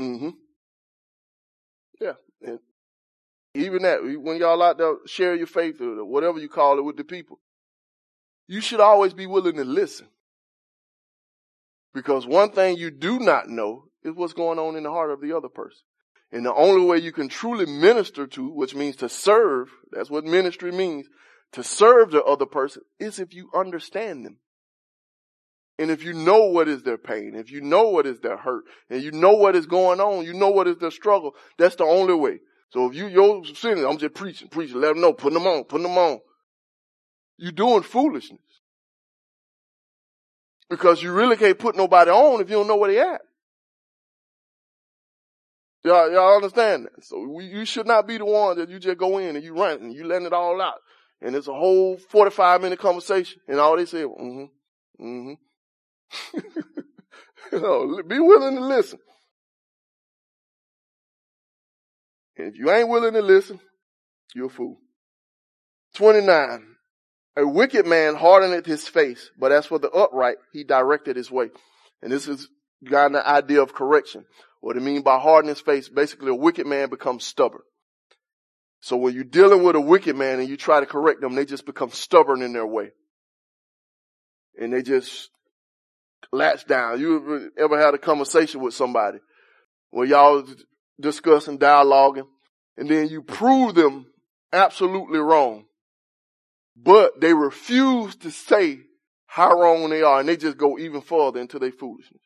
mm-hmm. 0.00 0.30
Yeah. 2.00 2.14
And 2.40 2.58
even 3.52 3.82
that, 3.82 3.98
when 4.02 4.38
y'all 4.38 4.62
out 4.62 4.78
there 4.78 4.94
share 5.04 5.34
your 5.34 5.46
faith 5.46 5.78
or 5.82 6.06
whatever 6.06 6.38
you 6.38 6.48
call 6.48 6.78
it 6.78 6.84
with 6.86 6.96
the 6.96 7.04
people, 7.04 7.38
you 8.48 8.62
should 8.62 8.80
always 8.80 9.12
be 9.12 9.26
willing 9.26 9.56
to 9.56 9.64
listen. 9.64 10.06
Because 11.94 12.26
one 12.26 12.52
thing 12.52 12.76
you 12.76 12.90
do 12.90 13.18
not 13.18 13.48
know 13.48 13.84
is 14.02 14.14
what's 14.14 14.32
going 14.32 14.58
on 14.58 14.76
in 14.76 14.84
the 14.84 14.90
heart 14.90 15.10
of 15.10 15.20
the 15.20 15.36
other 15.36 15.48
person. 15.48 15.80
And 16.30 16.46
the 16.46 16.54
only 16.54 16.84
way 16.84 16.98
you 16.98 17.12
can 17.12 17.28
truly 17.28 17.66
minister 17.66 18.26
to, 18.26 18.48
which 18.48 18.74
means 18.74 18.96
to 18.96 19.08
serve, 19.08 19.68
that's 19.90 20.10
what 20.10 20.24
ministry 20.24 20.72
means, 20.72 21.06
to 21.52 21.62
serve 21.62 22.10
the 22.10 22.24
other 22.24 22.46
person, 22.46 22.82
is 22.98 23.18
if 23.18 23.34
you 23.34 23.50
understand 23.54 24.24
them. 24.24 24.38
And 25.78 25.90
if 25.90 26.02
you 26.02 26.14
know 26.14 26.46
what 26.46 26.68
is 26.68 26.82
their 26.82 26.96
pain, 26.96 27.34
if 27.34 27.50
you 27.50 27.60
know 27.60 27.88
what 27.88 28.06
is 28.06 28.20
their 28.20 28.38
hurt, 28.38 28.64
and 28.88 29.02
you 29.02 29.10
know 29.10 29.32
what 29.32 29.56
is 29.56 29.66
going 29.66 30.00
on, 30.00 30.24
you 30.24 30.32
know 30.32 30.50
what 30.50 30.68
is 30.68 30.78
their 30.78 30.90
struggle, 30.90 31.34
that's 31.58 31.76
the 31.76 31.84
only 31.84 32.14
way. 32.14 32.38
So 32.70 32.88
if 32.88 32.94
you, 32.94 33.08
you're 33.08 33.44
sinning, 33.54 33.84
I'm 33.84 33.98
just 33.98 34.14
preaching, 34.14 34.48
preaching, 34.48 34.80
let 34.80 34.94
them 34.94 35.02
know, 35.02 35.12
putting 35.12 35.38
them 35.38 35.46
on, 35.46 35.64
putting 35.64 35.86
them 35.86 35.98
on. 35.98 36.20
You're 37.36 37.52
doing 37.52 37.82
foolishness. 37.82 38.40
Because 40.70 41.02
you 41.02 41.12
really 41.12 41.36
can't 41.36 41.58
put 41.58 41.76
nobody 41.76 42.10
on 42.10 42.40
if 42.40 42.48
you 42.48 42.56
don't 42.56 42.66
know 42.66 42.76
where 42.76 42.90
they 42.90 42.98
at. 42.98 43.20
Y'all, 45.84 46.10
y'all 46.12 46.36
understand 46.36 46.84
that? 46.86 47.04
So 47.04 47.26
we, 47.28 47.44
you 47.46 47.64
should 47.64 47.86
not 47.86 48.06
be 48.06 48.16
the 48.16 48.24
one 48.24 48.56
that 48.58 48.68
you 48.70 48.78
just 48.78 48.98
go 48.98 49.18
in 49.18 49.34
and 49.34 49.44
you 49.44 49.54
run 49.54 49.80
and 49.80 49.92
you 49.92 50.06
letting 50.06 50.26
it 50.26 50.32
all 50.32 50.60
out. 50.60 50.78
And 51.20 51.34
it's 51.34 51.48
a 51.48 51.52
whole 51.52 51.98
45 51.98 52.62
minute 52.62 52.78
conversation 52.78 53.40
and 53.48 53.58
all 53.58 53.76
they 53.76 53.84
say, 53.84 54.02
mm-hmm, 54.02 55.04
mm-hmm. 55.04 55.32
you 57.52 57.60
know, 57.60 58.02
be 58.02 58.18
willing 58.20 58.56
to 58.56 58.64
listen. 58.64 58.98
And 62.36 62.48
if 62.48 62.58
you 62.58 62.70
ain't 62.70 62.88
willing 62.88 63.14
to 63.14 63.22
listen, 63.22 63.60
you're 64.34 64.46
a 64.46 64.50
fool. 64.50 64.78
29. 65.94 66.66
A 67.36 67.46
wicked 67.46 67.86
man 67.86 68.14
hardeneth 68.14 68.66
his 68.66 68.86
face, 68.86 69.30
but 69.38 69.52
as 69.52 69.66
for 69.66 69.78
the 69.78 69.90
upright, 69.90 70.36
he 70.52 70.64
directed 70.64 71.16
his 71.16 71.30
way. 71.30 71.50
And 72.02 72.12
this 72.12 72.28
is 72.28 72.48
got 72.84 73.12
the 73.12 73.26
idea 73.26 73.62
of 73.62 73.74
correction. 73.74 74.24
What 74.60 74.76
it 74.76 74.82
mean 74.82 75.02
by 75.02 75.18
hardening 75.18 75.54
his 75.54 75.60
face, 75.60 75.88
basically 75.88 76.30
a 76.30 76.34
wicked 76.34 76.66
man 76.66 76.90
becomes 76.90 77.24
stubborn. 77.24 77.62
So 78.80 78.96
when 78.96 79.14
you're 79.14 79.24
dealing 79.24 79.62
with 79.62 79.76
a 79.76 79.80
wicked 79.80 80.16
man 80.16 80.40
and 80.40 80.48
you 80.48 80.56
try 80.56 80.80
to 80.80 80.86
correct 80.86 81.20
them, 81.20 81.34
they 81.34 81.44
just 81.44 81.64
become 81.64 81.90
stubborn 81.90 82.42
in 82.42 82.52
their 82.52 82.66
way. 82.66 82.90
And 84.60 84.72
they 84.72 84.82
just 84.82 85.30
latch 86.32 86.66
down. 86.66 87.00
You 87.00 87.50
ever 87.56 87.78
had 87.78 87.94
a 87.94 87.98
conversation 87.98 88.60
with 88.60 88.74
somebody 88.74 89.18
where 89.90 90.06
y'all 90.06 90.44
discussing, 91.00 91.58
dialoguing, 91.58 92.26
and 92.76 92.88
then 92.88 93.08
you 93.08 93.22
prove 93.22 93.74
them 93.74 94.06
absolutely 94.52 95.18
wrong 95.18 95.64
but 96.76 97.20
they 97.20 97.34
refuse 97.34 98.16
to 98.16 98.30
say 98.30 98.80
how 99.26 99.58
wrong 99.58 99.88
they 99.90 100.02
are 100.02 100.20
and 100.20 100.28
they 100.28 100.36
just 100.36 100.58
go 100.58 100.78
even 100.78 101.00
further 101.00 101.40
into 101.40 101.58
their 101.58 101.72
foolishness. 101.72 102.22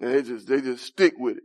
And 0.00 0.14
they 0.14 0.22
just, 0.22 0.46
they 0.46 0.60
just 0.60 0.84
stick 0.84 1.14
with 1.18 1.38
it. 1.38 1.42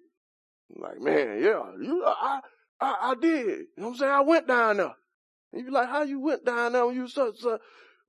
Like, 0.75 0.99
man, 0.99 1.41
yeah, 1.41 1.63
you, 1.81 2.03
I, 2.05 2.39
I, 2.79 2.95
I 3.01 3.15
did. 3.19 3.45
You 3.45 3.67
know 3.77 3.87
what 3.87 3.89
I'm 3.89 3.95
saying? 3.95 4.11
I 4.11 4.21
went 4.21 4.47
down 4.47 4.77
there. 4.77 4.95
And 5.51 5.61
you 5.61 5.65
be 5.65 5.71
like, 5.71 5.89
how 5.89 6.03
you 6.03 6.19
went 6.19 6.45
down 6.45 6.73
there 6.73 6.85
when 6.85 6.95
you 6.95 7.07
such, 7.07 7.39
so, 7.39 7.59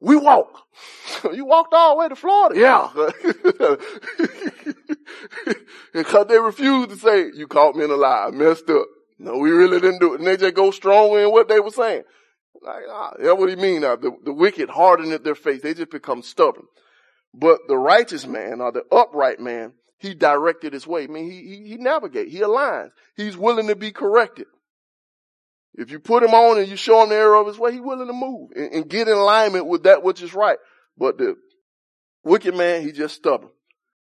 we 0.00 0.16
walk. 0.16 0.62
you 1.32 1.44
walked 1.44 1.74
all 1.74 1.94
the 1.94 2.00
way 2.00 2.08
to 2.08 2.16
Florida. 2.16 2.58
Yeah. 2.58 3.76
Because 5.92 6.26
they 6.26 6.38
refused 6.38 6.90
to 6.90 6.96
say, 6.96 7.30
you 7.34 7.46
caught 7.46 7.76
me 7.76 7.84
in 7.84 7.90
a 7.90 7.96
lie. 7.96 8.26
I 8.28 8.30
messed 8.30 8.70
up. 8.70 8.86
No, 9.18 9.36
we 9.36 9.50
really 9.50 9.80
didn't 9.80 10.00
do 10.00 10.14
it. 10.14 10.20
And 10.20 10.26
they 10.26 10.36
just 10.36 10.54
go 10.54 10.70
strong 10.70 11.18
in 11.18 11.30
what 11.30 11.48
they 11.48 11.60
were 11.60 11.70
saying. 11.70 12.02
Like, 12.60 12.84
ah, 12.88 13.14
that's 13.18 13.38
what 13.38 13.48
he 13.48 13.56
mean 13.56 13.80
now. 13.80 13.96
The, 13.96 14.12
the 14.24 14.32
wicked 14.32 14.68
harden 14.68 15.16
their 15.22 15.34
face. 15.34 15.62
They 15.62 15.74
just 15.74 15.90
become 15.90 16.22
stubborn. 16.22 16.66
But 17.34 17.60
the 17.66 17.78
righteous 17.78 18.26
man 18.26 18.60
or 18.60 18.72
the 18.72 18.84
upright 18.92 19.40
man, 19.40 19.72
he 19.98 20.14
directed 20.14 20.72
his 20.72 20.86
way. 20.86 21.04
I 21.04 21.06
mean, 21.06 21.30
he, 21.30 21.38
he, 21.38 21.68
he 21.70 21.76
navigate. 21.76 22.28
He 22.28 22.40
aligns. 22.40 22.90
He's 23.16 23.36
willing 23.36 23.68
to 23.68 23.76
be 23.76 23.90
corrected. 23.90 24.46
If 25.74 25.90
you 25.90 25.98
put 25.98 26.22
him 26.22 26.34
on 26.34 26.58
and 26.58 26.68
you 26.68 26.76
show 26.76 27.02
him 27.02 27.08
the 27.08 27.16
error 27.16 27.36
of 27.36 27.46
his 27.46 27.58
way, 27.58 27.72
he's 27.72 27.80
willing 27.80 28.06
to 28.06 28.12
move 28.12 28.50
and, 28.54 28.72
and 28.72 28.88
get 28.88 29.08
in 29.08 29.14
alignment 29.14 29.66
with 29.66 29.84
that 29.84 30.02
which 30.02 30.22
is 30.22 30.34
right. 30.34 30.58
But 30.98 31.16
the 31.16 31.36
wicked 32.24 32.54
man, 32.54 32.82
he 32.82 32.92
just 32.92 33.14
stubborn. 33.14 33.50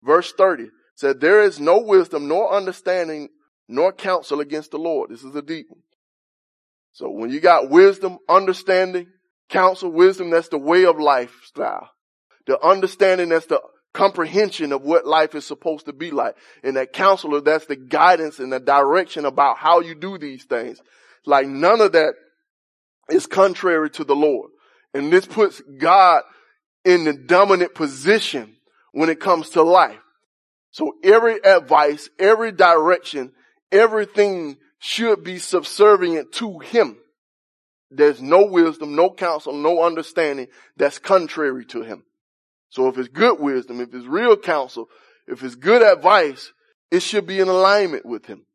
Verse 0.01 0.33
30 0.33 0.69
said, 0.95 1.21
there 1.21 1.43
is 1.43 1.59
no 1.59 1.79
wisdom 1.79 2.27
nor 2.27 2.51
understanding 2.51 3.29
nor 3.67 3.93
counsel 3.93 4.39
against 4.39 4.71
the 4.71 4.79
Lord. 4.79 5.11
This 5.11 5.23
is 5.23 5.35
a 5.35 5.41
deep 5.41 5.67
one. 5.69 5.81
So 6.93 7.09
when 7.09 7.31
you 7.31 7.39
got 7.39 7.69
wisdom, 7.69 8.19
understanding, 8.29 9.07
counsel, 9.49 9.91
wisdom, 9.91 10.29
that's 10.29 10.49
the 10.49 10.59
way 10.59 10.85
of 10.85 10.99
lifestyle. 10.99 11.89
The 12.45 12.63
understanding, 12.63 13.29
that's 13.29 13.47
the 13.47 13.61
comprehension 13.93 14.71
of 14.71 14.83
what 14.83 15.05
life 15.05 15.35
is 15.35 15.45
supposed 15.45 15.85
to 15.87 15.93
be 15.93 16.11
like. 16.11 16.35
And 16.63 16.77
that 16.77 16.93
counselor, 16.93 17.41
that's 17.41 17.65
the 17.65 17.75
guidance 17.75 18.39
and 18.39 18.51
the 18.51 18.59
direction 18.59 19.25
about 19.25 19.57
how 19.57 19.81
you 19.81 19.95
do 19.95 20.17
these 20.17 20.43
things. 20.45 20.81
Like 21.25 21.47
none 21.47 21.81
of 21.81 21.93
that 21.93 22.13
is 23.09 23.27
contrary 23.27 23.89
to 23.91 24.03
the 24.03 24.15
Lord. 24.15 24.51
And 24.93 25.11
this 25.11 25.25
puts 25.25 25.61
God 25.79 26.23
in 26.85 27.05
the 27.05 27.13
dominant 27.13 27.73
position 27.73 28.55
when 28.91 29.09
it 29.09 29.19
comes 29.19 29.49
to 29.51 29.63
life. 29.63 29.99
So 30.71 30.93
every 31.03 31.39
advice, 31.43 32.09
every 32.19 32.51
direction, 32.51 33.31
everything 33.71 34.57
should 34.83 35.23
be 35.23 35.39
subservient 35.39 36.33
to 36.33 36.59
him. 36.59 36.97
There's 37.89 38.21
no 38.21 38.47
wisdom, 38.47 38.97
no 38.97 39.09
counsel, 39.09 39.53
no 39.53 39.81
understanding 39.81 40.47
that's 40.75 40.99
contrary 40.99 41.65
to 41.67 41.83
him. 41.83 42.03
So 42.67 42.89
if 42.89 42.97
it's 42.97 43.07
good 43.07 43.39
wisdom, 43.39 43.79
if 43.79 43.93
it's 43.93 44.05
real 44.05 44.35
counsel, 44.35 44.89
if 45.25 45.41
it's 45.41 45.55
good 45.55 45.81
advice, 45.81 46.51
it 46.91 46.99
should 46.99 47.25
be 47.25 47.39
in 47.39 47.47
alignment 47.47 48.05
with 48.05 48.25
him. 48.25 48.45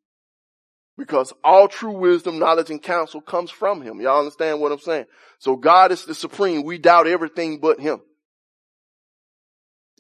Because 0.99 1.33
all 1.43 1.67
true 1.67 1.97
wisdom, 1.97 2.39
knowledge, 2.39 2.69
and 2.69 2.83
counsel 2.83 3.23
comes 3.23 3.51
from 3.51 3.81
him. 3.81 3.99
Y'all 3.99 4.19
understand 4.19 4.61
what 4.61 4.71
I'm 4.71 4.81
saying? 4.81 5.07
So 5.39 5.57
God 5.57 5.93
is 5.93 6.05
the 6.05 6.15
supreme. 6.15 6.63
We 6.63 6.77
doubt 6.77 7.07
everything 7.07 7.59
but 7.59 7.81
him. 7.81 8.03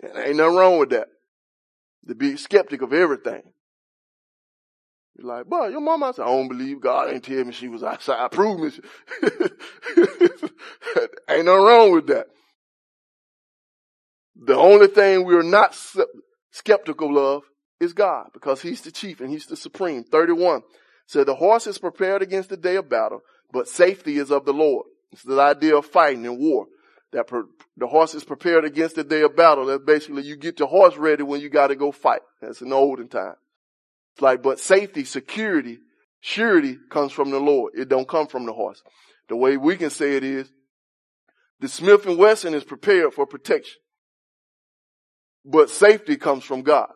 And 0.02 0.12
ain't 0.18 0.36
nothing 0.36 0.56
wrong 0.56 0.78
with 0.78 0.90
that. 0.90 1.08
To 2.06 2.14
be 2.14 2.36
skeptic 2.36 2.82
of 2.82 2.92
everything. 2.92 3.44
Like, 5.20 5.46
boy, 5.46 5.68
your 5.68 5.80
mama 5.80 6.12
said, 6.14 6.22
I 6.22 6.26
don't 6.26 6.48
believe 6.48 6.80
God 6.80 7.10
ain't 7.10 7.24
tell 7.24 7.44
me 7.44 7.52
she 7.52 7.68
was 7.68 7.82
outside. 7.82 8.30
Prove 8.30 8.60
me. 8.60 8.70
ain't 11.28 11.44
nothing 11.44 11.46
wrong 11.46 11.92
with 11.92 12.06
that. 12.06 12.28
The 14.36 14.54
only 14.54 14.86
thing 14.86 15.24
we're 15.24 15.42
not 15.42 15.76
skeptical 16.52 17.18
of 17.18 17.42
is 17.80 17.92
God 17.92 18.28
because 18.32 18.62
he's 18.62 18.80
the 18.82 18.92
chief 18.92 19.20
and 19.20 19.30
he's 19.30 19.46
the 19.46 19.56
supreme. 19.56 20.04
31 20.04 20.62
said 21.06 21.26
the 21.26 21.34
horse 21.34 21.66
is 21.66 21.78
prepared 21.78 22.22
against 22.22 22.50
the 22.50 22.56
day 22.56 22.76
of 22.76 22.88
battle, 22.88 23.20
but 23.52 23.68
safety 23.68 24.18
is 24.18 24.30
of 24.30 24.44
the 24.44 24.52
Lord. 24.52 24.86
It's 25.10 25.22
the 25.22 25.40
idea 25.40 25.76
of 25.76 25.86
fighting 25.86 26.24
in 26.24 26.38
war. 26.38 26.66
That 27.12 27.26
per, 27.26 27.44
the 27.76 27.86
horse 27.86 28.14
is 28.14 28.22
prepared 28.22 28.64
against 28.64 28.96
the 28.96 29.04
day 29.04 29.22
of 29.22 29.34
battle. 29.34 29.66
That's 29.66 29.82
basically 29.82 30.24
you 30.24 30.36
get 30.36 30.58
your 30.58 30.68
horse 30.68 30.96
ready 30.96 31.22
when 31.22 31.40
you 31.40 31.48
got 31.48 31.68
to 31.68 31.76
go 31.76 31.90
fight. 31.90 32.20
That's 32.42 32.58
the 32.58 32.70
olden 32.70 33.08
time. 33.08 33.34
Like, 34.20 34.42
but 34.42 34.58
safety, 34.58 35.04
security, 35.04 35.78
surety 36.20 36.78
comes 36.90 37.12
from 37.12 37.30
the 37.30 37.38
Lord. 37.38 37.72
It 37.76 37.88
don't 37.88 38.08
come 38.08 38.26
from 38.26 38.46
the 38.46 38.52
horse. 38.52 38.82
The 39.28 39.36
way 39.36 39.56
we 39.56 39.76
can 39.76 39.90
say 39.90 40.16
it 40.16 40.24
is, 40.24 40.50
the 41.60 41.68
Smith 41.68 42.06
and 42.06 42.18
Wesson 42.18 42.54
is 42.54 42.64
prepared 42.64 43.14
for 43.14 43.26
protection. 43.26 43.78
But 45.44 45.70
safety 45.70 46.16
comes 46.16 46.44
from 46.44 46.62
God. 46.62 46.90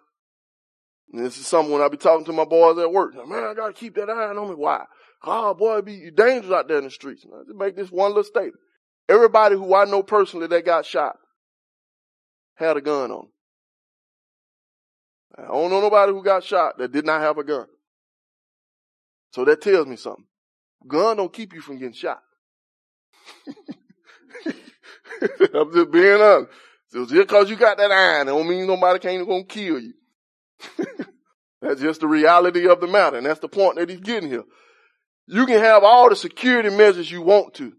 And 1.12 1.24
this 1.24 1.38
is 1.38 1.46
something 1.46 1.72
when 1.72 1.82
I 1.82 1.88
be 1.88 1.96
talking 1.96 2.24
to 2.26 2.32
my 2.32 2.44
boys 2.44 2.78
at 2.78 2.90
work. 2.90 3.14
Man, 3.14 3.44
I 3.44 3.54
gotta 3.54 3.72
keep 3.72 3.94
that 3.96 4.08
eye 4.08 4.34
on 4.34 4.48
me. 4.48 4.54
Why? 4.54 4.84
Oh 5.24 5.54
boy, 5.54 5.78
it 5.78 5.84
be 5.84 6.10
dangerous 6.10 6.52
out 6.52 6.68
there 6.68 6.78
in 6.78 6.84
the 6.84 6.90
streets. 6.90 7.22
Just 7.22 7.58
make 7.58 7.76
this 7.76 7.90
one 7.90 8.10
little 8.10 8.24
statement. 8.24 8.56
Everybody 9.08 9.56
who 9.56 9.74
I 9.74 9.84
know 9.84 10.02
personally 10.02 10.46
that 10.46 10.64
got 10.64 10.86
shot 10.86 11.16
had 12.54 12.76
a 12.76 12.80
gun 12.80 13.10
on. 13.10 13.28
I 15.38 15.46
don't 15.46 15.70
know 15.70 15.80
nobody 15.80 16.12
who 16.12 16.22
got 16.22 16.44
shot 16.44 16.78
that 16.78 16.92
did 16.92 17.06
not 17.06 17.20
have 17.20 17.38
a 17.38 17.44
gun. 17.44 17.66
So 19.32 19.44
that 19.44 19.62
tells 19.62 19.86
me 19.86 19.96
something. 19.96 20.26
Gun 20.86 21.16
don't 21.16 21.32
keep 21.32 21.54
you 21.54 21.60
from 21.60 21.78
getting 21.78 21.94
shot. 21.94 22.20
I'm 25.54 25.72
just 25.72 25.90
being 25.90 26.20
honest. 26.20 26.50
Just 26.92 27.28
cause 27.28 27.48
you 27.48 27.56
got 27.56 27.78
that 27.78 27.90
iron, 27.90 28.28
it 28.28 28.32
don't 28.32 28.48
mean 28.48 28.66
nobody 28.66 28.98
can't 28.98 29.26
gonna 29.26 29.44
kill 29.44 29.80
you. 29.80 29.94
that's 31.62 31.80
just 31.80 32.00
the 32.00 32.06
reality 32.06 32.68
of 32.68 32.80
the 32.80 32.86
matter. 32.86 33.16
And 33.16 33.24
that's 33.24 33.40
the 33.40 33.48
point 33.48 33.76
that 33.76 33.88
he's 33.88 34.00
getting 34.00 34.28
here. 34.28 34.44
You 35.26 35.46
can 35.46 35.58
have 35.58 35.84
all 35.84 36.10
the 36.10 36.16
security 36.16 36.68
measures 36.68 37.10
you 37.10 37.22
want 37.22 37.54
to. 37.54 37.72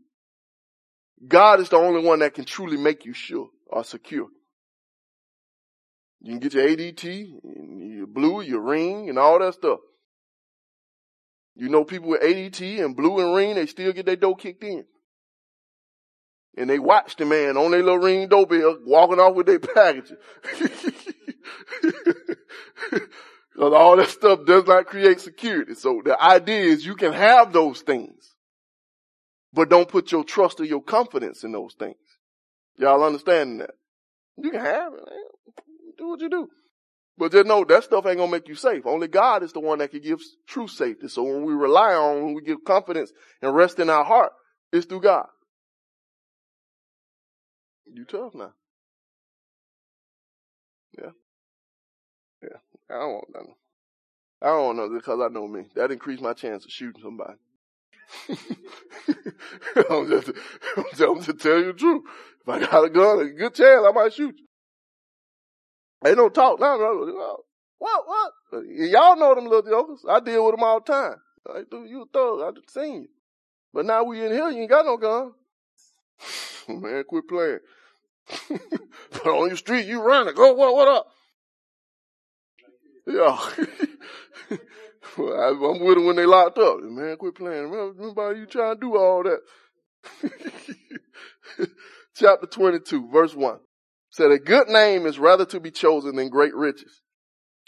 God 1.28 1.60
is 1.60 1.70
the 1.70 1.78
only 1.78 2.01
one 2.01 2.20
that 2.20 2.34
can 2.34 2.45
truly 2.45 2.78
make 2.78 3.06
you 3.06 3.14
sure 3.14 3.49
or 3.68 3.84
secure. 3.84 4.28
You 6.24 6.32
can 6.32 6.39
get 6.39 6.53
your 6.53 6.67
ADT, 6.67 7.41
your 7.95 8.07
blue, 8.07 8.41
your 8.41 8.61
ring, 8.61 9.09
and 9.09 9.19
all 9.19 9.39
that 9.39 9.53
stuff. 9.53 9.80
You 11.55 11.69
know 11.69 11.84
people 11.84 12.09
with 12.09 12.21
ADT 12.21 12.84
and 12.84 12.95
blue 12.95 13.19
and 13.19 13.36
ring, 13.36 13.55
they 13.55 13.67
still 13.67 13.91
get 13.93 14.05
their 14.05 14.15
door 14.15 14.36
kicked 14.36 14.63
in. 14.63 14.86
And 16.57 16.69
they 16.69 16.80
watch 16.80 17.17
the 17.17 17.26
man 17.26 17.57
on 17.57 17.71
their 17.71 17.84
little 17.84 17.99
ring 17.99 18.28
doorbell 18.30 18.80
walking 18.86 19.19
off 19.19 19.36
with 19.36 19.47
their 19.47 19.59
packages. 19.59 20.17
Because 23.53 23.74
all 23.74 23.97
that 23.97 24.09
stuff 24.09 24.45
does 24.45 24.65
not 24.65 24.88
create 24.88 25.19
security. 25.19 25.76
So 25.76 26.01
the 26.03 26.21
idea 26.21 26.63
is 26.63 26.86
you 26.86 26.95
can 26.95 27.13
have 27.13 27.53
those 27.53 27.82
things, 27.82 28.34
but 29.53 29.69
don't 29.69 29.88
put 29.88 30.11
your 30.11 30.24
trust 30.24 30.59
or 30.59 30.65
your 30.65 30.82
confidence 30.82 31.43
in 31.43 31.51
those 31.51 31.76
things. 31.78 31.95
Y'all 32.78 33.03
understanding 33.03 33.59
that? 33.59 33.76
You 34.38 34.49
can 34.49 34.59
have 34.59 34.93
it. 34.93 35.03
Man. 35.05 35.33
Do 36.04 36.10
what 36.10 36.20
you 36.20 36.30
do. 36.30 36.49
But 37.18 37.32
just 37.32 37.47
know 37.47 37.64
that 37.64 37.86
stuff 37.86 38.06
ain't 38.06 38.18
gonna 38.18 38.30
make 38.30 38.49
you 38.49 38.56
safe. 38.56 38.86
Only 38.86 39.08
God 39.08 39.41
is 39.41 39.54
the 39.54 39.62
one 39.62 39.80
that 39.80 39.91
can 39.91 40.01
give 40.01 40.20
true 40.47 40.68
safety. 40.68 41.08
So 41.08 41.24
when 41.24 41.45
we 41.45 41.54
rely 41.54 41.93
on, 41.93 42.26
when 42.26 42.34
we 42.34 42.41
give 42.41 42.66
confidence 42.66 43.14
and 43.41 43.56
rest 43.56 43.80
in 43.80 43.89
our 43.89 44.04
heart, 44.04 44.34
it's 44.74 44.86
through 44.86 44.99
God. 44.99 45.28
You 47.86 48.04
tough 48.04 48.36
now. 48.36 48.51
Yeah. 50.99 51.12
Yeah. 52.41 52.58
I 52.89 52.99
don't 52.99 53.14
want 53.14 53.34
nothing. 53.34 53.56
I 54.41 54.47
don't 54.47 54.76
know 54.76 54.89
because 54.89 55.22
I 55.22 55.30
know 55.30 55.47
me. 55.47 55.68
That 55.76 55.91
increased 55.91 56.22
my 56.22 56.34
chance 56.34 56.66
of 56.66 56.72
shooting 56.72 57.01
somebody. 57.01 57.39
I'm 59.89 60.10
just, 60.10 60.32
I'm 60.78 60.86
just, 60.91 61.01
I'm 61.01 61.22
just 61.22 61.39
telling 61.39 61.66
you 61.66 61.72
the 61.72 61.80
truth. 61.80 62.04
If 62.41 62.49
I 62.49 62.60
got 62.60 62.84
a 62.84 62.89
gun, 62.89 63.20
a 63.20 63.30
good 63.30 63.54
chance 63.54 63.86
I 63.88 63.91
might 63.93 64.12
shoot 64.12 64.36
you. 64.38 64.45
They 66.04 66.16
don't 66.16 66.34
talk 66.34 66.60
now. 66.60 66.76
No, 66.76 67.06
no. 67.06 67.38
What, 67.80 68.08
what? 68.08 68.32
Y'all 68.66 69.18
know 69.18 69.36
them 69.36 69.45
little 69.45 69.70
jokers. 69.70 70.06
I 70.08 70.20
deal 70.20 70.45
with 70.45 70.56
them 70.56 70.64
all 70.64 70.82
the 70.82 70.91
time. 70.91 71.16
I 71.49 71.64
do 71.70 71.86
you 71.86 72.04
a 72.04 72.06
thug. 72.06 72.41
I 72.41 72.51
just 72.51 72.74
seen 72.74 73.04
you. 73.04 73.08
But 73.74 73.86
now 73.86 74.04
we 74.04 74.24
in 74.24 74.32
here, 74.32 74.49
you 74.49 74.62
ain't 74.62 74.70
got 74.70 74.86
no 74.86 74.97
gun. 74.97 75.32
Man, 76.82 77.04
quit 77.08 77.28
playing. 77.28 77.60
but 79.12 79.28
on 79.28 79.47
your 79.47 79.58
street, 79.58 79.86
you 79.86 80.01
running. 80.01 80.34
Go, 80.36 80.54
what, 80.54 80.76
what 80.76 80.88
up? 80.88 81.08
Yeah. 83.06 83.38
well, 85.18 85.41
I, 85.41 85.49
am 85.49 85.84
with 85.84 85.95
them 85.95 86.06
when 86.06 86.16
they 86.16 86.26
locked 86.26 86.58
up. 86.58 86.82
Man, 86.84 87.18
quit 87.18 87.36
playing. 87.36 87.70
Remember, 87.70 87.91
remember 87.93 88.36
you 88.36 88.45
trying 88.45 88.76
to 88.76 88.82
do 88.82 88.97
all 88.97 89.24
that. 89.24 89.39
Chapter 92.16 92.47
22, 92.47 93.10
verse 93.10 93.34
1 93.34 93.60
said 94.14 94.32
a 94.32 94.38
good 94.38 94.70
name 94.70 95.07
is 95.07 95.18
rather 95.18 95.43
to 95.43 95.59
be 95.59 95.72
chosen 95.72 96.16
than 96.16 96.30
great 96.30 96.53
riches. 96.53 97.01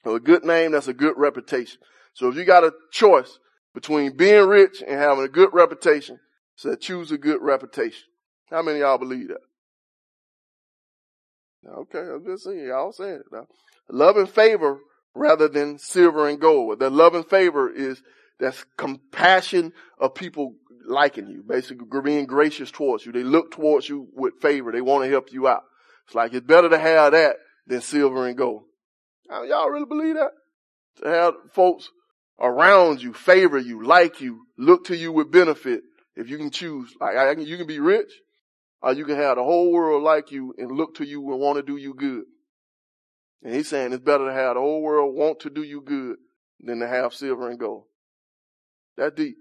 So 0.03 0.13
a 0.13 0.19
good 0.19 0.45
name, 0.45 0.73
that's 0.73 0.87
a 0.87 0.93
good 0.93 1.15
reputation. 1.17 1.79
So 2.13 2.29
if 2.29 2.35
you 2.35 2.45
got 2.45 2.63
a 2.63 2.71
choice 2.91 3.39
between 3.73 4.15
being 4.15 4.47
rich 4.47 4.83
and 4.87 4.99
having 4.99 5.25
a 5.25 5.27
good 5.27 5.49
reputation, 5.53 6.19
said 6.55 6.81
choose 6.81 7.11
a 7.11 7.17
good 7.17 7.41
reputation. 7.41 8.03
How 8.51 8.61
many 8.61 8.79
y'all 8.79 8.99
believe 8.99 9.29
that? 9.29 9.41
Okay, 11.67 11.99
I'm 11.99 12.23
just 12.23 12.43
saying, 12.43 12.67
y'all 12.67 12.91
saying 12.91 13.21
it 13.21 13.31
now. 13.31 13.47
Love 13.89 14.17
and 14.17 14.29
favor 14.29 14.77
rather 15.15 15.47
than 15.47 15.79
silver 15.79 16.29
and 16.29 16.39
gold. 16.39 16.77
The 16.77 16.91
love 16.91 17.15
and 17.15 17.25
favor 17.25 17.71
is 17.71 18.03
that's 18.39 18.63
compassion 18.77 19.73
of 19.99 20.13
people 20.13 20.53
liking 20.87 21.27
you, 21.27 21.41
basically 21.41 21.87
being 22.03 22.27
gracious 22.27 22.69
towards 22.69 23.03
you. 23.03 23.11
They 23.11 23.23
look 23.23 23.49
towards 23.49 23.89
you 23.89 24.09
with 24.13 24.35
favor. 24.41 24.71
They 24.71 24.81
want 24.81 25.05
to 25.05 25.09
help 25.09 25.33
you 25.33 25.47
out. 25.47 25.63
It's 26.05 26.15
like 26.15 26.33
it's 26.33 26.45
better 26.45 26.69
to 26.69 26.77
have 26.77 27.13
that 27.13 27.37
than 27.67 27.81
silver 27.81 28.27
and 28.27 28.37
gold. 28.37 28.63
Now, 29.29 29.43
y'all 29.43 29.69
really 29.69 29.85
believe 29.85 30.15
that? 30.15 30.31
To 31.01 31.09
have 31.09 31.33
folks 31.53 31.89
around 32.39 33.01
you, 33.01 33.13
favor 33.13 33.57
you, 33.57 33.83
like 33.83 34.21
you, 34.21 34.45
look 34.57 34.85
to 34.85 34.95
you 34.95 35.11
with 35.11 35.31
benefit. 35.31 35.81
If 36.15 36.29
you 36.29 36.37
can 36.37 36.51
choose, 36.51 36.93
like 36.99 37.17
I, 37.17 37.31
you 37.31 37.57
can 37.57 37.67
be 37.67 37.79
rich, 37.79 38.11
or 38.81 38.93
you 38.93 39.05
can 39.05 39.17
have 39.17 39.37
the 39.37 39.43
whole 39.43 39.71
world 39.71 40.03
like 40.03 40.31
you 40.31 40.53
and 40.57 40.71
look 40.71 40.95
to 40.95 41.05
you 41.05 41.19
and 41.31 41.39
want 41.39 41.57
to 41.57 41.63
do 41.63 41.75
you 41.75 41.93
good. 41.93 42.23
And 43.43 43.53
he's 43.53 43.67
saying 43.67 43.93
it's 43.93 44.03
better 44.03 44.25
to 44.25 44.33
have 44.33 44.55
the 44.55 44.61
whole 44.61 44.81
world 44.81 45.15
want 45.15 45.41
to 45.41 45.49
do 45.49 45.63
you 45.63 45.81
good 45.81 46.17
than 46.59 46.79
to 46.79 46.87
have 46.87 47.13
silver 47.13 47.49
and 47.49 47.59
gold. 47.59 47.83
That 48.97 49.15
deep. 49.15 49.35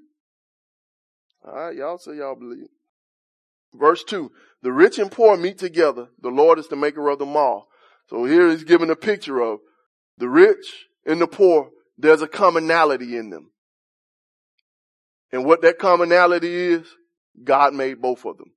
All 1.46 1.54
right, 1.54 1.76
y'all 1.76 1.98
say 1.98 2.16
y'all 2.16 2.34
believe. 2.34 2.68
Verse 3.74 4.04
2, 4.04 4.30
the 4.62 4.72
rich 4.72 4.98
and 4.98 5.10
poor 5.10 5.36
meet 5.36 5.58
together. 5.58 6.08
The 6.20 6.30
Lord 6.30 6.58
is 6.58 6.68
the 6.68 6.76
maker 6.76 7.08
of 7.08 7.18
them 7.18 7.36
all. 7.36 7.68
So 8.08 8.24
here 8.24 8.48
he's 8.48 8.64
giving 8.64 8.90
a 8.90 8.96
picture 8.96 9.40
of 9.40 9.60
the 10.18 10.28
rich 10.28 10.86
and 11.04 11.20
the 11.20 11.26
poor. 11.26 11.70
There's 11.98 12.22
a 12.22 12.28
commonality 12.28 13.16
in 13.16 13.30
them. 13.30 13.50
And 15.32 15.44
what 15.44 15.62
that 15.62 15.78
commonality 15.78 16.54
is, 16.54 16.86
God 17.42 17.74
made 17.74 18.00
both 18.00 18.24
of 18.24 18.38
them. 18.38 18.52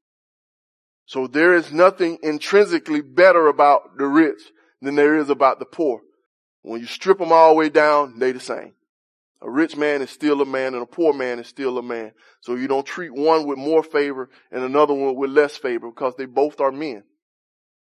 So 1.05 1.25
there 1.25 1.55
is 1.55 1.71
nothing 1.71 2.19
intrinsically 2.21 3.01
better 3.01 3.47
about 3.47 3.97
the 3.97 4.05
rich 4.05 4.41
than 4.81 4.95
there 4.95 5.17
is 5.17 5.29
about 5.29 5.59
the 5.59 5.65
poor. 5.65 6.01
When 6.61 6.81
you 6.81 6.87
strip 6.87 7.17
them 7.17 7.31
all 7.31 7.53
the 7.53 7.55
way 7.55 7.69
down, 7.69 8.19
they 8.19 8.33
the 8.33 8.39
same. 8.39 8.73
A 9.41 9.49
rich 9.49 9.75
man 9.75 10.01
is 10.01 10.09
still 10.09 10.41
a 10.41 10.45
man 10.45 10.73
and 10.73 10.81
a 10.81 10.87
poor 10.87 11.13
man 11.13 11.39
is 11.39 11.47
still 11.47 11.77
a 11.77 11.83
man. 11.83 12.11
So 12.41 12.55
you 12.55 12.67
don't 12.67 12.85
treat 12.85 13.13
one 13.13 13.45
with 13.45 13.57
more 13.57 13.83
favor 13.83 14.29
and 14.51 14.63
another 14.63 14.93
one 14.93 15.15
with 15.15 15.29
less 15.29 15.55
favor 15.55 15.89
because 15.89 16.15
they 16.15 16.25
both 16.25 16.59
are 16.59 16.71
men. 16.71 17.03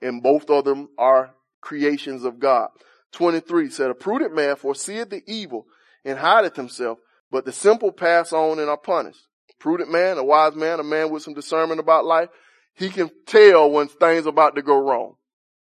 And 0.01 0.21
both 0.21 0.49
of 0.51 0.65
them 0.65 0.89
are 0.97 1.33
creations 1.61 2.23
of 2.23 2.39
God. 2.39 2.69
23 3.13 3.69
said, 3.71 3.89
a 3.89 3.95
prudent 3.95 4.35
man 4.35 4.55
foreseeth 4.55 5.09
the 5.09 5.23
evil 5.25 5.65
and 6.05 6.19
hideth 6.19 6.55
himself, 6.55 6.99
but 7.31 7.45
the 7.45 7.51
simple 7.51 7.91
pass 7.91 8.31
on 8.31 8.59
and 8.59 8.69
are 8.69 8.77
punished. 8.77 9.25
Prudent 9.59 9.91
man, 9.91 10.19
a 10.19 10.23
wise 10.23 10.55
man, 10.55 10.79
a 10.79 10.83
man 10.83 11.09
with 11.09 11.23
some 11.23 11.33
discernment 11.33 11.79
about 11.79 12.05
life, 12.05 12.29
he 12.75 12.89
can 12.89 13.09
tell 13.25 13.71
when 13.71 13.87
things 13.87 14.27
about 14.27 14.55
to 14.55 14.61
go 14.61 14.77
wrong. 14.77 15.15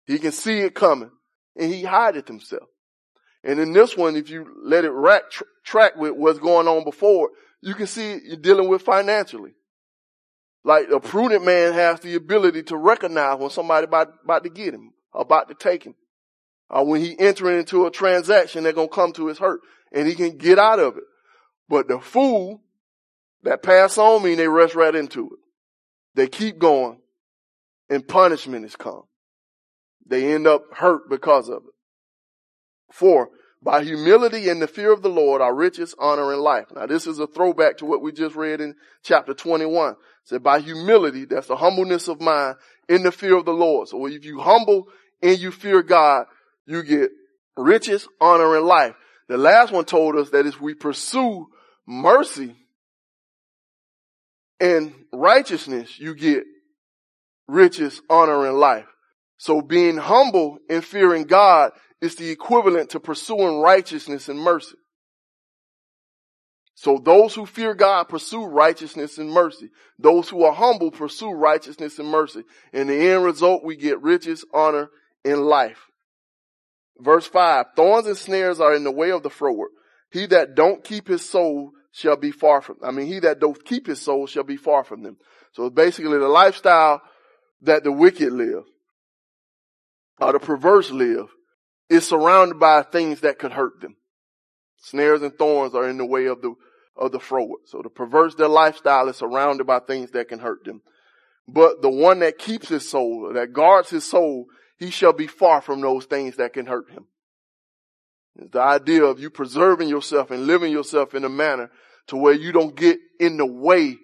He 0.08 0.18
can 0.18 0.32
see 0.32 0.60
it 0.60 0.74
coming 0.74 1.12
and 1.56 1.72
he 1.72 1.84
hideth 1.84 2.28
himself. 2.28 2.68
And 3.44 3.60
in 3.60 3.74
this 3.74 3.98
one, 3.98 4.16
if 4.16 4.30
you 4.30 4.48
let 4.64 4.86
it 4.86 4.92
rack, 4.92 5.30
tr- 5.30 5.44
track 5.64 5.96
with 5.98 6.14
what's 6.14 6.40
going 6.40 6.68
on 6.68 6.84
before, 6.84 7.32
you 7.62 7.74
can 7.74 7.88
see 7.88 8.20
you're 8.24 8.38
dealing 8.38 8.70
with 8.70 8.82
financially. 8.82 9.52
Like 10.64 10.90
a 10.90 11.00
prudent 11.00 11.44
man 11.44 11.74
has 11.74 12.00
the 12.00 12.16
ability 12.16 12.64
to 12.64 12.78
recognize 12.78 13.40
when 13.40 13.50
somebody 13.50 13.86
about, 13.86 14.14
about 14.24 14.44
to 14.44 14.50
get 14.50 14.74
him, 14.74 14.94
about 15.14 15.50
to 15.50 15.56
take 15.56 15.84
him. 15.84 15.96
Or 16.70 16.86
when 16.86 17.02
he 17.02 17.20
entering 17.20 17.60
into 17.60 17.86
a 17.86 17.92
transaction 17.92 18.64
that's 18.64 18.76
going 18.76 18.88
to 18.88 18.96
come 18.96 19.12
to 19.14 19.28
his 19.28 19.40
hurt 19.40 19.60
and 19.92 20.08
he 20.08 20.16
can 20.16 20.38
get 20.38 20.58
out 20.58 20.80
of 20.80 20.98
it. 20.98 21.04
But 21.68 21.88
the 21.90 22.00
fool 22.00 22.62
that 23.44 23.62
pass 23.62 23.98
on 23.98 24.24
me, 24.24 24.36
they 24.36 24.48
rush 24.48 24.74
right 24.74 24.96
into 24.96 25.26
it. 25.26 25.40
They 26.16 26.28
keep 26.28 26.60
going 26.60 27.00
and 27.90 28.08
punishment 28.08 28.66
is 28.66 28.76
come. 28.76 29.04
They 30.06 30.34
end 30.34 30.48
up 30.48 30.64
hurt 30.74 31.10
because 31.10 31.50
of 31.50 31.64
it. 31.64 31.73
Four, 32.94 33.32
by 33.60 33.84
humility 33.84 34.50
and 34.50 34.62
the 34.62 34.68
fear 34.68 34.94
of 34.94 35.02
the 35.02 35.10
Lord 35.10 35.42
are 35.42 35.56
riches, 35.56 35.96
honor, 35.98 36.32
and 36.32 36.44
life. 36.44 36.68
Now 36.76 36.86
this 36.86 37.08
is 37.08 37.18
a 37.18 37.26
throwback 37.26 37.78
to 37.78 37.86
what 37.86 38.04
we 38.04 38.12
just 38.12 38.36
read 38.36 38.62
in 38.62 38.76
chapter 39.02 39.34
21. 39.34 39.96
said 40.26 40.44
by 40.44 40.60
humility, 40.60 41.26
that's 41.26 41.48
the 41.48 41.56
humbleness 41.56 42.08
of 42.08 42.22
mind 42.22 42.58
in 42.88 43.02
the 43.02 43.12
fear 43.12 43.36
of 43.36 43.46
the 43.46 43.54
Lord. 43.54 43.88
So 43.88 44.06
if 44.06 44.24
you 44.24 44.40
humble 44.40 44.90
and 45.24 45.40
you 45.40 45.50
fear 45.50 45.82
God, 45.82 46.28
you 46.68 46.84
get 46.84 47.10
riches, 47.58 48.08
honor, 48.22 48.56
and 48.56 48.68
life. 48.68 48.94
The 49.28 49.40
last 49.40 49.74
one 49.74 49.86
told 49.86 50.16
us 50.16 50.30
that 50.30 50.46
if 50.46 50.62
we 50.62 50.76
pursue 50.76 51.48
mercy 51.88 52.56
and 54.60 54.94
righteousness, 55.12 56.00
you 56.00 56.14
get 56.14 56.44
riches, 57.48 58.04
honor, 58.08 58.46
and 58.46 58.60
life. 58.60 58.86
So 59.38 59.62
being 59.62 59.98
humble 59.98 60.60
and 60.70 60.86
fearing 60.86 61.24
God 61.24 61.72
is 62.04 62.16
the 62.16 62.30
equivalent 62.30 62.90
to 62.90 63.00
pursuing 63.00 63.62
righteousness 63.62 64.28
and 64.28 64.38
mercy. 64.38 64.76
So 66.76 67.00
those 67.02 67.34
who 67.34 67.46
fear 67.46 67.74
God 67.74 68.10
pursue 68.10 68.44
righteousness 68.44 69.18
and 69.18 69.32
mercy. 69.32 69.70
Those 69.98 70.28
who 70.28 70.44
are 70.44 70.52
humble 70.52 70.92
pursue 70.92 71.32
righteousness 71.32 72.00
and 72.00 72.10
mercy. 72.10 72.44
In 72.74 72.88
the 72.88 73.12
end 73.12 73.24
result, 73.24 73.64
we 73.64 73.78
get 73.78 74.02
riches, 74.02 74.44
honor, 74.54 74.90
and 75.24 75.46
life. 75.46 75.80
Verse 77.00 77.26
five, 77.26 77.68
thorns 77.78 78.06
and 78.06 78.18
snares 78.18 78.60
are 78.60 78.76
in 78.76 78.84
the 78.84 78.92
way 78.92 79.12
of 79.12 79.24
the 79.24 79.30
froward. 79.30 79.72
He 80.12 80.26
that 80.26 80.56
don't 80.56 80.84
keep 80.84 81.08
his 81.08 81.28
soul 81.28 81.72
shall 81.94 82.18
be 82.18 82.32
far 82.32 82.62
from, 82.62 82.80
I 82.84 82.92
mean, 82.92 83.06
he 83.06 83.20
that 83.20 83.40
don't 83.40 83.64
keep 83.64 83.88
his 83.88 84.02
soul 84.02 84.28
shall 84.28 84.44
be 84.44 84.58
far 84.58 84.84
from 84.84 85.04
them. 85.04 85.18
So 85.54 85.70
basically 85.70 86.18
the 86.18 86.28
lifestyle 86.28 87.02
that 87.62 87.86
the 87.86 87.94
wicked 87.94 88.34
live, 88.34 88.64
or 90.20 90.34
the 90.34 90.40
perverse 90.40 90.92
live, 90.92 91.30
is 91.90 92.08
surrounded 92.08 92.60
by 92.60 92.82
things 92.84 93.22
that 93.22 93.40
could 93.40 93.52
hurt 93.52 93.82
them. 93.82 93.96
Snares 94.78 95.22
and 95.22 95.38
thorns 95.38 95.76
are 95.76 95.88
in 95.90 95.98
the 95.98 96.06
way 96.06 96.26
of 96.26 96.42
the, 96.42 96.54
of 96.96 97.12
the 97.12 97.20
froward. 97.20 97.62
So 97.66 97.82
the 97.82 97.90
perverse, 97.90 98.36
their 98.36 98.48
lifestyle 98.48 99.08
is 99.10 99.18
surrounded 99.18 99.66
by 99.66 99.80
things 99.80 100.12
that 100.12 100.28
can 100.28 100.40
hurt 100.40 100.64
them. 100.66 100.82
But 101.48 101.82
the 101.82 101.90
one 101.90 102.20
that 102.20 102.38
keeps 102.38 102.70
his 102.70 102.90
soul, 102.90 103.32
that 103.34 103.54
guards 103.54 103.90
his 103.90 104.06
soul, 104.06 104.48
he 104.78 104.90
shall 104.90 105.14
be 105.14 105.28
far 105.28 105.62
from 105.62 105.82
those 105.82 106.06
things 106.06 106.38
that 106.38 106.54
can 106.54 106.66
hurt 106.66 106.92
him. 106.92 107.06
It's 108.36 108.52
the 108.52 108.62
idea 108.62 109.04
of 109.04 109.20
you 109.20 109.30
preserving 109.30 109.90
yourself 109.90 110.32
and 110.32 110.48
living 110.48 110.72
yourself 110.72 111.14
in 111.14 111.24
a 111.24 111.30
manner 111.30 111.70
to 112.08 112.18
where 112.18 112.34
you 112.34 112.52
don't 112.52 112.76
get 112.76 113.00
in 113.20 113.38
the 113.38 113.46
way 113.46 113.98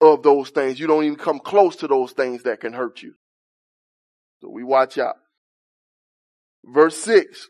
of 0.00 0.22
those 0.22 0.50
things. 0.50 0.80
You 0.80 0.86
don't 0.86 1.04
even 1.04 1.16
come 1.16 1.38
close 1.38 1.76
to 1.76 1.86
those 1.86 2.12
things 2.12 2.42
that 2.42 2.60
can 2.60 2.72
hurt 2.72 3.02
you. 3.02 3.14
So 4.40 4.50
we 4.50 4.64
watch 4.64 4.98
out. 4.98 5.16
Verse 6.66 6.96
six, 6.96 7.48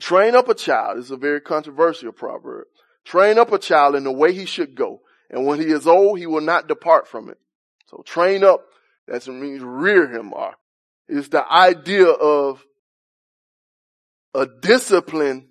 train 0.00 0.36
up 0.36 0.48
a 0.48 0.54
child. 0.54 0.98
This 0.98 1.06
is 1.06 1.10
a 1.10 1.16
very 1.16 1.40
controversial 1.40 2.12
proverb. 2.12 2.66
Train 3.04 3.38
up 3.38 3.52
a 3.52 3.58
child 3.58 3.96
in 3.96 4.04
the 4.04 4.12
way 4.12 4.32
he 4.32 4.46
should 4.46 4.74
go. 4.74 5.00
And 5.30 5.46
when 5.46 5.60
he 5.60 5.66
is 5.66 5.86
old, 5.86 6.18
he 6.18 6.26
will 6.26 6.40
not 6.40 6.68
depart 6.68 7.08
from 7.08 7.28
it. 7.28 7.38
So 7.88 8.02
train 8.04 8.44
up, 8.44 8.64
that 9.08 9.26
means 9.26 9.62
rear 9.62 10.08
him 10.08 10.32
or 10.32 10.54
is 11.08 11.28
the 11.28 11.44
idea 11.52 12.06
of 12.06 12.64
a 14.32 14.46
discipline, 14.46 15.48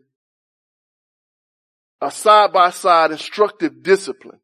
a 1.99 2.11
side 2.11 2.53
by 2.53 2.69
side 2.69 3.11
instructive 3.11 3.84
discipline 3.84 4.39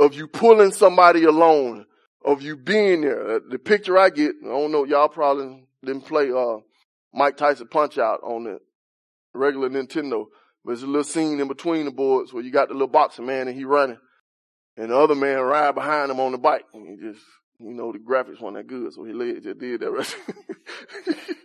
of 0.00 0.14
you 0.14 0.26
pulling 0.26 0.72
somebody 0.72 1.24
along, 1.24 1.84
of 2.24 2.40
you 2.40 2.56
being 2.56 3.02
there. 3.02 3.40
The 3.46 3.58
picture 3.58 3.98
I 3.98 4.08
get, 4.08 4.36
I 4.42 4.48
don't 4.48 4.72
know, 4.72 4.84
y'all 4.84 5.10
probably 5.10 5.66
didn't 5.84 6.06
play, 6.06 6.30
uh, 6.30 6.58
Mike 7.12 7.36
Tyson 7.36 7.68
Punch 7.68 7.98
Out 7.98 8.20
on 8.22 8.44
the 8.44 8.58
regular 9.34 9.68
Nintendo, 9.68 10.26
but 10.64 10.72
there's 10.72 10.82
a 10.82 10.86
little 10.86 11.04
scene 11.04 11.40
in 11.40 11.48
between 11.48 11.84
the 11.84 11.90
boards 11.90 12.32
where 12.32 12.42
you 12.42 12.50
got 12.50 12.68
the 12.68 12.74
little 12.74 12.88
boxing 12.88 13.26
man 13.26 13.48
and 13.48 13.56
he 13.56 13.64
running 13.64 13.98
and 14.76 14.90
the 14.90 14.96
other 14.96 15.14
man 15.14 15.38
ride 15.40 15.74
behind 15.74 16.10
him 16.10 16.20
on 16.20 16.32
the 16.32 16.38
bike 16.38 16.64
and 16.72 16.88
he 16.88 16.96
just 16.96 17.24
you 17.62 17.74
know, 17.74 17.92
the 17.92 17.98
graphics 17.98 18.40
weren't 18.40 18.56
that 18.56 18.66
good, 18.66 18.92
so 18.92 19.04
he 19.04 19.12
just 19.40 19.58
did 19.58 19.80
that 19.80 20.16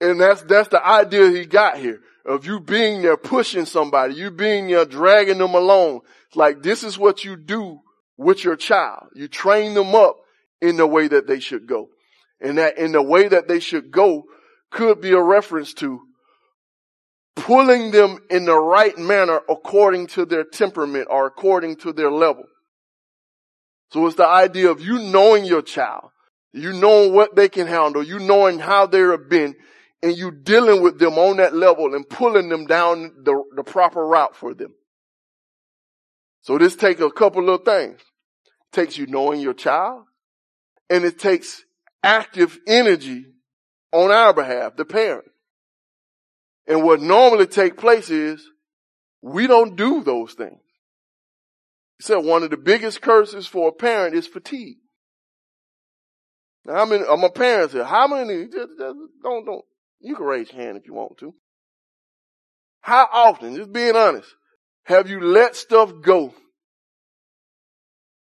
and 0.00 0.20
that's, 0.20 0.42
that's 0.42 0.68
the 0.68 0.84
idea 0.84 1.30
he 1.30 1.46
got 1.46 1.78
here 1.78 2.00
of 2.24 2.44
you 2.44 2.58
being 2.58 3.02
there 3.02 3.16
pushing 3.16 3.64
somebody, 3.64 4.14
you 4.14 4.30
being 4.30 4.66
there 4.66 4.84
dragging 4.84 5.38
them 5.38 5.54
along. 5.54 6.00
Like 6.34 6.62
this 6.62 6.82
is 6.82 6.98
what 6.98 7.24
you 7.24 7.36
do 7.36 7.80
with 8.16 8.42
your 8.42 8.56
child. 8.56 9.08
You 9.14 9.28
train 9.28 9.74
them 9.74 9.94
up 9.94 10.16
in 10.60 10.76
the 10.76 10.86
way 10.86 11.06
that 11.06 11.28
they 11.28 11.38
should 11.38 11.66
go. 11.66 11.88
And 12.40 12.58
that 12.58 12.78
in 12.78 12.92
the 12.92 13.02
way 13.02 13.28
that 13.28 13.48
they 13.48 13.60
should 13.60 13.90
go 13.90 14.24
could 14.70 15.00
be 15.00 15.12
a 15.12 15.22
reference 15.22 15.72
to 15.74 16.00
pulling 17.34 17.90
them 17.90 18.18
in 18.30 18.46
the 18.46 18.58
right 18.58 18.96
manner 18.98 19.40
according 19.48 20.08
to 20.08 20.24
their 20.24 20.44
temperament 20.44 21.06
or 21.10 21.26
according 21.26 21.76
to 21.76 21.92
their 21.92 22.10
level. 22.10 22.44
So 23.92 24.06
it's 24.06 24.16
the 24.16 24.26
idea 24.26 24.70
of 24.70 24.80
you 24.80 24.98
knowing 24.98 25.44
your 25.44 25.62
child, 25.62 26.10
you 26.52 26.72
knowing 26.72 27.12
what 27.12 27.36
they 27.36 27.48
can 27.48 27.66
handle, 27.66 28.02
you 28.02 28.18
knowing 28.18 28.58
how 28.58 28.86
they 28.86 29.00
have 29.00 29.28
been, 29.28 29.54
and 30.02 30.16
you 30.16 30.30
dealing 30.30 30.82
with 30.82 30.98
them 30.98 31.18
on 31.18 31.36
that 31.36 31.54
level 31.54 31.94
and 31.94 32.08
pulling 32.08 32.48
them 32.48 32.66
down 32.66 33.12
the, 33.22 33.42
the 33.54 33.62
proper 33.62 34.06
route 34.06 34.34
for 34.34 34.54
them. 34.54 34.74
So 36.42 36.58
this 36.58 36.76
takes 36.76 37.00
a 37.00 37.10
couple 37.10 37.48
of 37.50 37.64
things. 37.64 38.00
It 38.00 38.72
takes 38.72 38.98
you 38.98 39.06
knowing 39.06 39.40
your 39.40 39.54
child, 39.54 40.04
and 40.88 41.04
it 41.04 41.18
takes 41.18 41.64
active 42.06 42.58
energy 42.68 43.26
on 43.92 44.12
our 44.12 44.32
behalf, 44.32 44.76
the 44.76 44.84
parent. 44.84 45.28
And 46.68 46.84
what 46.84 47.00
normally 47.00 47.46
take 47.46 47.76
place 47.76 48.10
is 48.10 48.48
we 49.22 49.48
don't 49.48 49.76
do 49.76 50.04
those 50.04 50.32
things. 50.34 50.60
He 51.98 52.04
said 52.04 52.18
one 52.18 52.44
of 52.44 52.50
the 52.50 52.56
biggest 52.56 53.02
curses 53.02 53.46
for 53.46 53.68
a 53.68 53.72
parent 53.72 54.14
is 54.14 54.26
fatigue. 54.26 54.76
Now, 56.64 56.74
how 56.74 56.84
many, 56.86 57.04
I'm 57.08 57.24
a 57.24 57.30
parent 57.30 57.72
here. 57.72 57.84
How 57.84 58.06
many, 58.06 58.44
just, 58.44 58.78
just, 58.78 58.96
don't, 59.22 59.44
don't, 59.44 59.64
you 60.00 60.14
can 60.14 60.26
raise 60.26 60.52
your 60.52 60.62
hand 60.62 60.76
if 60.76 60.86
you 60.86 60.94
want 60.94 61.18
to. 61.18 61.34
How 62.80 63.08
often, 63.12 63.56
just 63.56 63.72
being 63.72 63.96
honest, 63.96 64.28
have 64.84 65.10
you 65.10 65.20
let 65.20 65.56
stuff 65.56 65.92
go 66.02 66.34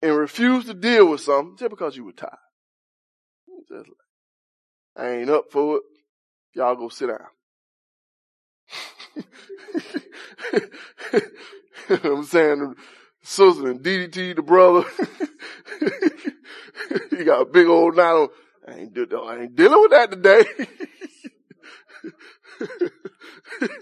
and 0.02 0.16
refused 0.16 0.68
to 0.68 0.74
deal 0.74 1.10
with 1.10 1.22
something 1.22 1.58
just 1.58 1.72
because 1.72 1.98
you 1.98 2.06
were 2.06 2.14
tired? 2.14 2.38
Just, 3.68 3.90
I 4.96 5.10
ain't 5.10 5.30
up 5.30 5.46
for 5.52 5.78
it. 5.78 5.84
Y'all 6.54 6.76
go 6.76 6.90
sit 6.90 7.08
down. 7.08 7.20
I'm 12.04 12.24
saying 12.24 12.76
sister 13.24 13.70
and 13.70 13.82
DDT 13.82 14.36
the 14.36 14.42
brother. 14.42 14.88
he 17.18 17.24
got 17.24 17.42
a 17.42 17.46
big 17.46 17.68
old 17.68 17.96
knot 17.96 18.32
I 18.68 18.74
ain't, 18.74 18.94
do, 18.94 19.08
I 19.16 19.42
ain't 19.42 19.56
dealing 19.56 19.82
with 19.82 19.92
that 19.92 20.10
today. 20.12 20.44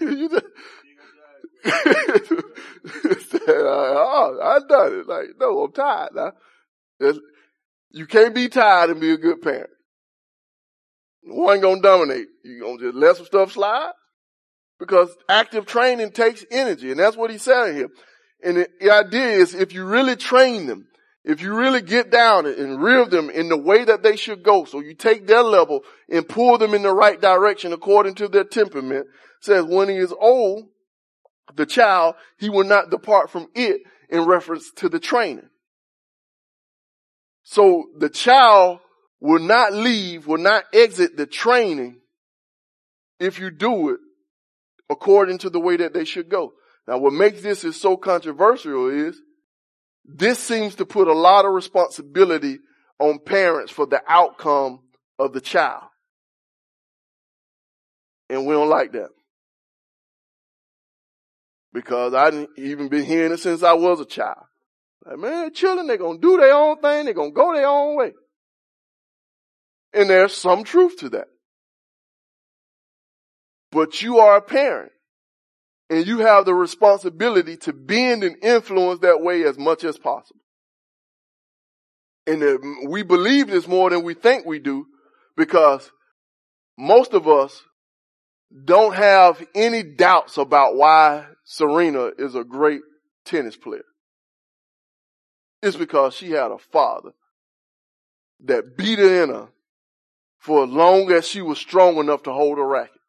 you 0.00 0.28
just, 0.28 0.44
uh, 3.34 3.38
oh, 3.48 4.38
I 4.42 4.58
done 4.68 5.00
it. 5.00 5.08
Like, 5.08 5.28
no, 5.40 5.64
I'm 5.64 5.72
tired 5.72 6.14
now. 6.14 6.32
You 7.94 8.06
can't 8.06 8.34
be 8.34 8.48
tired 8.48 8.90
and 8.90 9.00
be 9.00 9.12
a 9.12 9.16
good 9.16 9.40
parent. 9.40 9.70
One 11.22 11.60
gonna 11.60 11.80
dominate. 11.80 12.26
You 12.42 12.60
gonna 12.60 12.78
just 12.78 12.96
let 12.96 13.16
some 13.16 13.26
stuff 13.26 13.52
slide? 13.52 13.92
Because 14.80 15.14
active 15.28 15.64
training 15.64 16.10
takes 16.10 16.44
energy, 16.50 16.90
and 16.90 16.98
that's 16.98 17.16
what 17.16 17.30
he's 17.30 17.42
saying 17.42 17.76
here. 17.76 17.88
And 18.42 18.56
the, 18.56 18.68
the 18.80 18.90
idea 18.90 19.28
is 19.28 19.54
if 19.54 19.72
you 19.72 19.84
really 19.84 20.16
train 20.16 20.66
them, 20.66 20.88
if 21.24 21.40
you 21.40 21.54
really 21.54 21.82
get 21.82 22.10
down 22.10 22.46
and 22.46 22.82
rear 22.82 23.06
them 23.06 23.30
in 23.30 23.48
the 23.48 23.56
way 23.56 23.84
that 23.84 24.02
they 24.02 24.16
should 24.16 24.42
go, 24.42 24.64
so 24.64 24.80
you 24.80 24.94
take 24.94 25.28
their 25.28 25.44
level 25.44 25.82
and 26.10 26.28
pull 26.28 26.58
them 26.58 26.74
in 26.74 26.82
the 26.82 26.92
right 26.92 27.20
direction 27.20 27.72
according 27.72 28.16
to 28.16 28.26
their 28.26 28.44
temperament, 28.44 29.06
says 29.40 29.64
when 29.64 29.88
he 29.88 29.96
is 29.96 30.12
old, 30.20 30.64
the 31.54 31.64
child, 31.64 32.16
he 32.38 32.50
will 32.50 32.64
not 32.64 32.90
depart 32.90 33.30
from 33.30 33.46
it 33.54 33.82
in 34.10 34.26
reference 34.26 34.72
to 34.78 34.88
the 34.88 34.98
training. 34.98 35.48
So 37.44 37.84
the 37.96 38.08
child 38.08 38.80
will 39.20 39.40
not 39.40 39.72
leave, 39.72 40.26
will 40.26 40.38
not 40.38 40.64
exit 40.72 41.16
the 41.16 41.26
training 41.26 42.00
if 43.20 43.38
you 43.38 43.50
do 43.50 43.90
it 43.90 44.00
according 44.90 45.38
to 45.38 45.50
the 45.50 45.60
way 45.60 45.76
that 45.76 45.94
they 45.94 46.04
should 46.04 46.28
go. 46.28 46.52
Now 46.88 46.98
what 46.98 47.12
makes 47.12 47.42
this 47.42 47.64
is 47.64 47.80
so 47.80 47.96
controversial 47.96 48.88
is 48.88 49.20
this 50.04 50.38
seems 50.38 50.74
to 50.76 50.86
put 50.86 51.08
a 51.08 51.12
lot 51.12 51.44
of 51.44 51.52
responsibility 51.52 52.58
on 52.98 53.18
parents 53.18 53.72
for 53.72 53.86
the 53.86 54.02
outcome 54.08 54.80
of 55.18 55.32
the 55.32 55.40
child. 55.40 55.84
And 58.28 58.46
we 58.46 58.54
don't 58.54 58.68
like 58.68 58.92
that. 58.92 59.10
Because 61.72 62.14
I 62.14 62.26
have 62.26 62.46
even 62.56 62.88
been 62.88 63.04
hearing 63.04 63.32
it 63.32 63.40
since 63.40 63.62
I 63.62 63.72
was 63.74 64.00
a 64.00 64.04
child. 64.04 64.44
Like, 65.06 65.18
man, 65.18 65.52
children, 65.52 65.86
they're 65.86 65.96
gonna 65.98 66.18
do 66.18 66.36
their 66.38 66.54
own 66.54 66.80
thing, 66.80 67.04
they're 67.04 67.14
gonna 67.14 67.30
go 67.30 67.54
their 67.54 67.66
own 67.66 67.96
way. 67.96 68.12
And 69.92 70.08
there's 70.10 70.34
some 70.34 70.64
truth 70.64 70.98
to 70.98 71.10
that. 71.10 71.28
But 73.70 74.02
you 74.02 74.18
are 74.18 74.36
a 74.36 74.42
parent. 74.42 74.92
And 75.90 76.06
you 76.06 76.18
have 76.20 76.46
the 76.46 76.54
responsibility 76.54 77.56
to 77.58 77.72
bend 77.72 78.24
and 78.24 78.42
influence 78.42 79.00
that 79.00 79.20
way 79.20 79.44
as 79.44 79.58
much 79.58 79.84
as 79.84 79.98
possible. 79.98 80.40
And 82.26 82.88
we 82.88 83.02
believe 83.02 83.48
this 83.48 83.68
more 83.68 83.90
than 83.90 84.02
we 84.02 84.14
think 84.14 84.46
we 84.46 84.58
do 84.58 84.86
because 85.36 85.90
most 86.78 87.12
of 87.12 87.28
us 87.28 87.62
don't 88.64 88.94
have 88.94 89.46
any 89.54 89.82
doubts 89.82 90.38
about 90.38 90.74
why 90.74 91.26
Serena 91.44 92.12
is 92.16 92.34
a 92.34 92.44
great 92.44 92.80
tennis 93.26 93.56
player. 93.56 93.84
It's 95.64 95.76
because 95.76 96.12
she 96.14 96.32
had 96.32 96.50
a 96.50 96.58
father 96.58 97.12
that 98.44 98.76
beat 98.76 98.98
her 98.98 99.22
in 99.22 99.30
her 99.30 99.48
for 100.38 100.64
as 100.64 100.68
long 100.68 101.10
as 101.10 101.26
she 101.26 101.40
was 101.40 101.58
strong 101.58 101.96
enough 101.96 102.22
to 102.24 102.32
hold 102.34 102.58
a 102.58 102.62
racket. 102.62 103.00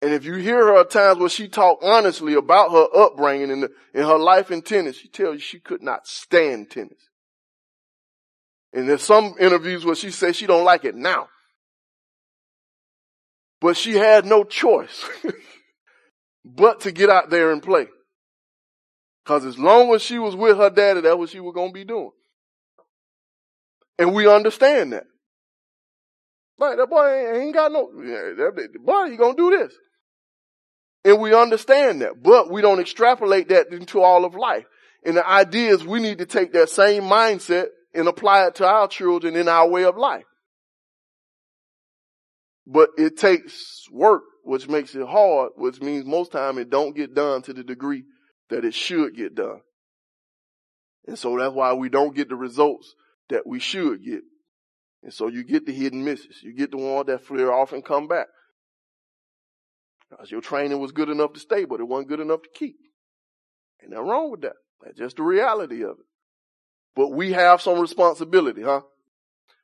And 0.00 0.14
if 0.14 0.24
you 0.24 0.34
hear 0.34 0.66
her 0.66 0.80
at 0.82 0.90
times 0.90 1.18
where 1.18 1.28
she 1.28 1.48
talk 1.48 1.80
honestly 1.82 2.34
about 2.34 2.70
her 2.70 2.86
upbringing 2.94 3.50
and, 3.50 3.68
her 3.92 4.18
life 4.18 4.52
in 4.52 4.62
tennis, 4.62 4.98
she 4.98 5.08
tells 5.08 5.34
you 5.34 5.40
she 5.40 5.58
could 5.58 5.82
not 5.82 6.06
stand 6.06 6.70
tennis. 6.70 7.08
And 8.72 8.88
there's 8.88 9.02
some 9.02 9.34
interviews 9.40 9.84
where 9.84 9.96
she 9.96 10.12
says 10.12 10.36
she 10.36 10.46
don't 10.46 10.64
like 10.64 10.84
it 10.84 10.94
now. 10.94 11.28
But 13.60 13.76
she 13.76 13.94
had 13.94 14.26
no 14.26 14.44
choice 14.44 15.04
but 16.44 16.82
to 16.82 16.92
get 16.92 17.10
out 17.10 17.30
there 17.30 17.50
and 17.50 17.60
play. 17.60 17.88
Cause 19.26 19.44
as 19.44 19.58
long 19.58 19.92
as 19.92 20.02
she 20.02 20.20
was 20.20 20.36
with 20.36 20.56
her 20.56 20.70
daddy, 20.70 21.00
that's 21.00 21.16
what 21.16 21.30
she 21.30 21.40
was 21.40 21.52
going 21.52 21.70
to 21.70 21.74
be 21.74 21.84
doing. 21.84 22.12
And 23.98 24.14
we 24.14 24.28
understand 24.28 24.92
that. 24.92 25.04
Right, 26.58 26.78
that 26.78 26.88
boy 26.88 27.36
ain't 27.36 27.52
got 27.52 27.72
no, 27.72 27.90
that, 27.92 28.68
boy, 28.82 29.10
he 29.10 29.16
gonna 29.16 29.36
do 29.36 29.50
this. 29.50 29.74
And 31.04 31.20
we 31.20 31.34
understand 31.34 32.00
that, 32.00 32.22
but 32.22 32.50
we 32.50 32.62
don't 32.62 32.80
extrapolate 32.80 33.48
that 33.50 33.68
into 33.68 34.00
all 34.00 34.24
of 34.24 34.34
life. 34.34 34.64
And 35.04 35.16
the 35.16 35.28
idea 35.28 35.72
is 35.72 35.84
we 35.84 36.00
need 36.00 36.18
to 36.18 36.26
take 36.26 36.52
that 36.54 36.70
same 36.70 37.02
mindset 37.02 37.66
and 37.94 38.08
apply 38.08 38.46
it 38.46 38.54
to 38.56 38.66
our 38.66 38.88
children 38.88 39.36
in 39.36 39.48
our 39.48 39.68
way 39.68 39.84
of 39.84 39.98
life. 39.98 40.24
But 42.66 42.90
it 42.96 43.18
takes 43.18 43.84
work, 43.90 44.22
which 44.42 44.66
makes 44.66 44.94
it 44.94 45.06
hard, 45.06 45.52
which 45.56 45.80
means 45.82 46.06
most 46.06 46.32
time 46.32 46.58
it 46.58 46.70
don't 46.70 46.96
get 46.96 47.14
done 47.14 47.42
to 47.42 47.52
the 47.52 47.62
degree 47.62 48.04
that 48.50 48.64
it 48.64 48.74
should 48.74 49.16
get 49.16 49.34
done. 49.34 49.60
And 51.06 51.18
so 51.18 51.38
that's 51.38 51.54
why 51.54 51.72
we 51.74 51.88
don't 51.88 52.14
get 52.14 52.28
the 52.28 52.36
results 52.36 52.94
that 53.28 53.46
we 53.46 53.58
should 53.58 54.04
get. 54.04 54.22
And 55.02 55.12
so 55.12 55.28
you 55.28 55.44
get 55.44 55.66
the 55.66 55.72
hidden 55.72 56.04
misses. 56.04 56.42
You 56.42 56.52
get 56.52 56.70
the 56.70 56.78
one 56.78 57.06
that 57.06 57.24
flare 57.24 57.52
off 57.52 57.72
and 57.72 57.84
come 57.84 58.08
back. 58.08 58.26
Because 60.10 60.30
your 60.30 60.40
training 60.40 60.80
was 60.80 60.92
good 60.92 61.08
enough 61.08 61.32
to 61.34 61.40
stay, 61.40 61.64
but 61.64 61.80
it 61.80 61.84
wasn't 61.84 62.08
good 62.08 62.20
enough 62.20 62.42
to 62.42 62.48
keep. 62.54 62.76
Ain't 63.82 63.92
nothing 63.92 64.06
wrong 64.06 64.30
with 64.30 64.42
that. 64.42 64.54
That's 64.82 64.98
just 64.98 65.16
the 65.16 65.22
reality 65.22 65.82
of 65.82 65.90
it. 65.90 66.06
But 66.94 67.08
we 67.08 67.32
have 67.32 67.60
some 67.60 67.78
responsibility, 67.78 68.62
huh? 68.62 68.82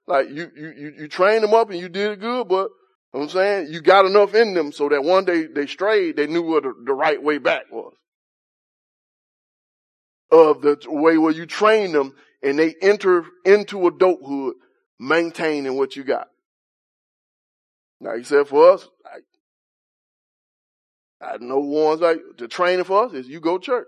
Like 0.07 0.29
you, 0.29 0.51
you, 0.57 0.73
you, 0.77 0.93
you 1.01 1.09
trained 1.09 1.45
them 1.45 1.55
up 1.55 1.71
and 1.71 1.79
you 1.79 1.89
did 1.89 2.13
it 2.13 2.21
good, 2.21 2.49
but 2.49 2.71
you 3.15 3.21
know 3.21 3.23
I'm 3.23 3.29
saying 3.29 3.69
you 3.73 3.81
got 3.81 4.05
enough 4.05 4.35
in 4.35 4.55
them 4.55 4.73
so 4.73 4.89
that 4.89 5.05
one 5.05 5.25
day 5.25 5.47
they 5.47 5.67
strayed, 5.67 6.17
they 6.17 6.27
knew 6.27 6.43
what 6.43 6.65
the, 6.65 6.75
the 6.85 6.93
right 6.93 7.23
way 7.23 7.39
back 7.39 7.71
was. 7.71 7.95
Of 10.33 10.63
the 10.63 10.79
way 10.87 11.19
where 11.19 11.33
you 11.33 11.45
train 11.45 11.93
them 11.93 12.15
and 12.43 12.59
they 12.59 12.75
enter 12.81 13.27
into 13.45 13.87
adulthood 13.87 14.55
maintaining 14.99 15.77
what 15.77 15.95
you 15.95 16.05
got. 16.05 16.29
Now 18.01 18.17
he 18.17 18.25
said 18.25 18.49
for 18.49 18.73
us, 18.73 18.89
I, 21.21 21.35
I 21.35 21.37
know 21.39 21.59
ones 21.59 22.01
like 22.01 22.19
the 22.39 22.49
training 22.49 22.85
for 22.85 23.05
us 23.05 23.13
is 23.13 23.29
you 23.29 23.41
go 23.41 23.59
to 23.59 23.65
church. 23.65 23.87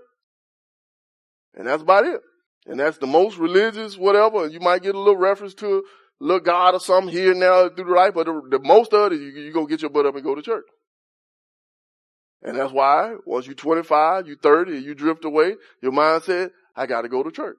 And 1.55 1.66
that's 1.66 1.82
about 1.82 2.05
it. 2.05 2.20
And 2.66 2.78
that's 2.78 2.99
the 2.99 3.07
most 3.07 3.38
religious, 3.38 3.97
whatever. 3.97 4.47
You 4.47 4.61
might 4.61 4.82
get 4.82 4.95
a 4.95 4.99
little 4.99 5.16
reference 5.16 5.55
to 5.55 5.78
a 5.78 5.82
little 6.24 6.40
God 6.40 6.74
or 6.74 6.80
something 6.80 7.12
here 7.12 7.30
and 7.30 7.40
now 7.40 7.70
through 7.70 7.86
the 7.86 7.90
life, 7.92 8.12
but 8.14 8.26
the, 8.26 8.42
the 8.51 8.59
most 8.59 8.92
of 8.92 9.12
it, 9.12 9.16
you, 9.16 9.28
you 9.28 9.53
go 9.53 9.66
get 9.66 9.80
your 9.80 9.90
butt 9.90 10.07
up 10.07 10.14
and 10.14 10.24
go 10.24 10.34
to 10.34 10.42
church. 10.42 10.64
And 12.45 12.59
that's 12.59 12.72
why 12.72 13.16
once 13.24 13.47
you're 13.47 13.55
25, 13.55 14.26
you're 14.26 14.36
30, 14.36 14.78
you 14.78 14.95
drift 14.95 15.24
away, 15.24 15.57
your 15.80 15.92
mind 15.92 16.24
said, 16.24 16.51
I 16.76 16.86
gotta 16.86 17.09
go 17.09 17.22
to 17.22 17.30
church. 17.30 17.57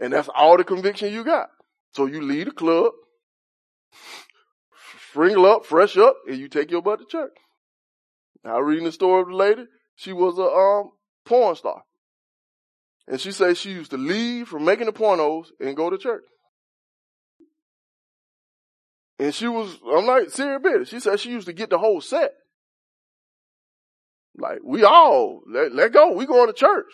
And 0.00 0.12
that's 0.12 0.28
all 0.34 0.56
the 0.56 0.64
conviction 0.64 1.12
you 1.12 1.22
got. 1.22 1.48
So 1.92 2.06
you 2.06 2.22
leave 2.22 2.46
the 2.46 2.52
club, 2.52 2.92
sprinkle 5.10 5.46
up, 5.46 5.64
fresh 5.64 5.96
up, 5.96 6.16
and 6.28 6.38
you 6.38 6.48
take 6.48 6.70
your 6.70 6.82
butt 6.82 6.98
to 6.98 7.04
church. 7.06 7.32
Now 8.42 8.58
reading 8.58 8.84
the 8.84 8.92
story 8.92 9.22
of 9.22 9.28
the 9.28 9.34
lady, 9.34 9.66
she 9.94 10.12
was 10.12 10.38
a 10.38 10.42
um, 10.42 10.90
porn 11.24 11.54
star. 11.54 11.82
And 13.06 13.20
she 13.20 13.32
said 13.32 13.56
she 13.56 13.72
used 13.72 13.90
to 13.90 13.96
leave 13.96 14.48
from 14.48 14.64
making 14.64 14.86
the 14.86 14.92
pornos 14.92 15.46
and 15.60 15.76
go 15.76 15.90
to 15.90 15.98
church. 15.98 16.24
And 19.18 19.34
she 19.34 19.48
was, 19.48 19.76
I'm 19.86 20.06
like, 20.06 20.30
serious 20.30 20.62
business. 20.62 20.88
She 20.88 21.00
said 21.00 21.20
she 21.20 21.30
used 21.30 21.46
to 21.46 21.52
get 21.52 21.70
the 21.70 21.78
whole 21.78 22.00
set. 22.00 22.32
Like, 24.36 24.60
we 24.64 24.84
all, 24.84 25.42
let, 25.46 25.74
let 25.74 25.92
go. 25.92 26.12
We 26.12 26.26
going 26.26 26.46
to 26.46 26.52
church 26.52 26.86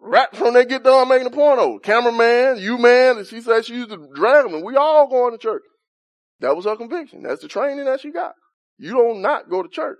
right 0.00 0.34
from 0.34 0.54
they 0.54 0.64
get 0.64 0.82
done 0.82 1.08
making 1.08 1.24
the 1.24 1.30
porno. 1.30 1.62
Oh, 1.62 1.78
cameraman, 1.78 2.58
you 2.58 2.78
man, 2.78 3.18
and 3.18 3.26
she 3.26 3.40
said 3.40 3.64
she 3.64 3.74
used 3.74 3.90
to 3.90 4.08
drag 4.14 4.44
them 4.44 4.54
and 4.54 4.64
we 4.64 4.76
all 4.76 5.08
going 5.08 5.32
to 5.32 5.38
church. 5.38 5.62
That 6.40 6.56
was 6.56 6.64
her 6.64 6.76
conviction. 6.76 7.22
That's 7.22 7.42
the 7.42 7.48
training 7.48 7.84
that 7.84 8.00
she 8.00 8.10
got. 8.10 8.32
You 8.78 8.92
don't 8.92 9.20
not 9.20 9.50
go 9.50 9.62
to 9.62 9.68
church. 9.68 9.98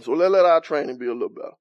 So 0.00 0.12
let, 0.12 0.32
let 0.32 0.44
our 0.44 0.60
training 0.60 0.98
be 0.98 1.06
a 1.06 1.12
little 1.12 1.28
better. 1.28 1.52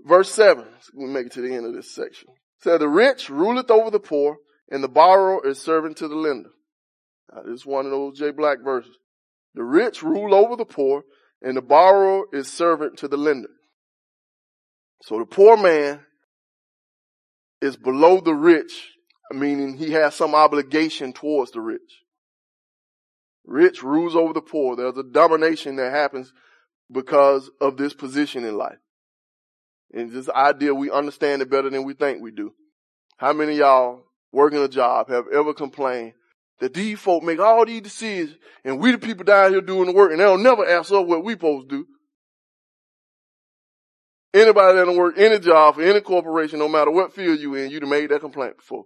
Verse 0.00 0.30
seven, 0.30 0.66
we 0.94 1.06
make 1.06 1.26
it 1.26 1.32
to 1.32 1.40
the 1.40 1.54
end 1.54 1.66
of 1.66 1.74
this 1.74 1.94
section. 1.94 2.28
Said 2.60 2.80
the 2.80 2.88
rich 2.88 3.30
ruleth 3.30 3.70
over 3.70 3.90
the 3.90 4.00
poor 4.00 4.36
and 4.70 4.82
the 4.82 4.88
borrower 4.88 5.46
is 5.46 5.60
servant 5.60 5.96
to 5.98 6.08
the 6.08 6.16
lender. 6.16 6.50
Now, 7.32 7.42
this 7.42 7.60
is 7.60 7.66
one 7.66 7.84
of 7.84 7.92
those 7.92 8.18
J 8.18 8.32
Black 8.32 8.58
verses. 8.64 8.96
The 9.54 9.62
rich 9.62 10.02
rule 10.02 10.34
over 10.34 10.56
the 10.56 10.64
poor 10.64 11.04
and 11.42 11.56
the 11.56 11.62
borrower 11.62 12.24
is 12.32 12.50
servant 12.50 12.98
to 12.98 13.08
the 13.08 13.16
lender. 13.16 13.50
So 15.02 15.18
the 15.18 15.26
poor 15.26 15.56
man 15.56 16.00
is 17.60 17.76
below 17.76 18.20
the 18.20 18.34
rich, 18.34 18.72
meaning 19.30 19.76
he 19.76 19.92
has 19.92 20.14
some 20.14 20.34
obligation 20.34 21.12
towards 21.12 21.52
the 21.52 21.60
rich. 21.60 22.02
Rich 23.44 23.82
rules 23.82 24.16
over 24.16 24.32
the 24.32 24.40
poor. 24.40 24.74
There's 24.74 24.96
a 24.96 25.02
domination 25.02 25.76
that 25.76 25.92
happens 25.92 26.32
because 26.90 27.50
of 27.60 27.76
this 27.76 27.92
position 27.92 28.44
in 28.44 28.56
life. 28.56 28.78
And 29.92 30.10
this 30.10 30.28
idea, 30.30 30.74
we 30.74 30.90
understand 30.90 31.42
it 31.42 31.50
better 31.50 31.70
than 31.70 31.84
we 31.84 31.94
think 31.94 32.20
we 32.20 32.30
do. 32.30 32.52
How 33.18 33.32
many 33.32 33.56
y'all 33.56 34.04
working 34.32 34.58
a 34.58 34.68
job 34.68 35.08
have 35.08 35.26
ever 35.32 35.54
complained 35.54 36.14
that 36.60 36.74
these 36.74 36.98
folk 36.98 37.22
make 37.22 37.40
all 37.40 37.66
these 37.66 37.82
decisions 37.82 38.36
and 38.64 38.80
we 38.80 38.92
the 38.92 38.98
people 38.98 39.24
down 39.24 39.52
here 39.52 39.60
doing 39.60 39.86
the 39.86 39.92
work 39.92 40.12
and 40.12 40.20
they'll 40.20 40.38
never 40.38 40.66
ask 40.66 40.92
us 40.92 41.04
what 41.04 41.24
we 41.24 41.32
supposed 41.32 41.68
to 41.68 41.76
do? 41.76 41.86
Anybody 44.32 44.78
that 44.78 44.96
work 44.96 45.14
any 45.16 45.38
job 45.38 45.76
for 45.76 45.82
any 45.82 46.00
corporation, 46.00 46.58
no 46.58 46.68
matter 46.68 46.90
what 46.90 47.14
field 47.14 47.38
you 47.38 47.54
in, 47.54 47.70
you'd 47.70 47.86
made 47.86 48.10
that 48.10 48.20
complaint 48.20 48.56
before. 48.56 48.84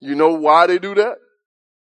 You 0.00 0.14
know 0.14 0.34
why 0.34 0.66
they 0.66 0.78
do 0.78 0.94
that? 0.94 1.16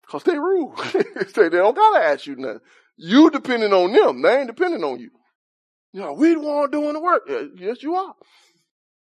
Cause 0.07 0.23
they 0.23 0.39
rule. 0.39 0.75
they 1.35 1.49
don't 1.49 1.77
gotta 1.77 2.05
ask 2.05 2.27
you 2.27 2.37
nothing. 2.37 2.61
You 2.97 3.31
depending 3.31 3.73
on 3.73 3.93
them. 3.93 4.23
They 4.23 4.39
ain't 4.39 4.47
depending 4.47 4.85
on 4.85 5.01
you. 5.01 5.11
You 5.93 6.01
know, 6.01 6.13
we 6.13 6.35
the 6.35 6.41
one 6.41 6.71
doing 6.71 6.93
the 6.93 7.01
work. 7.01 7.23
Yes, 7.57 7.83
you 7.83 7.95
are. 7.95 8.15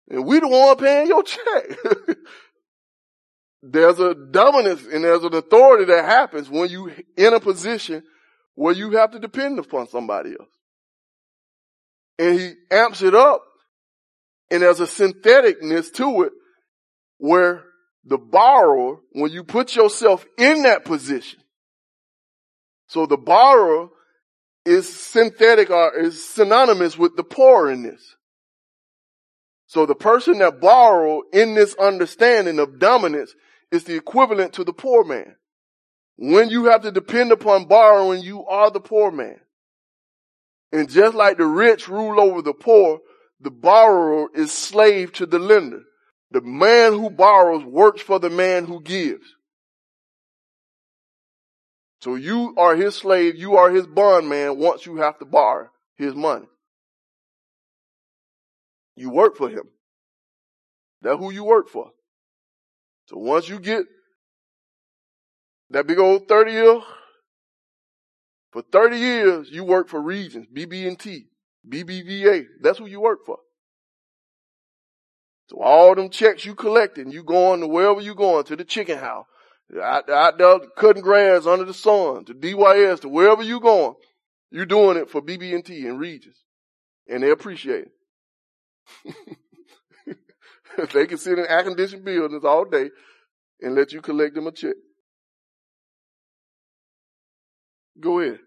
And 0.09 0.25
we 0.25 0.39
the 0.39 0.47
one 0.47 0.77
paying 0.77 1.07
your 1.07 1.23
check. 1.23 1.63
There's 3.61 3.99
a 3.99 4.15
dominance 4.15 4.85
and 4.85 5.03
there's 5.03 5.23
an 5.23 5.33
authority 5.33 5.85
that 5.85 6.05
happens 6.05 6.49
when 6.49 6.69
you 6.69 6.91
in 7.17 7.33
a 7.33 7.39
position 7.39 8.03
where 8.55 8.73
you 8.73 8.91
have 8.91 9.11
to 9.11 9.19
depend 9.19 9.59
upon 9.59 9.87
somebody 9.87 10.31
else 10.31 10.49
and 12.17 12.39
he 12.39 12.53
amps 12.69 13.01
it 13.01 13.15
up 13.15 13.43
and 14.51 14.61
there's 14.61 14.79
a 14.79 14.85
syntheticness 14.85 15.91
to 15.93 16.23
it 16.23 16.33
where 17.17 17.63
the 18.05 18.17
borrower, 18.17 18.97
when 19.11 19.31
you 19.31 19.43
put 19.43 19.75
yourself 19.75 20.25
in 20.37 20.63
that 20.63 20.85
position, 20.85 21.39
so 22.87 23.05
the 23.05 23.17
borrower 23.17 23.89
is 24.65 24.91
synthetic 24.91 25.69
or 25.69 25.97
is 25.97 26.27
synonymous 26.27 26.97
with 26.97 27.15
the 27.15 27.23
poor 27.23 27.69
in 27.69 27.83
this. 27.83 28.15
So 29.67 29.85
the 29.85 29.95
person 29.95 30.39
that 30.39 30.59
borrow 30.59 31.21
in 31.31 31.53
this 31.53 31.75
understanding 31.75 32.57
of 32.59 32.79
dominance 32.79 33.33
is 33.71 33.83
the 33.83 33.95
equivalent 33.95 34.53
to 34.53 34.63
the 34.63 34.73
poor 34.73 35.03
man. 35.03 35.35
When 36.17 36.49
you 36.49 36.65
have 36.65 36.81
to 36.81 36.91
depend 36.91 37.31
upon 37.31 37.65
borrowing, 37.65 38.21
you 38.21 38.45
are 38.45 38.71
the 38.71 38.81
poor 38.81 39.11
man. 39.11 39.39
And 40.71 40.89
just 40.89 41.15
like 41.15 41.37
the 41.37 41.45
rich 41.45 41.87
rule 41.87 42.19
over 42.19 42.41
the 42.41 42.53
poor, 42.53 42.99
the 43.39 43.51
borrower 43.51 44.27
is 44.33 44.51
slave 44.51 45.13
to 45.13 45.25
the 45.25 45.39
lender. 45.39 45.83
The 46.31 46.41
man 46.41 46.93
who 46.93 47.09
borrows 47.09 47.63
works 47.63 48.01
for 48.01 48.19
the 48.19 48.29
man 48.29 48.65
who 48.65 48.81
gives. 48.81 49.25
So 52.01 52.15
you 52.15 52.53
are 52.57 52.75
his 52.75 52.95
slave, 52.95 53.35
you 53.35 53.55
are 53.55 53.71
his 53.71 53.87
bondman 53.87 54.57
once 54.57 54.85
you 54.85 54.97
have 54.97 55.19
to 55.19 55.25
borrow 55.25 55.69
his 55.95 56.15
money. 56.15 56.47
You 58.95 59.09
work 59.09 59.37
for 59.37 59.49
him. 59.49 59.63
That's 61.01 61.17
who 61.17 61.31
you 61.31 61.43
work 61.43 61.69
for. 61.69 61.91
So 63.09 63.17
once 63.17 63.49
you 63.49 63.59
get 63.59 63.85
that 65.71 65.87
big 65.87 65.97
old 65.97 66.27
30 66.27 66.51
year, 66.51 66.81
for 68.51 68.61
30 68.71 68.97
years, 68.97 69.49
you 69.49 69.63
work 69.63 69.89
for 69.89 69.99
Regions, 69.99 70.45
BB&T, 70.55 71.25
BBVA. 71.67 72.45
That's 72.61 72.77
who 72.77 72.85
you 72.85 73.01
work 73.01 73.25
for. 73.25 73.39
So 75.47 75.57
all 75.59 75.95
them 75.95 76.09
checks 76.11 76.45
you 76.45 76.53
collecting, 76.53 77.11
you 77.11 77.23
going 77.23 77.61
to 77.61 77.67
wherever 77.67 77.99
you 77.99 78.13
going, 78.13 78.43
to 78.45 78.55
the 78.55 78.63
chicken 78.63 78.99
house, 78.99 79.25
out, 79.81 80.07
out 80.07 80.37
there 80.37 80.59
cutting 80.77 81.01
grass 81.01 81.47
under 81.47 81.65
the 81.65 81.73
sun, 81.73 82.25
to 82.25 82.35
DYS, 82.35 83.01
to 83.01 83.09
wherever 83.09 83.41
you 83.41 83.59
going, 83.59 83.95
you're 84.51 84.67
doing 84.67 84.97
it 84.97 85.09
for 85.09 85.19
BB&T 85.19 85.87
and 85.87 85.99
Regions. 85.99 86.37
And 87.07 87.23
they 87.23 87.31
appreciate 87.31 87.87
it. 89.05 89.15
they 90.93 91.05
can 91.05 91.17
sit 91.17 91.39
in 91.39 91.45
air 91.47 91.63
conditioned 91.63 92.05
buildings 92.05 92.45
all 92.45 92.65
day 92.65 92.89
and 93.61 93.75
let 93.75 93.91
you 93.91 94.01
collect 94.01 94.35
them 94.35 94.47
a 94.47 94.51
check. 94.51 94.75
Go 97.99 98.19
ahead. 98.19 98.39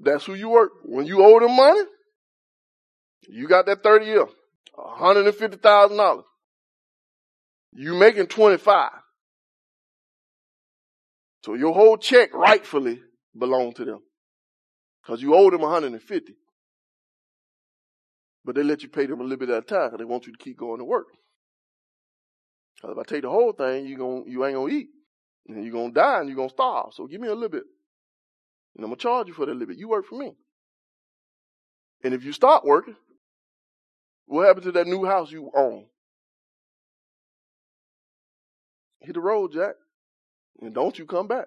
That's 0.00 0.24
who 0.24 0.34
you 0.34 0.50
work. 0.50 0.72
When 0.84 1.06
you 1.06 1.22
owe 1.24 1.40
them 1.40 1.56
money, 1.56 1.80
you 3.28 3.48
got 3.48 3.66
that 3.66 3.82
30 3.82 4.06
year, 4.06 4.26
$150,000. 4.76 6.22
You 7.72 7.94
making 7.94 8.26
25. 8.26 8.90
So 11.44 11.54
your 11.54 11.74
whole 11.74 11.96
check 11.96 12.34
rightfully 12.34 13.00
belonged 13.38 13.76
to 13.76 13.84
them. 13.84 14.00
Cause 15.06 15.22
you 15.22 15.34
owe 15.34 15.50
them 15.50 15.60
150. 15.60 16.34
But 18.46 18.54
they 18.54 18.62
let 18.62 18.84
you 18.84 18.88
pay 18.88 19.06
them 19.06 19.20
a 19.20 19.24
little 19.24 19.38
bit 19.38 19.50
at 19.50 19.64
a 19.64 19.66
time 19.66 19.88
because 19.88 19.98
they 19.98 20.04
want 20.04 20.26
you 20.26 20.32
to 20.32 20.38
keep 20.38 20.56
going 20.56 20.78
to 20.78 20.84
work. 20.84 21.08
Cause 22.80 22.92
if 22.92 22.98
I 22.98 23.02
take 23.02 23.22
the 23.22 23.30
whole 23.30 23.52
thing, 23.52 23.86
you 23.86 23.96
going 23.96 24.24
you 24.28 24.44
ain't 24.44 24.54
gonna 24.54 24.72
eat. 24.72 24.88
And 25.48 25.64
you're 25.64 25.72
gonna 25.72 25.92
die 25.92 26.20
and 26.20 26.28
you're 26.28 26.36
gonna 26.36 26.50
starve. 26.50 26.94
So 26.94 27.06
give 27.06 27.20
me 27.20 27.28
a 27.28 27.34
little 27.34 27.48
bit. 27.48 27.64
And 28.76 28.84
I'm 28.84 28.90
gonna 28.90 28.96
charge 28.96 29.28
you 29.28 29.34
for 29.34 29.46
that 29.46 29.52
little 29.52 29.66
bit. 29.66 29.78
You 29.78 29.88
work 29.88 30.06
for 30.06 30.16
me. 30.16 30.32
And 32.04 32.14
if 32.14 32.22
you 32.22 32.32
stop 32.32 32.64
working, 32.64 32.96
what 34.26 34.46
happened 34.46 34.66
to 34.66 34.72
that 34.72 34.86
new 34.86 35.04
house 35.04 35.32
you 35.32 35.50
own? 35.56 35.86
Hit 39.00 39.14
the 39.14 39.20
road, 39.20 39.52
Jack. 39.52 39.74
And 40.60 40.74
don't 40.74 40.98
you 40.98 41.06
come 41.06 41.26
back. 41.26 41.46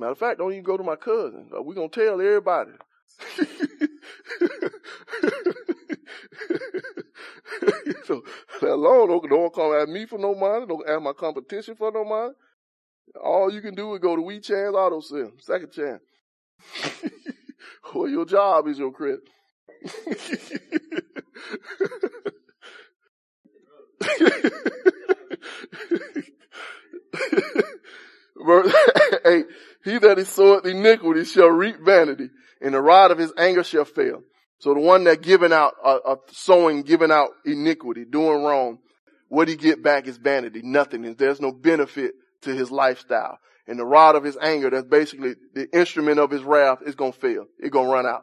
Matter 0.00 0.12
of 0.12 0.18
fact, 0.18 0.38
don't 0.38 0.52
even 0.52 0.64
go 0.64 0.76
to 0.76 0.82
my 0.82 0.96
cousin. 0.96 1.50
Uh, 1.56 1.62
We're 1.62 1.74
to 1.74 1.88
tell 1.88 2.20
everybody. 2.20 2.72
so, 8.04 8.22
that 8.60 8.70
alone, 8.70 9.08
don't, 9.08 9.28
don't 9.28 9.54
come 9.54 9.72
at 9.74 9.88
me 9.88 10.06
for 10.06 10.18
no 10.18 10.34
money. 10.34 10.66
Don't 10.66 10.88
ask 10.88 11.02
my 11.02 11.12
competition 11.12 11.76
for 11.76 11.90
no 11.92 12.04
money. 12.04 12.32
All 13.22 13.52
you 13.52 13.60
can 13.60 13.74
do 13.74 13.94
is 13.94 14.00
go 14.00 14.16
to 14.16 14.22
We 14.22 14.40
Chance 14.40 14.74
Auto 14.74 15.00
Sale, 15.00 15.32
second 15.38 15.72
chance. 15.72 16.02
or 17.94 18.08
your 18.08 18.24
job 18.24 18.66
is 18.68 18.78
your 18.78 18.92
credit. 18.92 19.20
Verse 28.44 28.74
8, 29.24 29.46
he 29.84 29.98
that 29.98 30.18
is 30.18 30.28
soweth 30.28 30.66
iniquity 30.66 31.24
shall 31.24 31.48
reap 31.48 31.76
vanity, 31.80 32.28
and 32.60 32.74
the 32.74 32.80
rod 32.80 33.10
of 33.10 33.18
his 33.18 33.32
anger 33.38 33.64
shall 33.64 33.84
fail. 33.84 34.22
So 34.58 34.72
the 34.72 34.80
one 34.80 35.04
that 35.04 35.22
giving 35.22 35.52
out, 35.52 35.74
uh, 35.84 35.98
uh, 36.04 36.16
sowing, 36.30 36.82
giving 36.82 37.10
out 37.10 37.30
iniquity, 37.44 38.04
doing 38.04 38.42
wrong, 38.42 38.78
what 39.28 39.48
he 39.48 39.56
get 39.56 39.82
back 39.82 40.06
is 40.06 40.16
vanity, 40.16 40.60
nothing. 40.62 41.14
There's 41.14 41.40
no 41.40 41.52
benefit 41.52 42.12
to 42.42 42.54
his 42.54 42.70
lifestyle. 42.70 43.38
And 43.66 43.78
the 43.78 43.84
rod 43.84 44.14
of 44.14 44.24
his 44.24 44.36
anger, 44.40 44.70
that's 44.70 44.86
basically 44.86 45.34
the 45.54 45.68
instrument 45.76 46.18
of 46.18 46.30
his 46.30 46.42
wrath, 46.42 46.78
is 46.86 46.94
gonna 46.94 47.12
fail. 47.12 47.46
It's 47.58 47.70
gonna 47.70 47.88
run 47.88 48.06
out. 48.06 48.22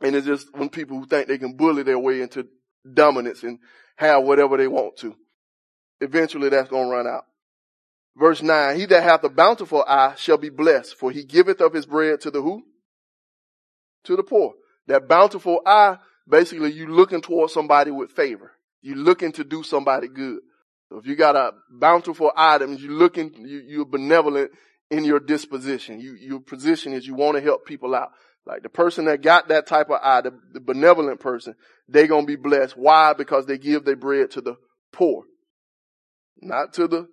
And 0.00 0.16
it's 0.16 0.26
just 0.26 0.48
when 0.54 0.70
people 0.70 0.98
who 0.98 1.06
think 1.06 1.28
they 1.28 1.38
can 1.38 1.56
bully 1.56 1.82
their 1.82 1.98
way 1.98 2.22
into 2.22 2.46
dominance 2.90 3.42
and 3.42 3.58
have 3.96 4.24
whatever 4.24 4.56
they 4.56 4.68
want 4.68 4.96
to. 4.98 5.14
Eventually 6.00 6.48
that's 6.48 6.70
gonna 6.70 6.88
run 6.88 7.06
out. 7.06 7.24
Verse 8.16 8.42
9, 8.42 8.78
he 8.78 8.86
that 8.86 9.02
hath 9.02 9.22
a 9.24 9.28
bountiful 9.28 9.84
eye 9.86 10.14
shall 10.16 10.38
be 10.38 10.48
blessed, 10.48 10.96
for 10.96 11.10
he 11.10 11.24
giveth 11.24 11.60
of 11.60 11.72
his 11.72 11.86
bread 11.86 12.20
to 12.22 12.30
the 12.30 12.42
who? 12.42 12.62
To 14.04 14.16
the 14.16 14.22
poor. 14.22 14.54
That 14.90 15.06
bountiful 15.06 15.62
eye, 15.64 15.98
basically 16.28 16.72
you 16.72 16.88
looking 16.88 17.20
towards 17.20 17.52
somebody 17.52 17.92
with 17.92 18.10
favor. 18.10 18.50
You 18.82 18.96
looking 18.96 19.30
to 19.32 19.44
do 19.44 19.62
somebody 19.62 20.08
good. 20.08 20.40
So 20.88 20.98
if 20.98 21.06
you 21.06 21.14
got 21.14 21.36
a 21.36 21.52
bountiful 21.70 22.32
item, 22.36 22.74
you 22.74 22.90
looking, 22.90 23.32
you, 23.36 23.62
you're 23.64 23.84
benevolent 23.84 24.50
in 24.90 25.04
your 25.04 25.20
disposition. 25.20 26.00
You, 26.00 26.16
your 26.20 26.40
position 26.40 26.92
is 26.92 27.06
you 27.06 27.14
want 27.14 27.36
to 27.36 27.40
help 27.40 27.66
people 27.66 27.94
out. 27.94 28.08
Like 28.44 28.64
the 28.64 28.68
person 28.68 29.04
that 29.04 29.22
got 29.22 29.46
that 29.46 29.68
type 29.68 29.90
of 29.90 30.00
eye, 30.02 30.22
the, 30.22 30.32
the 30.54 30.60
benevolent 30.60 31.20
person, 31.20 31.54
they 31.88 32.08
gonna 32.08 32.26
be 32.26 32.34
blessed. 32.34 32.76
Why? 32.76 33.12
Because 33.12 33.46
they 33.46 33.58
give 33.58 33.84
their 33.84 33.94
bread 33.94 34.32
to 34.32 34.40
the 34.40 34.56
poor. 34.92 35.22
Not 36.42 36.72
to 36.74 36.88
the 36.88 37.06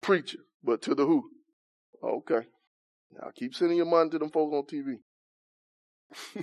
preacher, 0.00 0.38
but 0.62 0.82
to 0.82 0.94
the 0.94 1.04
who? 1.04 1.28
Okay. 2.04 2.46
Now 3.20 3.30
keep 3.34 3.56
sending 3.56 3.78
your 3.78 3.86
money 3.86 4.10
to 4.10 4.18
them 4.20 4.30
folks 4.30 4.54
on 4.54 4.62
TV. 4.62 5.00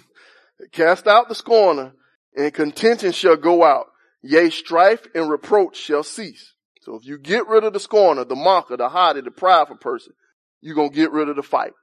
Cast 0.72 1.08
out 1.08 1.30
the 1.30 1.36
scorner 1.36 1.94
and 2.36 2.54
contention 2.54 3.12
shall 3.12 3.38
go 3.38 3.64
out. 3.64 3.88
Yea, 4.22 4.50
strife 4.50 5.08
and 5.14 5.30
reproach 5.30 5.78
shall 5.78 6.04
cease. 6.04 6.54
So 6.82 6.96
if 6.96 7.06
you 7.06 7.18
get 7.18 7.48
rid 7.48 7.64
of 7.64 7.74
the 7.74 7.80
scorner, 7.80 8.24
the 8.24 8.36
mocker, 8.36 8.78
the 8.78 8.90
haughty, 8.90 9.22
the 9.22 9.32
prideful 9.32 9.78
person, 9.78 10.14
you're 10.62 10.76
going 10.76 10.90
to 10.90 10.96
get 10.96 11.12
rid 11.12 11.30
of 11.30 11.36
the 11.36 11.44
fight. 11.44 11.74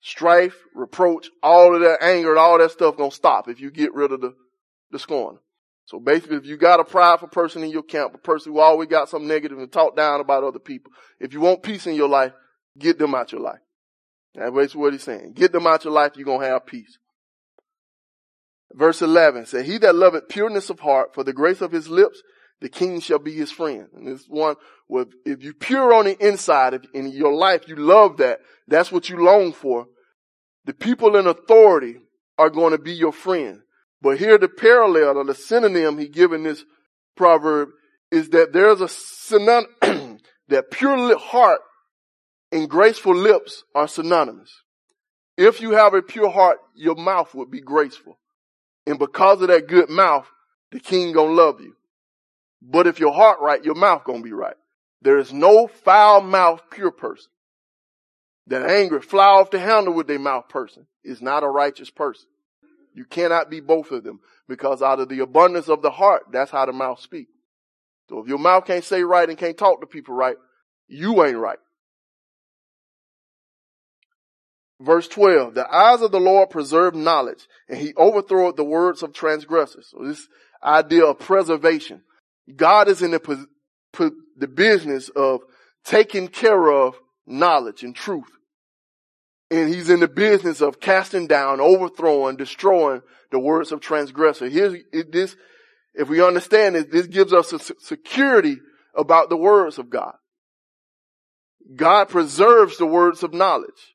Strife, 0.00 0.56
reproach, 0.74 1.28
all 1.42 1.74
of 1.74 1.80
that 1.82 2.02
anger 2.02 2.30
and 2.30 2.38
all 2.38 2.58
that 2.58 2.70
stuff 2.70 2.96
going 2.96 3.10
to 3.10 3.16
stop 3.16 3.48
if 3.48 3.60
you 3.60 3.70
get 3.70 3.94
rid 3.94 4.12
of 4.12 4.20
the, 4.20 4.34
the 4.90 4.98
scorner. 4.98 5.38
So 5.86 5.98
basically, 5.98 6.36
if 6.36 6.46
you 6.46 6.56
got 6.56 6.80
a 6.80 6.84
prideful 6.84 7.28
person 7.28 7.62
in 7.62 7.70
your 7.70 7.82
camp, 7.82 8.14
a 8.14 8.18
person 8.18 8.52
who 8.52 8.60
always 8.60 8.88
got 8.88 9.08
something 9.08 9.28
negative 9.28 9.58
and 9.58 9.72
talk 9.72 9.96
down 9.96 10.20
about 10.20 10.44
other 10.44 10.58
people, 10.58 10.92
if 11.18 11.32
you 11.32 11.40
want 11.40 11.62
peace 11.62 11.86
in 11.86 11.94
your 11.94 12.08
life, 12.08 12.32
get 12.78 12.98
them 12.98 13.14
out 13.14 13.32
your 13.32 13.40
life. 13.40 13.60
That's 14.38 14.74
what 14.74 14.92
he's 14.92 15.02
saying. 15.02 15.32
Get 15.34 15.52
them 15.52 15.66
out 15.66 15.84
your 15.84 15.92
life, 15.92 16.12
you're 16.16 16.24
going 16.24 16.40
to 16.40 16.46
have 16.46 16.66
peace. 16.66 16.98
Verse 18.72 19.02
11 19.02 19.46
says, 19.46 19.66
He 19.66 19.78
that 19.78 19.94
loveth 19.94 20.28
pureness 20.28 20.70
of 20.70 20.80
heart 20.80 21.14
for 21.14 21.24
the 21.24 21.32
grace 21.32 21.60
of 21.60 21.72
his 21.72 21.88
lips, 21.88 22.22
the 22.60 22.68
king 22.68 23.00
shall 23.00 23.18
be 23.18 23.32
his 23.32 23.50
friend. 23.50 23.86
And 23.94 24.06
this 24.06 24.24
one, 24.28 24.56
with, 24.88 25.08
if 25.24 25.42
you 25.42 25.54
pure 25.54 25.92
on 25.94 26.04
the 26.04 26.26
inside, 26.26 26.74
if 26.74 26.82
in 26.92 27.08
your 27.08 27.32
life 27.32 27.68
you 27.68 27.76
love 27.76 28.18
that, 28.18 28.40
that's 28.66 28.92
what 28.92 29.08
you 29.08 29.22
long 29.22 29.52
for, 29.52 29.86
the 30.64 30.74
people 30.74 31.16
in 31.16 31.26
authority 31.26 31.96
are 32.36 32.50
going 32.50 32.72
to 32.72 32.78
be 32.78 32.92
your 32.92 33.12
friend. 33.12 33.60
But 34.02 34.18
here 34.18 34.38
the 34.38 34.48
parallel 34.48 35.18
or 35.18 35.24
the 35.24 35.34
synonym 35.34 35.98
he 35.98 36.08
given 36.08 36.42
this 36.42 36.64
proverb 37.16 37.70
is 38.10 38.30
that 38.30 38.52
there's 38.52 38.80
a 38.80 38.88
synonym 38.88 39.66
that 40.48 40.70
pure 40.70 41.18
heart 41.18 41.60
and 42.50 42.68
graceful 42.68 43.14
lips 43.14 43.64
are 43.74 43.88
synonymous. 43.88 44.50
If 45.36 45.60
you 45.60 45.72
have 45.72 45.94
a 45.94 46.02
pure 46.02 46.30
heart, 46.30 46.58
your 46.74 46.96
mouth 46.96 47.34
would 47.34 47.50
be 47.50 47.60
graceful. 47.60 48.18
And 48.86 48.98
because 48.98 49.42
of 49.42 49.48
that 49.48 49.68
good 49.68 49.90
mouth, 49.90 50.26
the 50.72 50.80
king 50.80 51.12
gonna 51.12 51.32
love 51.32 51.60
you. 51.60 51.76
But 52.60 52.86
if 52.86 52.98
your 52.98 53.12
heart 53.12 53.38
right, 53.40 53.64
your 53.64 53.74
mouth 53.74 54.04
gonna 54.04 54.22
be 54.22 54.32
right. 54.32 54.56
There 55.02 55.18
is 55.18 55.32
no 55.32 55.68
foul 55.68 56.22
mouth 56.22 56.62
pure 56.70 56.90
person. 56.90 57.30
That 58.48 58.68
angry, 58.68 59.00
fly 59.02 59.26
off 59.26 59.50
the 59.50 59.58
handle 59.58 59.94
with 59.94 60.06
their 60.06 60.18
mouth 60.18 60.48
person 60.48 60.86
is 61.04 61.20
not 61.20 61.44
a 61.44 61.48
righteous 61.48 61.90
person. 61.90 62.26
You 62.94 63.04
cannot 63.04 63.50
be 63.50 63.60
both 63.60 63.92
of 63.92 64.02
them 64.02 64.20
because 64.48 64.82
out 64.82 65.00
of 65.00 65.08
the 65.08 65.20
abundance 65.20 65.68
of 65.68 65.82
the 65.82 65.90
heart, 65.90 66.24
that's 66.32 66.50
how 66.50 66.66
the 66.66 66.72
mouth 66.72 67.00
speaks. 67.00 67.30
So 68.08 68.20
if 68.20 68.26
your 68.26 68.38
mouth 68.38 68.64
can't 68.64 68.82
say 68.82 69.02
right 69.02 69.28
and 69.28 69.38
can't 69.38 69.56
talk 69.56 69.80
to 69.82 69.86
people 69.86 70.14
right, 70.14 70.36
you 70.88 71.22
ain't 71.24 71.36
right. 71.36 71.58
Verse 74.80 75.08
12, 75.08 75.54
the 75.54 75.68
eyes 75.74 76.02
of 76.02 76.12
the 76.12 76.20
Lord 76.20 76.50
preserve 76.50 76.94
knowledge 76.94 77.46
and 77.68 77.78
he 77.78 77.92
overthroweth 77.94 78.56
the 78.56 78.64
words 78.64 79.02
of 79.02 79.12
transgressors. 79.12 79.88
So 79.90 80.04
this 80.04 80.28
idea 80.62 81.04
of 81.04 81.18
preservation. 81.18 82.02
God 82.54 82.88
is 82.88 83.02
in 83.02 83.10
the, 83.10 83.46
the 84.36 84.46
business 84.46 85.08
of 85.08 85.40
taking 85.84 86.28
care 86.28 86.70
of 86.70 86.94
knowledge 87.26 87.82
and 87.82 87.94
truth 87.94 88.30
and 89.50 89.72
he's 89.72 89.88
in 89.88 90.00
the 90.00 90.08
business 90.08 90.60
of 90.60 90.80
casting 90.80 91.26
down, 91.26 91.60
overthrowing, 91.60 92.36
destroying 92.36 93.02
the 93.30 93.38
words 93.38 93.72
of 93.72 93.80
transgressor. 93.80 94.48
Here's 94.48 94.76
this, 95.10 95.36
if 95.94 96.08
we 96.08 96.22
understand 96.22 96.74
this, 96.74 96.86
this 96.90 97.06
gives 97.06 97.32
us 97.32 97.52
a 97.52 97.58
security 97.58 98.58
about 98.94 99.30
the 99.30 99.36
words 99.36 99.78
of 99.78 99.88
God. 99.88 100.14
God 101.74 102.08
preserves 102.08 102.78
the 102.78 102.86
words 102.86 103.22
of 103.22 103.32
knowledge. 103.32 103.94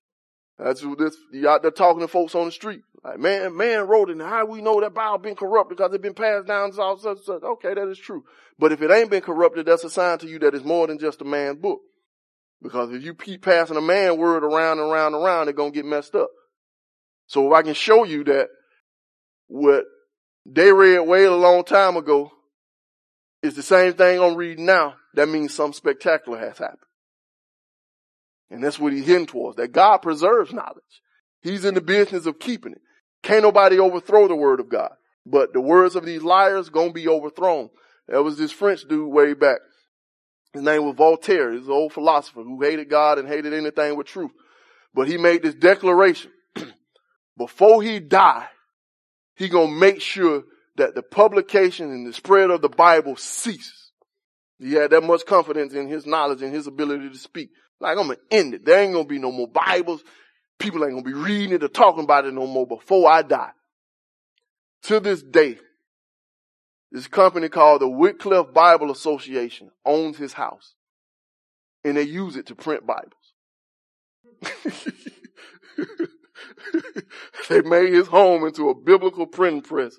That's 0.59 0.83
what 0.83 0.99
this, 0.99 1.17
you 1.31 1.49
out 1.49 1.61
there 1.61 1.71
talking 1.71 2.01
to 2.01 2.07
folks 2.07 2.35
on 2.35 2.45
the 2.45 2.51
street. 2.51 2.81
Like 3.03 3.19
man, 3.19 3.55
man 3.57 3.87
wrote 3.87 4.09
it 4.09 4.19
how 4.21 4.45
we 4.45 4.61
know 4.61 4.79
that 4.79 4.93
Bible 4.93 5.17
been 5.17 5.35
corrupted 5.35 5.77
because 5.77 5.93
it 5.93 6.01
been 6.01 6.13
passed 6.13 6.47
down 6.47 6.71
to 6.71 6.81
all 6.81 6.97
such, 6.97 7.23
such. 7.23 7.43
Okay, 7.43 7.73
that 7.73 7.89
is 7.89 7.97
true. 7.97 8.23
But 8.59 8.71
if 8.71 8.81
it 8.81 8.91
ain't 8.91 9.09
been 9.09 9.21
corrupted, 9.21 9.65
that's 9.65 9.83
a 9.83 9.89
sign 9.89 10.19
to 10.19 10.27
you 10.27 10.39
that 10.39 10.55
it's 10.55 10.63
more 10.63 10.87
than 10.87 10.99
just 10.99 11.21
a 11.21 11.25
man's 11.25 11.57
book. 11.57 11.81
Because 12.61 12.91
if 12.91 13.03
you 13.03 13.13
keep 13.13 13.43
passing 13.43 13.75
a 13.75 13.81
man 13.81 14.17
word 14.17 14.43
around 14.43 14.79
and 14.79 14.89
around 14.89 15.15
and 15.15 15.23
around, 15.23 15.49
it's 15.49 15.57
gonna 15.57 15.71
get 15.71 15.85
messed 15.85 16.15
up. 16.15 16.29
So 17.27 17.47
if 17.47 17.53
I 17.53 17.61
can 17.61 17.73
show 17.73 18.05
you 18.05 18.23
that 18.25 18.47
what 19.47 19.85
they 20.45 20.71
read 20.71 20.99
way 20.99 21.25
a 21.25 21.35
long 21.35 21.63
time 21.65 21.97
ago 21.97 22.31
is 23.41 23.55
the 23.55 23.63
same 23.63 23.93
thing 23.93 24.21
I'm 24.21 24.35
reading 24.35 24.65
now, 24.65 24.95
that 25.15 25.27
means 25.27 25.53
something 25.53 25.73
spectacular 25.73 26.39
has 26.39 26.57
happened. 26.57 26.79
And 28.49 28.63
that's 28.63 28.79
what 28.79 28.93
he's 28.93 29.07
hinting 29.07 29.27
towards, 29.27 29.57
that 29.57 29.71
God 29.71 29.97
preserves 29.99 30.53
knowledge. 30.53 30.83
He's 31.41 31.65
in 31.65 31.73
the 31.73 31.81
business 31.81 32.25
of 32.25 32.39
keeping 32.39 32.73
it. 32.73 32.81
Can't 33.23 33.43
nobody 33.43 33.79
overthrow 33.79 34.27
the 34.27 34.35
word 34.35 34.59
of 34.59 34.69
God. 34.69 34.91
But 35.25 35.53
the 35.53 35.61
words 35.61 35.95
of 35.95 36.05
these 36.05 36.23
liars 36.23 36.69
gonna 36.69 36.91
be 36.91 37.07
overthrown. 37.07 37.69
There 38.07 38.21
was 38.21 38.37
this 38.37 38.51
French 38.51 38.87
dude 38.87 39.11
way 39.11 39.33
back. 39.33 39.59
His 40.53 40.61
name 40.61 40.85
was 40.85 40.95
Voltaire. 40.95 41.51
He's 41.51 41.65
an 41.65 41.71
old 41.71 41.93
philosopher 41.93 42.43
who 42.43 42.61
hated 42.61 42.89
God 42.89 43.17
and 43.17 43.27
hated 43.27 43.53
anything 43.53 43.97
with 43.97 44.07
truth. 44.07 44.31
But 44.93 45.07
he 45.07 45.17
made 45.17 45.41
this 45.41 45.55
declaration. 45.55 46.31
Before 47.37 47.81
he 47.81 47.99
died, 47.99 48.49
he 49.35 49.49
gonna 49.49 49.71
make 49.71 50.01
sure 50.01 50.43
that 50.75 50.95
the 50.95 51.03
publication 51.03 51.91
and 51.91 52.05
the 52.05 52.13
spread 52.13 52.51
of 52.51 52.61
the 52.61 52.69
Bible 52.69 53.15
ceases. 53.15 53.91
He 54.59 54.73
had 54.73 54.91
that 54.91 55.01
much 55.01 55.25
confidence 55.25 55.73
in 55.73 55.87
his 55.87 56.05
knowledge 56.05 56.41
and 56.41 56.53
his 56.53 56.67
ability 56.67 57.09
to 57.09 57.17
speak. 57.17 57.49
Like 57.83 57.97
I'm 57.97 58.07
gonna 58.07 58.19
end 58.31 58.53
it. 58.53 58.65
There 58.65 58.81
ain't 58.81 58.93
gonna 58.93 59.03
be 59.03 59.19
no 59.19 59.31
more 59.31 59.47
Bibles. 59.47 60.01
People 60.57 60.85
ain't 60.85 60.93
gonna 60.93 61.03
be 61.03 61.11
reading 61.13 61.53
it 61.53 61.63
or 61.63 61.67
talking 61.67 62.05
about 62.05 62.25
it 62.25 62.33
no 62.33 62.47
more 62.47 62.65
before 62.65 63.11
I 63.11 63.23
die. 63.23 63.51
To 64.83 65.01
this 65.01 65.21
day, 65.21 65.57
this 66.93 67.07
company 67.07 67.49
called 67.49 67.81
the 67.81 67.89
Wycliffe 67.89 68.53
Bible 68.53 68.89
Association 68.89 69.69
owns 69.85 70.17
his 70.17 70.31
house. 70.31 70.75
And 71.83 71.97
they 71.97 72.03
use 72.03 72.37
it 72.37 72.45
to 72.45 72.55
print 72.55 72.85
Bibles. 72.87 73.11
they 77.49 77.61
made 77.63 77.91
his 77.91 78.07
home 78.07 78.45
into 78.45 78.69
a 78.69 78.75
biblical 78.75 79.27
printing 79.27 79.61
press 79.61 79.97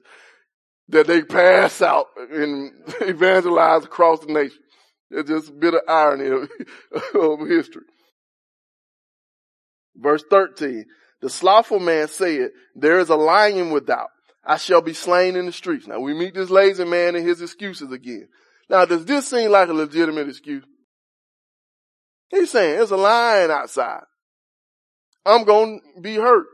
that 0.88 1.06
they 1.06 1.20
pass 1.22 1.82
out 1.82 2.06
and 2.16 2.72
evangelize 3.02 3.84
across 3.84 4.20
the 4.20 4.32
nation. 4.32 4.62
It's 5.14 5.28
just 5.28 5.50
a 5.50 5.52
bit 5.52 5.74
of 5.74 5.80
irony 5.88 6.26
of, 6.26 6.50
of 7.14 7.48
history. 7.48 7.84
Verse 9.96 10.24
13. 10.28 10.84
The 11.20 11.30
slothful 11.30 11.80
man 11.80 12.08
said, 12.08 12.50
there 12.74 12.98
is 12.98 13.08
a 13.08 13.16
lion 13.16 13.70
without. 13.70 14.08
I 14.44 14.58
shall 14.58 14.82
be 14.82 14.92
slain 14.92 15.36
in 15.36 15.46
the 15.46 15.52
streets. 15.52 15.86
Now 15.86 16.00
we 16.00 16.12
meet 16.12 16.34
this 16.34 16.50
lazy 16.50 16.84
man 16.84 17.16
and 17.16 17.26
his 17.26 17.40
excuses 17.40 17.90
again. 17.90 18.28
Now 18.68 18.84
does 18.84 19.04
this 19.06 19.28
seem 19.28 19.50
like 19.50 19.68
a 19.68 19.72
legitimate 19.72 20.28
excuse? 20.28 20.64
He's 22.28 22.50
saying 22.50 22.76
there's 22.76 22.90
a 22.90 22.96
lion 22.96 23.50
outside. 23.50 24.02
I'm 25.24 25.44
going 25.44 25.80
to 25.94 26.00
be 26.00 26.16
hurt. 26.16 26.46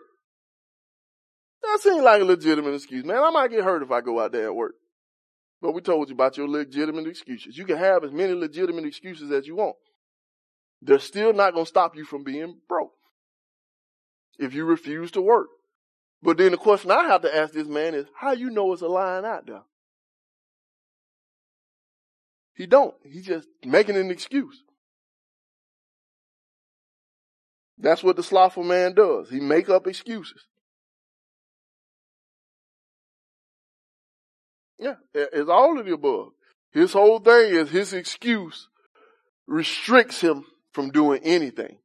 That 1.63 1.81
seems 1.81 2.03
like 2.03 2.23
a 2.23 2.25
legitimate 2.25 2.75
excuse. 2.75 3.05
Man, 3.05 3.23
I 3.23 3.31
might 3.31 3.51
get 3.51 3.65
hurt 3.65 3.83
if 3.83 3.91
I 3.91 4.01
go 4.01 4.21
out 4.21 4.33
there 4.33 4.49
and 4.49 4.57
work. 4.57 4.75
But 5.61 5.73
we 5.73 5.83
told 5.83 6.09
you 6.09 6.15
about 6.15 6.37
your 6.37 6.49
legitimate 6.49 7.07
excuses. 7.07 7.57
You 7.57 7.65
can 7.65 7.77
have 7.77 8.03
as 8.05 8.13
many 8.13 8.33
legitimate 8.33 8.87
excuses 8.87 9.31
as 9.31 9.47
you 9.47 9.57
want. 9.57 9.77
They're 10.81 10.99
still 10.99 11.33
not 11.33 11.53
going 11.53 11.67
to 11.67 11.69
stop 11.69 11.95
you 11.97 12.05
from 12.05 12.25
being 12.25 12.59
broke. 12.69 12.93
If 14.39 14.55
you 14.55 14.65
refuse 14.65 15.11
to 15.13 15.21
work. 15.21 15.49
But 16.23 16.39
then 16.39 16.53
the 16.53 16.57
question 16.57 16.91
I 16.91 17.05
have 17.05 17.23
to 17.23 17.35
ask 17.35 17.53
this 17.53 17.67
man 17.67 17.95
is, 17.95 18.07
how 18.15 18.33
you 18.33 18.51
know 18.51 18.73
it's 18.73 18.83
a 18.83 18.89
lying 18.89 19.25
out 19.25 19.47
there? 19.47 19.63
He 22.55 22.67
don't. 22.67 22.95
He's 23.03 23.27
just 23.27 23.49
making 23.65 23.97
an 23.97 24.11
excuse. 24.11 24.63
That's 27.79 28.03
what 28.03 28.17
the 28.17 28.23
slothful 28.23 28.65
man 28.65 28.95
does. 28.95 29.31
He 29.31 29.41
make 29.41 29.71
up 29.71 29.87
excuses. 29.87 30.45
Yeah, 34.81 34.95
it's 35.15 35.51
all 35.51 35.79
of 35.79 35.85
the 35.85 35.93
above. 35.93 36.31
His 36.73 36.93
whole 36.93 37.19
thing 37.19 37.55
is 37.55 37.71
his 37.71 37.93
excuse 37.93 38.69
restricts 39.47 40.21
him 40.21 40.45
from 40.73 40.91
doing 40.91 41.21
anything. 41.23 41.77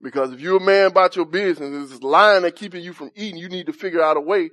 Because 0.00 0.32
if 0.32 0.40
you're 0.40 0.58
a 0.58 0.64
man 0.64 0.86
about 0.86 1.16
your 1.16 1.26
business, 1.26 1.92
it's 1.92 2.02
lying 2.02 2.42
that 2.42 2.56
keeping 2.56 2.82
you 2.82 2.92
from 2.92 3.10
eating, 3.14 3.38
you 3.38 3.48
need 3.48 3.66
to 3.66 3.72
figure 3.72 4.02
out 4.02 4.16
a 4.16 4.20
way 4.20 4.50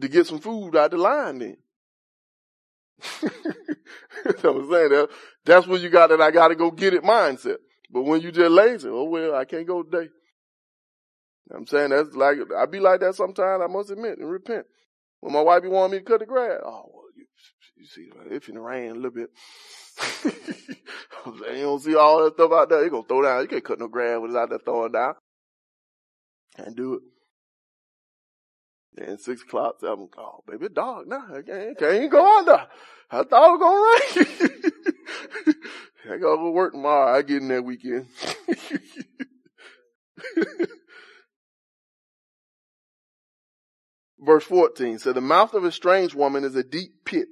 to 0.00 0.08
get 0.08 0.26
some 0.26 0.40
food 0.40 0.76
out 0.76 0.90
the 0.90 0.98
line 0.98 1.38
then. 1.38 1.56
That's 4.24 4.42
what 4.42 4.56
I'm 4.56 4.70
saying. 4.70 4.90
That, 4.90 5.08
that's 5.44 5.66
when 5.66 5.80
you 5.80 5.90
got 5.90 6.10
that 6.10 6.20
I 6.20 6.30
gotta 6.30 6.54
go 6.54 6.70
get 6.70 6.94
it 6.94 7.02
mindset. 7.02 7.56
But 7.90 8.02
when 8.02 8.20
you 8.20 8.30
just 8.30 8.50
lazy, 8.50 8.88
oh 8.88 9.04
well, 9.04 9.34
I 9.34 9.44
can't 9.44 9.66
go 9.66 9.82
today. 9.82 10.08
I'm 11.52 11.66
saying 11.66 11.90
that's 11.90 12.14
like, 12.14 12.38
I 12.56 12.66
be 12.66 12.78
like 12.78 13.00
that 13.00 13.16
sometimes, 13.16 13.62
I 13.62 13.66
must 13.66 13.90
admit, 13.90 14.18
and 14.18 14.30
repent. 14.30 14.66
When 15.22 15.32
my 15.34 15.40
wife 15.40 15.62
wanting 15.64 15.92
me 15.92 15.98
to 15.98 16.04
cut 16.04 16.18
the 16.18 16.26
grass, 16.26 16.58
oh, 16.64 16.90
well, 16.92 17.04
you, 17.16 17.26
you 17.76 17.86
see, 17.86 18.10
if 18.28 18.48
it 18.48 18.58
rain 18.58 18.90
a 18.90 18.94
little 18.94 19.12
bit, 19.12 19.30
you 20.24 20.32
don't 21.62 21.80
see 21.80 21.94
all 21.94 22.24
that 22.24 22.34
stuff 22.34 22.50
out 22.50 22.68
there. 22.68 22.82
You 22.82 22.90
gonna 22.90 23.04
throw 23.04 23.22
down. 23.22 23.42
You 23.42 23.46
can't 23.46 23.64
cut 23.64 23.78
no 23.78 23.86
grass 23.86 24.18
with 24.20 24.32
it 24.32 24.36
out 24.36 24.50
there 24.50 24.58
throwing 24.58 24.90
down. 24.90 25.14
Can't 26.56 26.76
do 26.76 26.94
it. 26.94 27.02
Then 28.94 29.16
six 29.16 29.42
o'clock, 29.42 29.76
seven. 29.80 30.08
Oh, 30.18 30.42
baby, 30.44 30.68
dark 30.68 31.06
now. 31.06 31.24
I 31.32 31.42
can't, 31.42 31.78
can't 31.78 32.10
go 32.10 32.38
under. 32.38 32.66
I 33.08 33.22
thought 33.22 33.46
it 33.46 33.60
was 33.60 33.60
gonna 33.60 34.16
rain. 34.16 34.26
I 36.04 36.08
gotta 36.08 36.18
go 36.18 36.50
work 36.50 36.72
tomorrow. 36.72 37.16
I 37.16 37.22
get 37.22 37.42
in 37.42 37.48
that 37.48 37.62
weekend. 37.62 38.08
verse 44.24 44.44
14 44.44 44.98
said, 44.98 45.14
the 45.14 45.20
mouth 45.20 45.54
of 45.54 45.64
a 45.64 45.72
strange 45.72 46.14
woman 46.14 46.44
is 46.44 46.56
a 46.56 46.62
deep 46.62 47.04
pit, 47.04 47.28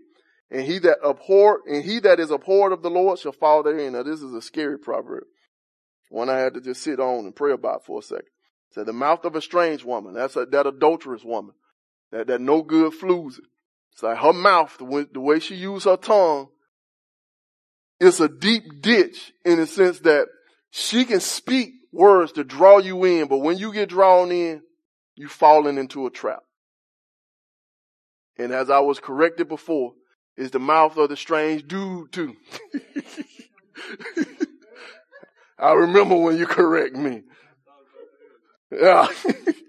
and 0.50 0.62
he 0.62 0.78
that 0.80 0.98
abhor, 1.04 1.60
and 1.66 1.84
he 1.84 2.00
that 2.00 2.20
is 2.20 2.30
abhorred 2.30 2.72
of 2.72 2.82
the 2.82 2.90
Lord 2.90 3.18
shall 3.18 3.32
fall 3.32 3.62
therein. 3.62 3.92
Now 3.92 4.02
this 4.02 4.20
is 4.20 4.34
a 4.34 4.42
scary 4.42 4.78
proverb. 4.78 5.24
One 6.08 6.28
I 6.28 6.38
had 6.38 6.54
to 6.54 6.60
just 6.60 6.82
sit 6.82 6.98
on 6.98 7.24
and 7.24 7.36
pray 7.36 7.52
about 7.52 7.86
for 7.86 8.00
a 8.00 8.02
second. 8.02 8.26
Said 8.72 8.86
the 8.86 8.92
mouth 8.92 9.24
of 9.24 9.34
a 9.34 9.40
strange 9.40 9.84
woman, 9.84 10.14
that's 10.14 10.36
a, 10.36 10.46
that 10.46 10.66
adulterous 10.66 11.24
woman, 11.24 11.54
that, 12.12 12.26
that 12.28 12.40
no 12.40 12.62
good 12.62 12.92
floozy. 12.92 13.40
It's 13.92 14.02
like 14.02 14.18
her 14.18 14.32
mouth, 14.32 14.76
the 14.78 14.84
way, 14.84 15.06
the 15.12 15.20
way 15.20 15.40
she 15.40 15.56
used 15.56 15.84
her 15.86 15.96
tongue, 15.96 16.48
it's 17.98 18.20
a 18.20 18.28
deep 18.28 18.80
ditch 18.80 19.32
in 19.44 19.58
the 19.58 19.66
sense 19.66 20.00
that 20.00 20.28
she 20.70 21.04
can 21.04 21.20
speak 21.20 21.72
words 21.92 22.32
to 22.32 22.44
draw 22.44 22.78
you 22.78 23.04
in, 23.04 23.28
but 23.28 23.38
when 23.38 23.58
you 23.58 23.72
get 23.72 23.88
drawn 23.88 24.30
in, 24.30 24.62
you're 25.16 25.28
falling 25.28 25.76
into 25.76 26.06
a 26.06 26.10
trap. 26.10 26.42
And 28.40 28.52
as 28.54 28.70
I 28.70 28.80
was 28.80 28.98
corrected 28.98 29.48
before, 29.48 29.92
is 30.34 30.50
the 30.50 30.58
mouth 30.58 30.96
of 30.96 31.10
the 31.10 31.16
strange 31.16 31.68
dude 31.68 32.10
too. 32.10 32.34
I 35.58 35.74
remember 35.74 36.16
when 36.16 36.38
you 36.38 36.46
correct 36.46 36.96
me. 36.96 37.24
Yeah. 38.72 39.08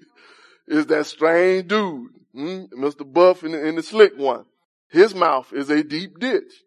is 0.67 0.85
that 0.85 1.05
strange 1.05 1.67
dude, 1.67 2.11
hmm? 2.33 2.63
Mr. 2.73 3.11
Buff 3.11 3.43
and 3.43 3.53
the, 3.53 3.67
and 3.67 3.77
the 3.77 3.83
slick 3.83 4.17
one. 4.17 4.45
His 4.89 5.13
mouth 5.13 5.51
is 5.51 5.69
a 5.69 5.83
deep 5.83 6.17
ditch. 6.17 6.63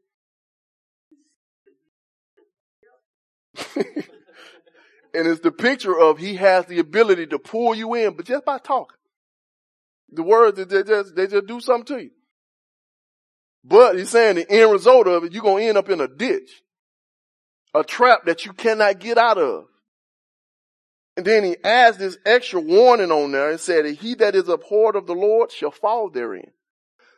and 3.76 5.26
it's 5.26 5.40
the 5.40 5.52
picture 5.52 5.98
of 5.98 6.18
he 6.18 6.36
has 6.36 6.66
the 6.66 6.80
ability 6.80 7.28
to 7.28 7.38
pull 7.38 7.74
you 7.74 7.94
in, 7.94 8.14
but 8.14 8.26
just 8.26 8.44
by 8.44 8.58
talking. 8.58 8.98
The 10.14 10.22
words, 10.22 10.56
they 10.56 10.82
just, 10.82 11.14
they 11.14 11.26
just 11.26 11.46
do 11.46 11.60
something 11.60 11.96
to 11.96 12.02
you. 12.04 12.10
But 13.64 13.96
he's 13.96 14.10
saying 14.10 14.36
the 14.36 14.50
end 14.50 14.70
result 14.70 15.06
of 15.06 15.24
it, 15.24 15.32
you're 15.32 15.42
going 15.42 15.62
to 15.62 15.68
end 15.68 15.78
up 15.78 15.88
in 15.88 16.00
a 16.00 16.08
ditch. 16.08 16.50
A 17.74 17.82
trap 17.82 18.26
that 18.26 18.44
you 18.44 18.52
cannot 18.52 19.00
get 19.00 19.18
out 19.18 19.38
of. 19.38 19.64
And 21.16 21.24
then 21.24 21.44
he 21.44 21.56
adds 21.64 21.96
this 21.96 22.18
extra 22.26 22.60
warning 22.60 23.10
on 23.10 23.32
there 23.32 23.50
and 23.50 23.60
said, 23.60 23.86
he 23.86 24.14
that 24.16 24.34
is 24.34 24.48
abhorred 24.48 24.96
of 24.96 25.06
the 25.06 25.14
Lord 25.14 25.50
shall 25.50 25.70
fall 25.70 26.10
therein. 26.10 26.50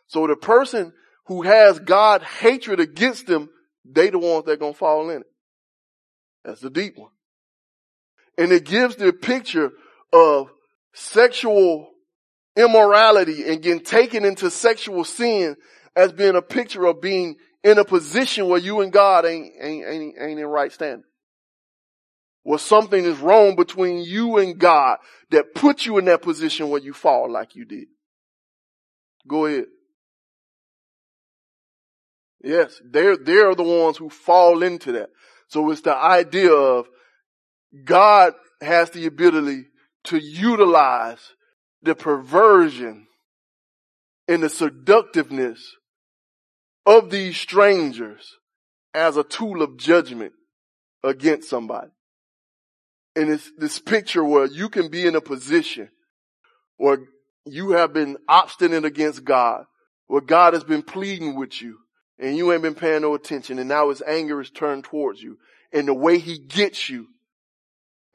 So 0.06 0.26
the 0.26 0.36
person 0.36 0.92
who 1.26 1.42
has 1.42 1.78
God 1.78 2.22
hatred 2.22 2.78
against 2.78 3.26
them, 3.26 3.50
they 3.84 4.10
the 4.10 4.18
ones 4.18 4.44
that 4.44 4.52
are 4.52 4.56
going 4.56 4.74
to 4.74 4.78
fall 4.78 5.10
in 5.10 5.22
it. 5.22 5.26
That's 6.44 6.60
the 6.60 6.70
deep 6.70 6.96
one. 6.96 7.10
And 8.38 8.52
it 8.52 8.64
gives 8.64 8.96
the 8.96 9.12
picture 9.12 9.72
of 10.12 10.50
sexual 10.92 11.90
immorality 12.56 13.48
and 13.48 13.62
getting 13.62 13.84
taken 13.84 14.24
into 14.24 14.50
sexual 14.50 15.04
sin 15.04 15.56
as 15.94 16.12
being 16.12 16.36
a 16.36 16.42
picture 16.42 16.84
of 16.86 17.00
being 17.00 17.36
in 17.62 17.78
a 17.78 17.84
position 17.84 18.48
where 18.48 18.60
you 18.60 18.80
and 18.80 18.92
God 18.92 19.24
ain't, 19.24 19.52
ain't, 19.60 19.86
ain't, 19.86 20.14
ain't 20.20 20.40
in 20.40 20.46
right 20.46 20.72
standing. 20.72 21.04
Where 22.42 22.58
something 22.58 23.04
is 23.04 23.18
wrong 23.18 23.56
between 23.56 24.04
you 24.04 24.38
and 24.38 24.58
God 24.58 24.98
that 25.30 25.54
puts 25.54 25.84
you 25.84 25.98
in 25.98 26.04
that 26.04 26.22
position 26.22 26.68
where 26.68 26.80
you 26.80 26.92
fall 26.92 27.30
like 27.30 27.56
you 27.56 27.64
did. 27.64 27.88
Go 29.26 29.46
ahead. 29.46 29.64
Yes, 32.42 32.80
they're, 32.88 33.16
they're 33.16 33.56
the 33.56 33.64
ones 33.64 33.96
who 33.96 34.08
fall 34.08 34.62
into 34.62 34.92
that. 34.92 35.08
So 35.48 35.70
it's 35.70 35.80
the 35.80 35.96
idea 35.96 36.52
of 36.52 36.86
God 37.84 38.34
has 38.60 38.90
the 38.90 39.06
ability 39.06 39.64
to 40.04 40.18
utilize 40.18 41.18
the 41.82 41.94
perversion 41.94 43.06
and 44.28 44.42
the 44.42 44.48
seductiveness 44.48 45.76
of 46.84 47.10
these 47.10 47.36
strangers 47.36 48.36
as 48.94 49.16
a 49.16 49.24
tool 49.24 49.62
of 49.62 49.76
judgment 49.76 50.32
against 51.02 51.48
somebody. 51.48 51.90
And 53.14 53.30
it's 53.30 53.50
this 53.56 53.78
picture 53.78 54.24
where 54.24 54.46
you 54.46 54.68
can 54.68 54.88
be 54.88 55.06
in 55.06 55.14
a 55.14 55.20
position 55.20 55.90
where 56.76 56.98
you 57.44 57.70
have 57.70 57.92
been 57.92 58.18
obstinate 58.28 58.84
against 58.84 59.24
God, 59.24 59.64
where 60.06 60.20
God 60.20 60.54
has 60.54 60.64
been 60.64 60.82
pleading 60.82 61.36
with 61.36 61.60
you 61.62 61.78
and 62.18 62.36
you 62.36 62.52
ain't 62.52 62.62
been 62.62 62.74
paying 62.74 63.02
no 63.02 63.14
attention 63.14 63.58
and 63.58 63.68
now 63.68 63.88
his 63.88 64.02
anger 64.06 64.40
is 64.40 64.50
turned 64.50 64.84
towards 64.84 65.22
you. 65.22 65.38
And 65.72 65.88
the 65.88 65.94
way 65.94 66.18
he 66.18 66.38
gets 66.38 66.88
you 66.88 67.08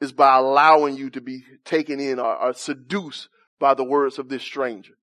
is 0.00 0.12
by 0.12 0.36
allowing 0.36 0.96
you 0.96 1.10
to 1.10 1.20
be 1.20 1.44
taken 1.64 2.00
in 2.00 2.18
or, 2.18 2.36
or 2.36 2.52
seduced 2.54 3.28
by 3.62 3.74
the 3.74 3.84
words 3.84 4.18
of 4.18 4.28
this 4.28 4.42
stranger. 4.42 4.94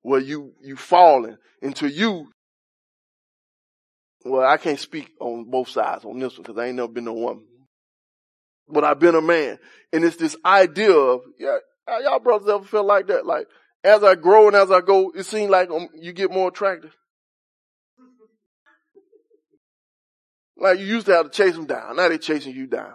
Where 0.00 0.20
you, 0.20 0.54
you 0.62 0.74
falling 0.74 1.36
into 1.60 1.86
you. 1.86 2.30
Well, 4.24 4.48
I 4.48 4.56
can't 4.56 4.80
speak 4.80 5.10
on 5.20 5.50
both 5.50 5.68
sides 5.68 6.06
on 6.06 6.18
this 6.18 6.32
one 6.38 6.42
because 6.42 6.58
I 6.58 6.68
ain't 6.68 6.76
never 6.76 6.88
been 6.88 7.04
no 7.04 7.12
woman. 7.12 7.44
But 8.68 8.84
I've 8.84 8.98
been 8.98 9.14
a 9.14 9.20
man. 9.20 9.58
And 9.92 10.02
it's 10.02 10.16
this 10.16 10.34
idea 10.46 10.92
of, 10.92 11.20
yeah, 11.38 11.58
y'all 12.02 12.18
brothers 12.18 12.48
ever 12.48 12.64
feel 12.64 12.84
like 12.84 13.08
that? 13.08 13.26
Like, 13.26 13.48
as 13.84 14.02
I 14.02 14.14
grow 14.14 14.46
and 14.46 14.56
as 14.56 14.70
I 14.70 14.80
go, 14.80 15.12
it 15.14 15.26
seems 15.26 15.50
like 15.50 15.70
um, 15.70 15.88
you 15.94 16.14
get 16.14 16.32
more 16.32 16.48
attractive. 16.48 16.96
Like 20.56 20.78
you 20.78 20.86
used 20.86 21.06
to 21.06 21.12
have 21.12 21.30
to 21.30 21.36
chase 21.36 21.54
them 21.54 21.66
down. 21.66 21.96
Now 21.96 22.08
they're 22.08 22.16
chasing 22.16 22.54
you 22.54 22.66
down. 22.66 22.94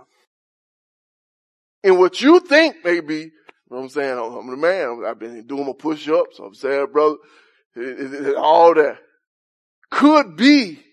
And 1.84 2.00
what 2.00 2.22
you 2.22 2.40
think 2.40 2.84
may 2.84 3.02
be, 3.02 3.32
you 3.72 3.78
know 3.78 3.84
what 3.84 3.86
I'm 3.86 3.90
saying? 3.90 4.18
I'm 4.20 4.50
the 4.50 4.58
man. 4.58 5.04
I've 5.08 5.18
been 5.18 5.48
doing 5.48 5.66
my 5.66 5.72
push-ups. 5.72 6.40
I'm 6.40 6.54
saying, 6.54 6.88
brother, 6.92 7.16
all 8.38 8.74
that 8.74 8.98
could 9.90 10.36
be 10.36 10.84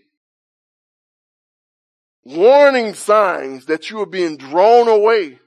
warning 2.23 2.95
signs 2.95 3.67
that 3.67 3.91
you 3.91 4.01
are 4.01 4.07
being 4.07 4.37
drawn 4.37 4.87
away. 4.87 5.41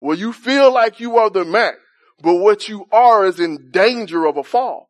Where 0.00 0.16
you 0.16 0.32
feel 0.32 0.72
like 0.72 0.98
you 0.98 1.18
are 1.18 1.28
the 1.28 1.44
Mac, 1.44 1.74
but 2.22 2.36
what 2.36 2.66
you 2.66 2.86
are 2.90 3.26
is 3.26 3.38
in 3.38 3.70
danger 3.70 4.24
of 4.24 4.38
a 4.38 4.44
fall. 4.44 4.88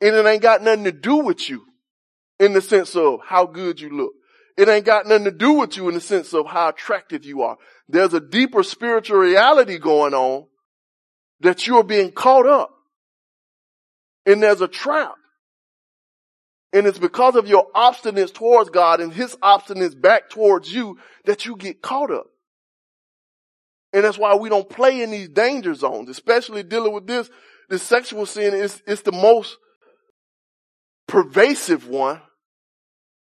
And 0.00 0.16
it 0.16 0.24
ain't 0.24 0.40
got 0.40 0.62
nothing 0.62 0.84
to 0.84 0.92
do 0.92 1.16
with 1.16 1.50
you 1.50 1.66
in 2.40 2.54
the 2.54 2.62
sense 2.62 2.96
of 2.96 3.20
how 3.26 3.44
good 3.44 3.78
you 3.78 3.90
look. 3.90 4.14
It 4.56 4.68
ain't 4.68 4.84
got 4.84 5.06
nothing 5.06 5.24
to 5.24 5.30
do 5.30 5.54
with 5.54 5.76
you 5.76 5.88
in 5.88 5.94
the 5.94 6.00
sense 6.00 6.34
of 6.34 6.46
how 6.46 6.68
attractive 6.68 7.24
you 7.24 7.42
are. 7.42 7.56
There's 7.88 8.14
a 8.14 8.20
deeper 8.20 8.62
spiritual 8.62 9.18
reality 9.18 9.78
going 9.78 10.14
on 10.14 10.46
that 11.40 11.66
you're 11.66 11.84
being 11.84 12.12
caught 12.12 12.46
up. 12.46 12.70
And 14.26 14.42
there's 14.42 14.60
a 14.60 14.68
trap. 14.68 15.14
And 16.72 16.86
it's 16.86 16.98
because 16.98 17.36
of 17.36 17.48
your 17.48 17.66
obstinance 17.74 18.32
towards 18.32 18.70
God 18.70 19.00
and 19.00 19.12
his 19.12 19.36
obstinance 19.36 20.00
back 20.00 20.30
towards 20.30 20.72
you 20.72 20.98
that 21.24 21.44
you 21.44 21.56
get 21.56 21.82
caught 21.82 22.10
up. 22.10 22.26
And 23.92 24.04
that's 24.04 24.16
why 24.16 24.34
we 24.36 24.48
don't 24.48 24.68
play 24.68 25.02
in 25.02 25.10
these 25.10 25.28
danger 25.28 25.74
zones, 25.74 26.08
especially 26.08 26.62
dealing 26.62 26.94
with 26.94 27.06
this. 27.06 27.28
This 27.68 27.82
sexual 27.82 28.26
sin 28.26 28.54
is, 28.54 28.82
is 28.86 29.02
the 29.02 29.12
most 29.12 29.56
pervasive 31.08 31.88
one 31.88 32.22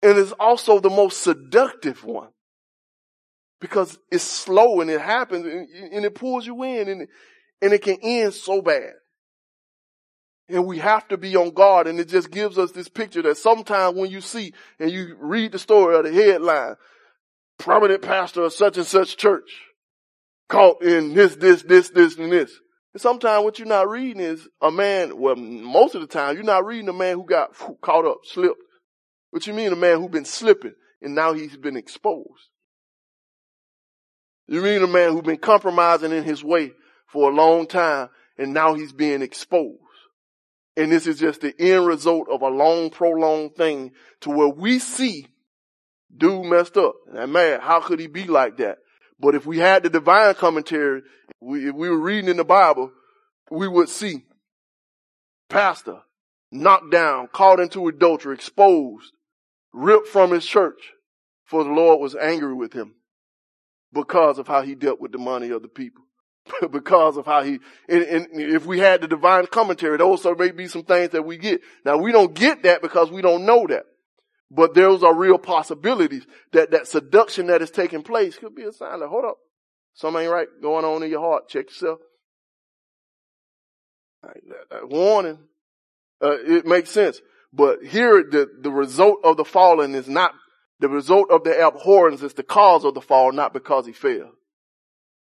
and 0.04 0.18
it's 0.18 0.34
also 0.34 0.80
the 0.80 0.90
most 0.90 1.24
seductive 1.24 2.04
one. 2.04 2.28
Because 3.62 3.98
it's 4.12 4.26
slow 4.26 4.82
and 4.82 4.90
it 4.90 5.00
happens 5.00 5.46
and, 5.46 5.94
and 5.94 6.06
it 6.06 6.14
pulls 6.14 6.46
you 6.46 6.62
in 6.64 6.90
and, 6.90 7.08
and 7.62 7.74
it 7.74 7.82
can 7.82 7.98
end 8.02 8.34
so 8.34 8.62
bad. 8.62 8.92
And 10.50 10.68
we 10.68 10.80
have 10.80 11.08
to 11.08 11.18
be 11.18 11.38
on 11.38 11.52
guard 11.52 11.88
and 11.88 11.98
it 12.02 12.10
just 12.10 12.30
gives 12.30 12.58
us 12.58 12.74
this 12.74 12.90
picture 12.90 13.22
that 13.22 13.38
sometimes 13.38 13.98
when 13.98 14.12
you 14.12 14.20
see 14.20 14.54
and 14.78 14.92
you 14.92 15.16
read 15.18 15.54
the 15.54 15.60
story 15.60 15.96
of 15.96 16.04
the 16.04 16.12
headline, 16.12 16.76
prominent 17.58 18.02
pastor 18.02 18.44
of 18.44 18.52
such 18.52 18.78
and 18.78 18.86
such 18.86 19.16
church 19.16 19.50
caught 20.50 20.84
in 20.84 21.14
this, 21.14 21.38
this, 21.38 21.64
this, 21.64 21.90
this, 21.92 22.18
and 22.18 22.30
this. 22.30 22.52
And 22.94 23.02
sometimes 23.02 23.46
what 23.46 23.58
you're 23.58 23.68
not 23.70 23.90
reading 23.90 24.22
is 24.22 24.46
a 24.62 24.70
man, 24.70 25.18
well, 25.18 25.38
most 25.38 25.96
of 25.96 26.02
the 26.02 26.08
time, 26.08 26.36
you're 26.36 26.44
not 26.44 26.66
reading 26.66 26.90
a 26.90 26.94
man 26.94 27.16
who 27.16 27.26
got 27.26 27.56
caught 27.82 28.06
up, 28.06 28.18
slipped, 28.26 28.60
what 29.34 29.48
you 29.48 29.54
mean 29.56 29.74
a 29.74 29.76
man 29.76 29.98
who's 29.98 30.12
been 30.12 30.26
slipping 30.26 30.76
and 31.02 31.16
now 31.16 31.34
he's 31.34 31.58
been 31.58 31.76
exposed? 31.76 32.50
You 34.48 34.62
mean 34.62 34.84
a 34.84 34.88
man 34.88 35.12
who's 35.12 35.24
been 35.24 35.38
compromising 35.38 36.12
in 36.12 36.24
his 36.24 36.44
way 36.44 36.74
for 37.08 37.32
a 37.32 37.34
long 37.34 37.66
time 37.66 38.10
and 38.38 38.54
now 38.54 38.76
he's 38.76 38.94
being 38.94 39.24
exposed? 39.24 39.80
And 40.78 40.92
this 40.92 41.08
is 41.08 41.18
just 41.18 41.42
the 41.42 41.60
end 41.60 41.88
result 41.88 42.28
of 42.30 42.44
a 42.44 42.48
long, 42.48 42.92
prolonged 42.92 43.56
thing 43.56 43.94
to 44.22 44.30
where 44.30 44.50
we 44.50 44.78
see 44.78 45.26
dude 46.16 46.46
messed 46.46 46.78
up. 46.78 46.94
And 47.12 47.34
man, 47.34 47.60
how 47.60 47.82
could 47.82 48.00
he 48.00 48.06
be 48.06 48.26
like 48.26 48.58
that? 48.58 48.78
But 49.20 49.34
if 49.34 49.48
we 49.48 49.58
had 49.58 49.82
the 49.82 49.90
divine 49.90 50.36
commentary, 50.36 51.02
we, 51.42 51.70
if 51.70 51.74
we 51.74 51.90
were 51.90 52.00
reading 52.00 52.30
in 52.30 52.38
the 52.38 52.46
Bible, 52.46 52.92
we 53.50 53.68
would 53.68 53.90
see 53.90 54.26
pastor 55.50 56.02
knocked 56.52 56.92
down, 56.92 57.30
caught 57.34 57.60
into 57.60 57.88
adultery, 57.88 58.36
exposed, 58.36 59.12
ripped 59.74 60.08
from 60.08 60.32
his 60.32 60.46
church, 60.46 60.94
for 61.46 61.64
the 61.64 61.72
Lord 61.72 62.00
was 62.00 62.16
angry 62.16 62.54
with 62.54 62.74
him 62.74 62.96
because 63.92 64.38
of 64.38 64.48
how 64.48 64.62
he 64.62 64.76
dealt 64.76 65.02
with 65.02 65.12
the 65.12 65.18
money 65.18 65.50
of 65.50 65.62
the 65.62 65.68
people. 65.68 66.04
because 66.72 67.16
of 67.16 67.26
how 67.26 67.42
he, 67.42 67.60
and, 67.88 68.04
and, 68.04 68.28
if 68.34 68.66
we 68.66 68.80
had 68.80 69.02
the 69.02 69.08
divine 69.08 69.46
commentary, 69.48 69.98
those 69.98 70.26
may 70.38 70.52
be 70.52 70.68
some 70.68 70.84
things 70.84 71.12
that 71.12 71.24
we 71.24 71.38
get. 71.38 71.62
Now 71.86 71.98
we 71.98 72.12
don't 72.12 72.34
get 72.34 72.64
that 72.64 72.82
because 72.82 73.10
we 73.10 73.22
don't 73.22 73.46
know 73.46 73.66
that. 73.68 73.86
But 74.52 74.74
those 74.74 75.04
are 75.04 75.16
real 75.16 75.38
possibilities 75.38 76.28
that 76.52 76.72
that 76.72 76.88
seduction 76.88 77.48
that 77.48 77.62
is 77.62 77.72
taking 77.72 78.04
place 78.04 78.38
could 78.38 78.56
be 78.56 78.64
a 78.64 78.72
sign 78.72 79.00
that, 79.00 79.08
hold 79.08 79.26
up, 79.26 79.38
something 79.94 80.24
ain't 80.24 80.32
right 80.32 80.48
going 80.62 80.86
on 80.86 81.02
in 81.02 81.10
your 81.10 81.22
heart. 81.22 81.48
Check 81.48 81.68
yourself. 81.68 82.00
That, 84.22 84.38
that 84.70 84.90
warning, 84.90 85.40
uh, 86.22 86.38
it 86.46 86.66
makes 86.66 86.92
sense. 86.92 87.22
But 87.54 87.84
here, 87.84 88.24
the, 88.24 88.50
the 88.62 88.72
result 88.72 89.20
of 89.24 89.38
the 89.38 89.46
falling 89.46 89.94
is 89.94 90.10
not, 90.10 90.34
the 90.80 90.90
result 90.90 91.30
of 91.30 91.44
the 91.44 91.62
abhorrence 91.62 92.24
is 92.24 92.34
the 92.34 92.44
cause 92.44 92.84
of 92.84 92.96
the 92.96 93.02
fall, 93.02 93.32
not 93.32 93.54
because 93.54 93.86
he 93.86 93.94
fell. 93.94 94.32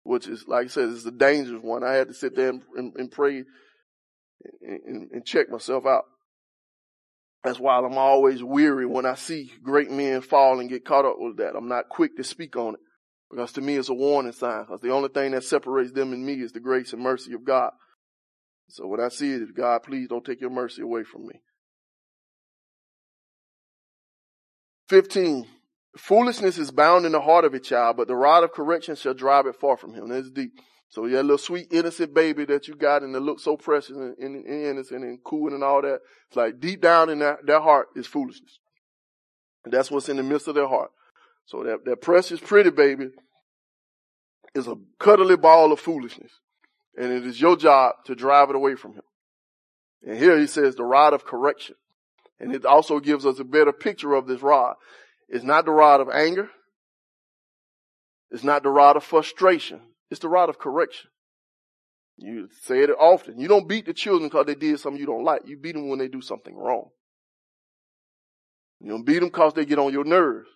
Which 0.04 0.28
is, 0.28 0.44
like 0.46 0.66
I 0.66 0.68
said, 0.68 0.88
is 0.88 1.04
the 1.04 1.10
dangerous 1.10 1.62
one. 1.62 1.82
I 1.82 1.94
had 1.94 2.08
to 2.08 2.14
sit 2.14 2.36
there 2.36 2.50
and, 2.50 2.62
and, 2.76 2.92
and 2.96 3.10
pray 3.10 3.44
and, 4.62 5.10
and 5.10 5.24
check 5.24 5.50
myself 5.50 5.84
out. 5.84 6.04
That's 7.44 7.58
why 7.58 7.76
I'm 7.78 7.98
always 7.98 8.42
weary 8.42 8.86
when 8.86 9.04
I 9.04 9.14
see 9.14 9.52
great 9.62 9.90
men 9.90 10.20
fall 10.20 10.60
and 10.60 10.68
get 10.68 10.84
caught 10.84 11.04
up 11.04 11.16
with 11.18 11.38
that. 11.38 11.56
I'm 11.56 11.68
not 11.68 11.88
quick 11.88 12.16
to 12.16 12.24
speak 12.24 12.56
on 12.56 12.74
it 12.74 12.80
because 13.30 13.52
to 13.54 13.60
me 13.60 13.76
it's 13.76 13.88
a 13.88 13.94
warning 13.94 14.32
sign 14.32 14.62
because 14.62 14.80
the 14.80 14.92
only 14.92 15.08
thing 15.08 15.32
that 15.32 15.42
separates 15.42 15.90
them 15.90 16.12
and 16.12 16.24
me 16.24 16.34
is 16.34 16.52
the 16.52 16.60
grace 16.60 16.92
and 16.92 17.02
mercy 17.02 17.32
of 17.32 17.44
God. 17.44 17.72
So 18.68 18.86
when 18.86 19.00
I 19.00 19.08
see 19.08 19.32
it, 19.32 19.54
God, 19.56 19.82
please 19.82 20.08
don't 20.08 20.24
take 20.24 20.40
your 20.40 20.50
mercy 20.50 20.82
away 20.82 21.02
from 21.02 21.26
me. 21.26 21.40
15. 24.92 25.46
Foolishness 25.96 26.58
is 26.58 26.70
bound 26.70 27.06
in 27.06 27.12
the 27.12 27.20
heart 27.22 27.46
of 27.46 27.54
a 27.54 27.58
child, 27.58 27.96
but 27.96 28.08
the 28.08 28.14
rod 28.14 28.44
of 28.44 28.52
correction 28.52 28.94
shall 28.94 29.14
drive 29.14 29.46
it 29.46 29.56
far 29.56 29.78
from 29.78 29.94
him. 29.94 30.10
That's 30.10 30.28
deep. 30.28 30.52
So 30.90 31.06
yeah, 31.06 31.22
little 31.22 31.38
sweet 31.38 31.68
innocent 31.70 32.12
baby 32.12 32.44
that 32.44 32.68
you 32.68 32.74
got 32.74 33.02
and 33.02 33.14
that 33.14 33.20
looks 33.20 33.42
so 33.42 33.56
precious 33.56 33.96
and, 33.96 34.14
and, 34.18 34.44
and, 34.44 34.66
innocent 34.66 35.02
and 35.02 35.18
cool 35.24 35.54
and 35.54 35.64
all 35.64 35.80
that. 35.80 36.00
It's 36.28 36.36
like 36.36 36.60
deep 36.60 36.82
down 36.82 37.08
in 37.08 37.20
their, 37.20 37.38
their 37.42 37.60
heart 37.62 37.86
is 37.96 38.06
foolishness. 38.06 38.58
And 39.64 39.72
that's 39.72 39.90
what's 39.90 40.10
in 40.10 40.18
the 40.18 40.22
midst 40.22 40.46
of 40.46 40.56
their 40.56 40.68
heart. 40.68 40.90
So 41.46 41.62
that, 41.62 41.86
that 41.86 42.02
precious 42.02 42.38
pretty 42.38 42.68
baby 42.68 43.06
is 44.54 44.66
a 44.66 44.74
cuddly 44.98 45.38
ball 45.38 45.72
of 45.72 45.80
foolishness. 45.80 46.32
And 46.98 47.10
it 47.10 47.24
is 47.24 47.40
your 47.40 47.56
job 47.56 47.94
to 48.04 48.14
drive 48.14 48.50
it 48.50 48.56
away 48.56 48.74
from 48.74 48.92
him. 48.92 49.04
And 50.06 50.18
here 50.18 50.38
he 50.38 50.46
says 50.46 50.76
the 50.76 50.84
rod 50.84 51.14
of 51.14 51.24
correction. 51.24 51.76
And 52.42 52.52
it 52.52 52.66
also 52.66 52.98
gives 52.98 53.24
us 53.24 53.38
a 53.38 53.44
better 53.44 53.72
picture 53.72 54.14
of 54.14 54.26
this 54.26 54.42
rod. 54.42 54.74
It's 55.28 55.44
not 55.44 55.64
the 55.64 55.70
rod 55.70 56.00
of 56.00 56.08
anger. 56.10 56.50
It's 58.32 58.42
not 58.42 58.64
the 58.64 58.68
rod 58.68 58.96
of 58.96 59.04
frustration. 59.04 59.80
It's 60.10 60.20
the 60.20 60.28
rod 60.28 60.48
of 60.48 60.58
correction. 60.58 61.08
You 62.16 62.48
say 62.62 62.80
it 62.80 62.90
often. 62.90 63.38
You 63.38 63.46
don't 63.46 63.68
beat 63.68 63.86
the 63.86 63.94
children 63.94 64.28
because 64.28 64.46
they 64.46 64.56
did 64.56 64.80
something 64.80 65.00
you 65.00 65.06
don't 65.06 65.22
like. 65.22 65.42
You 65.46 65.56
beat 65.56 65.74
them 65.74 65.88
when 65.88 66.00
they 66.00 66.08
do 66.08 66.20
something 66.20 66.54
wrong. 66.56 66.88
You 68.80 68.90
don't 68.90 69.06
beat 69.06 69.20
them 69.20 69.28
because 69.28 69.54
they 69.54 69.64
get 69.64 69.78
on 69.78 69.92
your 69.92 70.04
nerves. 70.04 70.48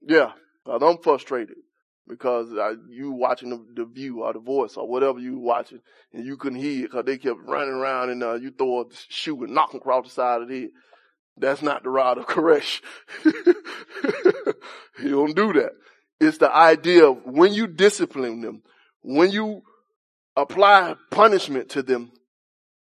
Yeah. 0.00 0.32
Cause 0.64 0.82
I'm 0.82 0.96
frustrated 1.02 1.56
because 2.06 2.50
you 2.88 3.12
watching 3.12 3.50
the, 3.50 3.64
the, 3.74 3.84
view 3.84 4.22
or 4.22 4.32
the 4.32 4.38
voice 4.38 4.76
or 4.76 4.86
whatever 4.86 5.18
you 5.18 5.38
watching 5.38 5.80
and 6.12 6.26
you 6.26 6.36
couldn't 6.36 6.58
hear 6.58 6.82
because 6.82 7.04
they 7.04 7.16
kept 7.16 7.40
running 7.46 7.74
around 7.74 8.10
and 8.10 8.22
uh, 8.22 8.34
you 8.34 8.50
throw 8.50 8.82
a 8.82 8.84
shoe 9.08 9.42
and 9.44 9.54
knock 9.54 9.72
them 9.72 9.80
across 9.80 10.04
the 10.04 10.10
side 10.10 10.42
of 10.42 10.48
the 10.48 10.62
head. 10.62 10.70
That's 11.36 11.62
not 11.62 11.82
the 11.82 11.90
rod 11.90 12.18
of 12.18 12.26
correction. 12.28 12.84
you 13.24 15.10
don't 15.10 15.34
do 15.34 15.52
that. 15.54 15.72
It's 16.20 16.38
the 16.38 16.54
idea 16.54 17.06
of 17.06 17.24
when 17.24 17.52
you 17.52 17.66
discipline 17.66 18.40
them, 18.40 18.62
when 19.02 19.30
you 19.30 19.62
apply 20.36 20.94
punishment 21.10 21.70
to 21.70 21.82
them, 21.82 22.12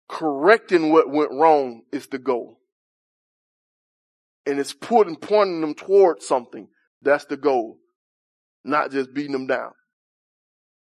correcting 0.08 0.92
what 0.92 1.10
went 1.10 1.32
wrong 1.32 1.82
is 1.92 2.08
the 2.08 2.20
goal. 2.20 2.60
And 4.46 4.60
it's 4.60 4.74
putting, 4.74 5.18
pointing 5.18 5.62
them 5.62 5.74
towards 5.74 6.26
something. 6.26 6.70
That's 7.02 7.26
the 7.26 7.38
goal. 7.38 7.80
Not 8.68 8.92
just 8.92 9.14
beating 9.14 9.32
them 9.32 9.48
down. 9.48 9.72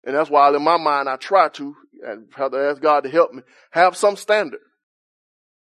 And 0.05 0.15
that's 0.15 0.29
why 0.29 0.55
in 0.55 0.63
my 0.63 0.77
mind 0.77 1.09
I 1.09 1.17
try 1.17 1.49
to, 1.51 1.75
and 2.05 2.29
have 2.35 2.53
to 2.53 2.59
ask 2.59 2.83
God 2.83 3.05
to 3.05 3.11
help 3.11 3.33
me, 3.33 3.43
have 3.71 3.97
some 3.97 4.17
standard. 4.17 4.61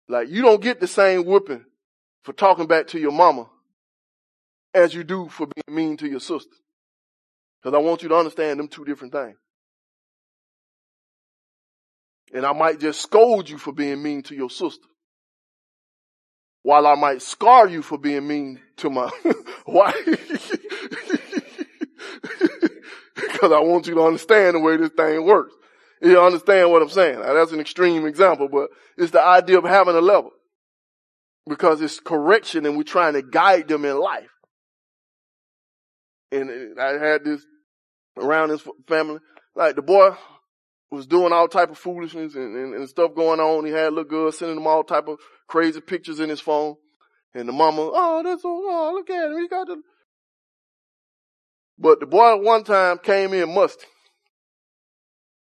Like 0.08 0.28
you 0.28 0.42
don't 0.42 0.60
get 0.60 0.80
the 0.80 0.88
same 0.88 1.24
whipping 1.24 1.64
for 2.24 2.32
talking 2.32 2.66
back 2.66 2.88
to 2.88 2.98
your 2.98 3.12
mama 3.12 3.48
as 4.74 4.94
you 4.94 5.04
do 5.04 5.28
for 5.28 5.46
being 5.46 5.76
mean 5.76 5.96
to 5.98 6.08
your 6.08 6.20
sister. 6.20 6.56
Cause 7.62 7.74
I 7.74 7.78
want 7.78 8.02
you 8.02 8.08
to 8.08 8.16
understand 8.16 8.58
them 8.58 8.66
two 8.66 8.84
different 8.84 9.12
things. 9.12 9.36
And 12.34 12.44
I 12.44 12.52
might 12.52 12.80
just 12.80 13.00
scold 13.00 13.48
you 13.48 13.58
for 13.58 13.72
being 13.72 14.02
mean 14.02 14.22
to 14.24 14.34
your 14.34 14.50
sister. 14.50 14.86
While 16.62 16.86
I 16.86 16.94
might 16.94 17.22
scar 17.22 17.68
you 17.68 17.82
for 17.82 17.98
being 17.98 18.26
mean 18.26 18.60
to 18.78 18.90
my 18.90 19.10
wife. 19.66 20.58
Because 23.42 23.56
I 23.56 23.60
want 23.60 23.88
you 23.88 23.94
to 23.96 24.02
understand 24.02 24.54
the 24.54 24.60
way 24.60 24.76
this 24.76 24.90
thing 24.90 25.24
works. 25.24 25.52
You 26.00 26.20
understand 26.20 26.70
what 26.70 26.80
I'm 26.80 26.88
saying? 26.88 27.18
Now, 27.18 27.34
that's 27.34 27.50
an 27.50 27.58
extreme 27.58 28.06
example, 28.06 28.48
but 28.48 28.70
it's 28.96 29.10
the 29.10 29.20
idea 29.20 29.58
of 29.58 29.64
having 29.64 29.96
a 29.96 30.00
level. 30.00 30.30
Because 31.48 31.80
it's 31.80 31.98
correction 31.98 32.66
and 32.66 32.76
we're 32.76 32.84
trying 32.84 33.14
to 33.14 33.22
guide 33.22 33.66
them 33.66 33.84
in 33.84 33.98
life. 33.98 34.30
And 36.30 36.78
uh, 36.78 36.80
I 36.80 37.04
had 37.04 37.24
this 37.24 37.44
around 38.16 38.50
his 38.50 38.62
family. 38.86 39.18
Like 39.56 39.74
the 39.74 39.82
boy 39.82 40.10
was 40.92 41.08
doing 41.08 41.32
all 41.32 41.48
type 41.48 41.72
of 41.72 41.78
foolishness 41.78 42.36
and, 42.36 42.54
and, 42.54 42.74
and 42.74 42.88
stuff 42.88 43.16
going 43.16 43.40
on. 43.40 43.66
He 43.66 43.72
had 43.72 43.92
little 43.92 44.04
girls 44.04 44.38
sending 44.38 44.58
him 44.58 44.68
all 44.68 44.84
type 44.84 45.08
of 45.08 45.18
crazy 45.48 45.80
pictures 45.80 46.20
in 46.20 46.28
his 46.28 46.40
phone. 46.40 46.76
And 47.34 47.48
the 47.48 47.52
mama, 47.52 47.90
oh, 47.92 48.22
that's 48.22 48.42
so, 48.42 48.50
oh, 48.50 48.92
look 48.94 49.10
at 49.10 49.32
him. 49.32 49.38
He 49.40 49.48
got 49.48 49.66
the. 49.66 49.82
But 51.78 52.00
the 52.00 52.06
boy 52.06 52.36
one 52.36 52.64
time 52.64 52.98
came 52.98 53.32
in 53.34 53.54
musty. 53.54 53.86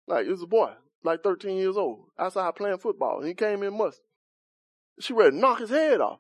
Like, 0.07 0.27
it 0.27 0.31
was 0.31 0.43
a 0.43 0.47
boy, 0.47 0.73
like 1.05 1.23
13 1.23 1.57
years 1.57 1.77
old, 1.77 2.07
outside 2.19 2.55
playing 2.57 2.79
football. 2.79 3.19
And 3.19 3.29
he 3.29 3.35
came 3.35 3.63
in 3.63 3.77
musty. 3.77 4.03
She 5.01 5.13
ready 5.13 5.31
to 5.33 5.37
knock 5.37 5.61
his 5.61 5.71
head 5.71 6.01
off. 6.01 6.19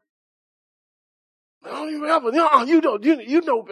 I 1.65 1.70
don't 1.70 1.95
even 1.95 2.09
ever, 2.09 2.31
you 2.66 2.81
know, 2.81 2.99
you, 3.01 3.20
you 3.20 3.41
know, 3.43 3.65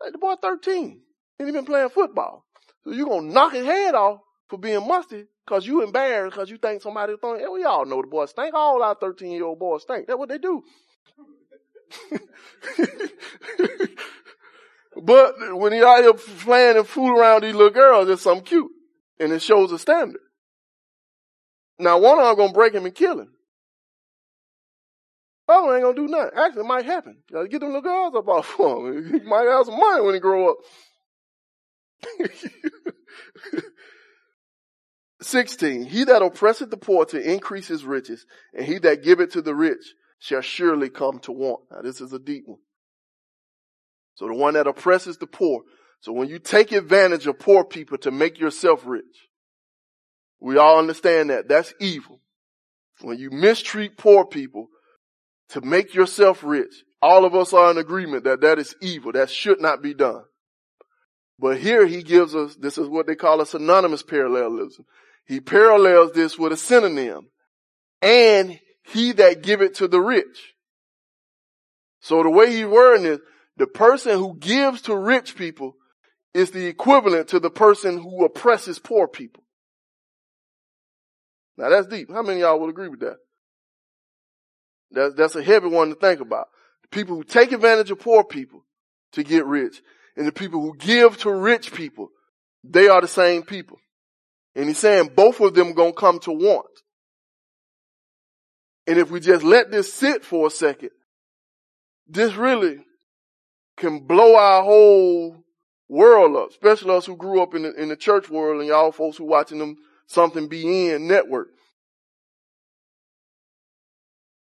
like 0.00 0.12
the 0.12 0.18
boy 0.18 0.34
13. 0.40 1.00
And 1.38 1.48
he 1.48 1.52
been 1.52 1.64
playing 1.64 1.88
football. 1.88 2.44
So 2.84 2.92
you 2.92 3.06
gonna 3.06 3.32
knock 3.32 3.52
his 3.52 3.64
head 3.64 3.94
off 3.94 4.20
for 4.48 4.58
being 4.58 4.86
musty 4.86 5.24
because 5.46 5.66
you 5.66 5.82
embarrassed 5.82 6.34
because 6.34 6.50
you 6.50 6.58
think 6.58 6.82
somebody 6.82 7.14
think, 7.20 7.40
hey, 7.40 7.48
we 7.48 7.64
all 7.64 7.86
know 7.86 8.02
the 8.02 8.08
boys 8.08 8.30
stink. 8.30 8.54
All 8.54 8.82
our 8.82 8.94
13 8.94 9.32
year 9.32 9.44
old 9.44 9.58
boys 9.58 9.82
stink. 9.82 10.06
That's 10.06 10.18
what 10.18 10.28
they 10.28 10.38
do. 10.38 10.62
but 15.02 15.34
when 15.56 15.72
he 15.72 15.82
out 15.82 16.02
here 16.02 16.14
playing 16.14 16.76
and 16.76 16.86
fooling 16.86 17.18
around 17.18 17.42
these 17.42 17.54
little 17.54 17.70
girls, 17.70 18.08
it's 18.08 18.22
something 18.22 18.44
cute. 18.44 18.70
And 19.18 19.32
it 19.32 19.42
shows 19.42 19.72
a 19.72 19.78
standard. 19.78 20.20
Now 21.78 21.98
one 21.98 22.18
of 22.18 22.24
them 22.24 22.36
gonna 22.36 22.52
break 22.52 22.74
him 22.74 22.86
and 22.86 22.94
kill 22.94 23.20
him. 23.20 23.30
Oh, 25.46 25.72
ain't 25.74 25.82
gonna 25.82 25.94
do 25.94 26.08
nothing. 26.08 26.38
Actually, 26.38 26.62
it 26.62 26.66
might 26.66 26.84
happen. 26.86 27.18
gotta 27.30 27.48
get 27.48 27.60
them 27.60 27.68
little 27.68 27.82
girls 27.82 28.14
up 28.14 28.28
off 28.28 28.46
for 28.46 28.92
him. 28.92 29.12
He 29.20 29.20
might 29.28 29.46
have 29.46 29.66
some 29.66 29.78
money 29.78 30.02
when 30.02 30.14
he 30.14 30.20
grow 30.20 30.50
up. 30.50 30.56
16. 35.22 35.84
He 35.86 36.04
that 36.04 36.22
oppresseth 36.22 36.70
the 36.70 36.76
poor 36.76 37.04
to 37.06 37.32
increase 37.32 37.66
his 37.66 37.84
riches, 37.84 38.26
and 38.52 38.64
he 38.66 38.78
that 38.78 39.02
giveth 39.02 39.32
to 39.32 39.42
the 39.42 39.54
rich 39.54 39.94
shall 40.18 40.40
surely 40.40 40.88
come 40.88 41.18
to 41.20 41.32
want. 41.32 41.60
Now 41.70 41.82
this 41.82 42.00
is 42.00 42.12
a 42.12 42.18
deep 42.18 42.44
one. 42.46 42.60
So 44.14 44.26
the 44.26 44.34
one 44.34 44.54
that 44.54 44.66
oppresses 44.66 45.18
the 45.18 45.26
poor. 45.26 45.62
So 46.00 46.12
when 46.12 46.28
you 46.28 46.38
take 46.38 46.72
advantage 46.72 47.26
of 47.26 47.38
poor 47.38 47.64
people 47.64 47.98
to 47.98 48.10
make 48.10 48.38
yourself 48.38 48.82
rich, 48.86 49.04
we 50.40 50.58
all 50.58 50.78
understand 50.78 51.30
that. 51.30 51.48
That's 51.48 51.72
evil. 51.80 52.20
When 53.00 53.18
you 53.18 53.30
mistreat 53.30 53.96
poor 53.96 54.24
people 54.26 54.68
to 55.50 55.60
make 55.60 55.94
yourself 55.94 56.44
rich, 56.44 56.74
all 57.00 57.24
of 57.24 57.34
us 57.34 57.52
are 57.52 57.70
in 57.70 57.78
agreement 57.78 58.24
that 58.24 58.42
that 58.42 58.58
is 58.58 58.74
evil. 58.80 59.12
That 59.12 59.30
should 59.30 59.60
not 59.60 59.82
be 59.82 59.94
done. 59.94 60.22
But 61.38 61.58
here 61.58 61.86
he 61.86 62.02
gives 62.02 62.34
us, 62.34 62.54
this 62.56 62.78
is 62.78 62.86
what 62.88 63.06
they 63.06 63.16
call 63.16 63.40
a 63.40 63.46
synonymous 63.46 64.02
parallelism. 64.02 64.84
He 65.26 65.40
parallels 65.40 66.12
this 66.12 66.38
with 66.38 66.52
a 66.52 66.56
synonym. 66.56 67.28
And 68.00 68.60
he 68.84 69.12
that 69.12 69.42
giveth 69.42 69.74
to 69.74 69.88
the 69.88 70.00
rich. 70.00 70.54
So 72.00 72.22
the 72.22 72.30
way 72.30 72.54
he's 72.54 72.66
wording 72.66 73.06
is, 73.06 73.18
the 73.56 73.66
person 73.66 74.18
who 74.18 74.36
gives 74.38 74.82
to 74.82 74.96
rich 74.96 75.36
people 75.36 75.76
is 76.32 76.50
the 76.50 76.66
equivalent 76.66 77.28
to 77.28 77.40
the 77.40 77.50
person 77.50 77.98
who 77.98 78.24
oppresses 78.24 78.78
poor 78.78 79.06
people. 79.06 79.44
Now 81.56 81.68
that's 81.68 81.86
deep. 81.86 82.10
How 82.10 82.22
many 82.22 82.40
y'all 82.40 82.58
would 82.60 82.70
agree 82.70 82.88
with 82.88 83.00
that? 83.00 83.16
That's, 84.90 85.14
that's 85.14 85.36
a 85.36 85.42
heavy 85.42 85.68
one 85.68 85.90
to 85.90 85.94
think 85.94 86.20
about. 86.20 86.48
People 86.90 87.16
who 87.16 87.24
take 87.24 87.52
advantage 87.52 87.90
of 87.90 88.00
poor 88.00 88.24
people 88.24 88.64
to 89.12 89.22
get 89.22 89.46
rich 89.46 89.80
and 90.16 90.26
the 90.26 90.32
people 90.32 90.60
who 90.60 90.76
give 90.76 91.16
to 91.18 91.30
rich 91.32 91.72
people, 91.72 92.10
they 92.62 92.88
are 92.88 93.00
the 93.00 93.08
same 93.08 93.42
people. 93.42 93.78
And 94.56 94.66
he's 94.66 94.78
saying 94.78 95.10
both 95.14 95.40
of 95.40 95.54
them 95.54 95.74
gonna 95.74 95.92
come 95.92 96.18
to 96.20 96.32
want. 96.32 96.66
And 98.86 98.98
if 98.98 99.10
we 99.10 99.20
just 99.20 99.44
let 99.44 99.70
this 99.70 99.92
sit 99.92 100.24
for 100.24 100.46
a 100.46 100.50
second, 100.50 100.90
this 102.06 102.34
really 102.34 102.84
can 103.76 104.00
blow 104.00 104.36
our 104.36 104.62
whole 104.62 105.44
world 105.88 106.36
up, 106.36 106.50
especially 106.50 106.94
us 106.94 107.06
who 107.06 107.16
grew 107.16 107.42
up 107.42 107.54
in 107.54 107.62
the, 107.62 107.74
in 107.74 107.88
the 107.88 107.96
church 107.96 108.28
world 108.28 108.60
and 108.60 108.68
y'all 108.68 108.92
folks 108.92 109.16
who 109.16 109.24
watching 109.24 109.58
them 109.58 109.76
something 110.06 110.48
be 110.48 110.90
in 110.90 111.06
network. 111.06 111.48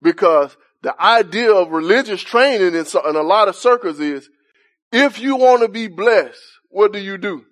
Because 0.02 0.56
the 0.82 1.00
idea 1.02 1.52
of 1.54 1.72
religious 1.72 2.22
training 2.22 2.76
in, 2.76 2.86
in 2.86 3.16
a 3.16 3.22
lot 3.22 3.48
of 3.48 3.56
circles 3.56 4.00
is 4.00 4.30
if 4.92 5.20
you 5.20 5.38
want 5.38 5.62
to 5.62 5.70
be 5.70 5.88
blessed, 5.88 6.42
what 6.70 6.92
do 6.92 7.00
you 7.00 7.18
do? 7.18 7.46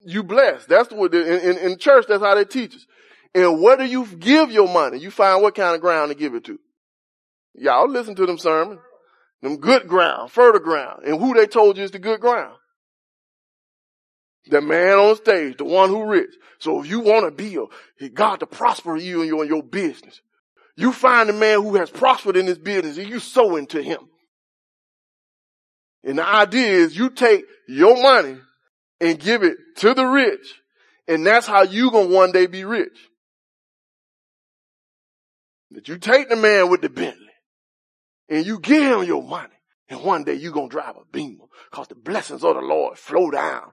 You 0.00 0.22
bless. 0.22 0.64
That's 0.66 0.92
what 0.92 1.12
in, 1.14 1.58
in, 1.58 1.78
church. 1.78 2.06
That's 2.08 2.22
how 2.22 2.36
they 2.36 2.44
teach 2.44 2.76
us. 2.76 2.86
And 3.34 3.60
where 3.60 3.76
do 3.76 3.84
you 3.84 4.06
give 4.06 4.52
your 4.52 4.68
money? 4.68 4.98
You 4.98 5.10
find 5.10 5.42
what 5.42 5.56
kind 5.56 5.74
of 5.74 5.80
ground 5.80 6.10
to 6.10 6.14
give 6.14 6.34
it 6.34 6.44
to. 6.44 6.58
Y'all 7.54 7.88
listen 7.88 8.14
to 8.14 8.26
them 8.26 8.38
sermons. 8.38 8.80
Them 9.42 9.58
good 9.58 9.86
ground, 9.86 10.30
fertile 10.30 10.60
ground. 10.60 11.02
And 11.04 11.20
who 11.20 11.34
they 11.34 11.46
told 11.46 11.76
you 11.76 11.84
is 11.84 11.90
the 11.90 11.98
good 11.98 12.20
ground? 12.20 12.56
The 14.46 14.60
man 14.60 14.98
on 14.98 15.16
stage, 15.16 15.56
the 15.58 15.64
one 15.64 15.90
who 15.90 16.04
rich. 16.04 16.30
So 16.58 16.80
if 16.80 16.88
you 16.88 17.00
want 17.00 17.26
to 17.26 17.30
be 17.30 17.56
a, 17.56 18.08
God 18.08 18.40
to 18.40 18.46
prosper 18.46 18.96
you 18.96 19.22
in 19.22 19.28
your, 19.28 19.42
in 19.42 19.48
your 19.48 19.62
business, 19.62 20.20
you 20.76 20.92
find 20.92 21.28
the 21.28 21.32
man 21.32 21.62
who 21.62 21.76
has 21.76 21.90
prospered 21.90 22.36
in 22.36 22.46
his 22.46 22.58
business 22.58 22.96
and 22.96 23.08
you 23.08 23.18
sow 23.18 23.56
into 23.56 23.82
him. 23.82 24.00
And 26.04 26.18
the 26.18 26.26
idea 26.26 26.68
is 26.68 26.96
you 26.96 27.10
take 27.10 27.44
your 27.66 28.00
money 28.00 28.38
and 29.00 29.18
give 29.18 29.42
it 29.42 29.56
to 29.78 29.94
the 29.94 30.04
rich. 30.04 30.54
And 31.08 31.26
that's 31.26 31.46
how 31.46 31.62
you 31.62 31.90
gonna 31.90 32.14
one 32.14 32.32
day 32.32 32.46
be 32.46 32.64
rich. 32.64 32.96
That 35.72 35.88
you 35.88 35.98
take 35.98 36.28
the 36.28 36.36
man 36.36 36.70
with 36.70 36.80
the 36.80 36.88
Bentley 36.88 37.25
and 38.28 38.46
you 38.46 38.58
give 38.60 38.82
him 38.82 39.04
your 39.04 39.22
money. 39.22 39.52
And 39.88 40.02
one 40.02 40.24
day 40.24 40.34
you 40.34 40.50
gonna 40.50 40.68
drive 40.68 40.96
a 40.96 41.04
beamer 41.12 41.44
cause 41.70 41.88
the 41.88 41.94
blessings 41.94 42.42
of 42.42 42.56
the 42.56 42.60
Lord 42.60 42.98
flow 42.98 43.30
down. 43.30 43.70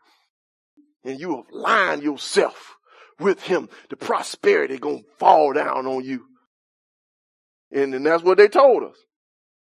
And 1.04 1.20
you 1.20 1.38
have 1.38 1.46
lined 1.52 2.04
yourself 2.04 2.76
with 3.20 3.42
him. 3.44 3.70
The 3.90 3.96
prosperity 3.96 4.78
gonna 4.78 5.02
fall 5.18 5.54
down 5.54 5.88
on 5.88 6.04
you. 6.04 6.26
And, 7.72 7.94
and 7.96 8.06
that's 8.06 8.24
what 8.24 8.38
they 8.38 8.48
told 8.48 8.84
us. 8.84 8.98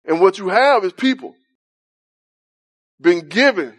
And 0.04 0.20
what 0.20 0.38
you 0.38 0.48
have 0.48 0.84
is 0.84 0.92
people 0.92 1.34
been 3.00 3.28
given 3.28 3.78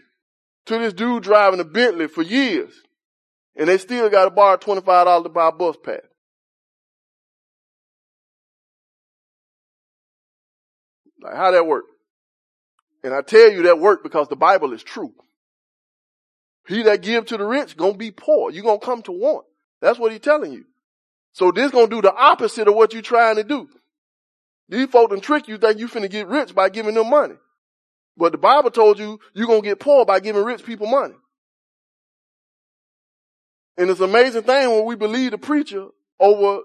to 0.68 0.78
this 0.78 0.94
dude 0.94 1.24
driving 1.24 1.60
a 1.60 1.64
Bentley 1.64 2.08
for 2.08 2.22
years. 2.22 2.74
And 3.56 3.68
they 3.68 3.78
still 3.78 4.10
got 4.10 4.26
to 4.26 4.32
borrow 4.32 4.58
$25 4.58 5.24
to 5.24 5.30
buy 5.30 5.50
a 5.50 5.52
bus 5.52 5.76
pass. 5.84 6.02
Like, 11.22 11.36
how 11.36 11.52
that 11.52 11.68
work? 11.68 11.86
And 13.04 13.14
I 13.14 13.22
tell 13.22 13.52
you 13.52 13.64
that 13.64 13.80
work 13.80 14.04
because 14.04 14.28
the 14.28 14.36
Bible 14.36 14.74
is 14.74 14.84
true. 14.84 15.14
He 16.68 16.84
that 16.84 17.02
give 17.02 17.26
to 17.28 17.38
the 17.38 17.46
rich 17.46 17.76
gonna 17.76 17.98
be 17.98 18.12
poor. 18.12 18.52
You're 18.52 18.64
gonna 18.64 18.80
come 18.80 19.02
to 19.04 19.12
want. 19.12 19.46
That's 19.82 19.98
what 19.98 20.12
he's 20.12 20.22
telling 20.22 20.52
you. 20.52 20.66
So 21.34 21.52
this 21.52 21.72
gonna 21.72 21.88
do 21.88 22.02
the 22.02 22.14
opposite 22.14 22.68
of 22.68 22.76
what 22.76 22.94
you're 22.94 23.02
trying 23.02 23.38
to 23.38 23.44
do. 23.44 23.68
These 24.70 24.90
folk 24.90 25.10
done 25.10 25.22
trick 25.22 25.48
you 25.48 25.58
think 25.58 25.80
you 25.80 25.88
finna 25.88 26.10
get 26.10 26.28
rich 26.28 26.54
by 26.54 26.70
giving 26.70 26.96
them 26.96 27.10
money. 27.10 27.36
But 28.16 28.32
the 28.32 28.38
Bible 28.38 28.72
told 28.72 29.00
you 29.00 29.20
you're 29.34 29.48
gonna 29.48 29.62
get 29.62 29.80
poor 29.80 30.06
by 30.06 30.20
giving 30.20 30.44
rich 30.44 30.64
people 30.64 30.88
money. 30.88 31.16
And 33.78 33.90
it's 33.90 34.00
an 34.00 34.10
amazing 34.10 34.44
thing 34.44 34.70
when 34.70 34.86
we 34.86 34.96
believe 34.96 35.32
the 35.32 35.38
preacher 35.38 35.88
over 36.20 36.62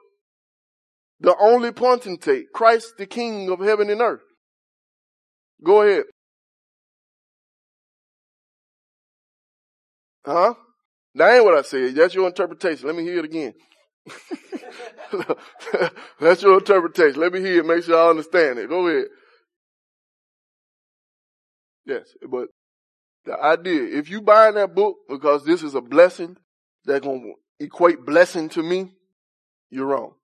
the 1.20 1.34
only 1.40 1.72
potentate, 1.72 2.52
Christ 2.52 2.98
the 2.98 3.06
King 3.06 3.48
of 3.50 3.60
heaven 3.60 3.88
and 3.88 4.02
earth. 4.02 4.25
Go 5.62 5.82
ahead. 5.82 6.04
Huh? 10.24 10.54
That 11.14 11.34
ain't 11.34 11.44
what 11.44 11.56
I 11.56 11.62
said. 11.62 11.94
That's 11.94 12.14
your 12.14 12.26
interpretation. 12.26 12.86
Let 12.86 12.96
me 12.96 13.04
hear 13.04 13.20
it 13.20 13.24
again. 13.24 13.54
That's 16.20 16.42
your 16.42 16.58
interpretation. 16.58 17.20
Let 17.20 17.32
me 17.32 17.40
hear 17.40 17.60
it. 17.60 17.66
Make 17.66 17.84
sure 17.84 17.98
I 17.98 18.10
understand 18.10 18.58
it. 18.58 18.68
Go 18.68 18.86
ahead. 18.86 19.06
Yes, 21.86 22.08
but 22.28 22.48
the 23.24 23.40
idea, 23.40 23.82
if 23.98 24.10
you 24.10 24.20
buy 24.20 24.50
that 24.50 24.74
book 24.74 24.96
because 25.08 25.44
this 25.44 25.62
is 25.62 25.74
a 25.74 25.80
blessing 25.80 26.36
that's 26.84 27.04
going 27.04 27.22
to 27.22 27.64
equate 27.64 28.04
blessing 28.04 28.48
to 28.50 28.62
me, 28.62 28.92
you're 29.70 29.86
wrong. 29.86 30.14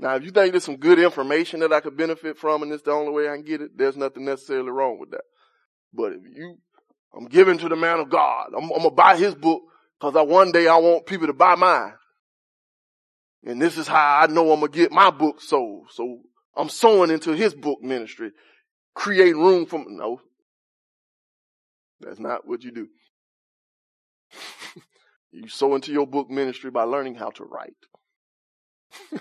Now, 0.00 0.16
if 0.16 0.24
you 0.24 0.30
think 0.30 0.52
there's 0.52 0.64
some 0.64 0.76
good 0.76 0.98
information 0.98 1.60
that 1.60 1.72
I 1.72 1.80
could 1.80 1.96
benefit 1.96 2.38
from 2.38 2.62
and 2.62 2.72
it's 2.72 2.82
the 2.82 2.92
only 2.92 3.12
way 3.12 3.28
I 3.28 3.36
can 3.36 3.44
get 3.44 3.60
it, 3.60 3.76
there's 3.76 3.96
nothing 3.96 4.24
necessarily 4.24 4.70
wrong 4.70 4.98
with 4.98 5.10
that. 5.12 5.22
But 5.92 6.12
if 6.12 6.22
you, 6.24 6.56
I'm 7.16 7.26
giving 7.26 7.58
to 7.58 7.68
the 7.68 7.76
man 7.76 8.00
of 8.00 8.10
God, 8.10 8.48
I'm, 8.56 8.64
I'm 8.64 8.68
going 8.68 8.82
to 8.82 8.90
buy 8.90 9.16
his 9.16 9.34
book 9.34 9.62
because 9.98 10.16
I, 10.16 10.22
one 10.22 10.50
day 10.50 10.66
I 10.66 10.76
want 10.76 11.06
people 11.06 11.26
to 11.28 11.32
buy 11.32 11.54
mine. 11.54 11.92
And 13.44 13.60
this 13.60 13.76
is 13.76 13.86
how 13.86 14.20
I 14.22 14.26
know 14.26 14.52
I'm 14.52 14.60
going 14.60 14.72
to 14.72 14.78
get 14.78 14.92
my 14.92 15.10
book 15.10 15.40
sold. 15.40 15.88
So 15.90 16.20
I'm 16.56 16.68
sowing 16.68 17.10
into 17.10 17.32
his 17.32 17.54
book 17.54 17.82
ministry, 17.82 18.30
create 18.94 19.36
room 19.36 19.66
for, 19.66 19.84
no, 19.86 20.20
that's 22.00 22.18
not 22.18 22.46
what 22.46 22.62
you 22.62 22.72
do. 22.72 22.88
you 25.32 25.48
sow 25.48 25.74
into 25.74 25.92
your 25.92 26.06
book 26.06 26.30
ministry 26.30 26.70
by 26.70 26.84
learning 26.84 27.16
how 27.16 27.30
to 27.30 27.44
write. 27.44 27.72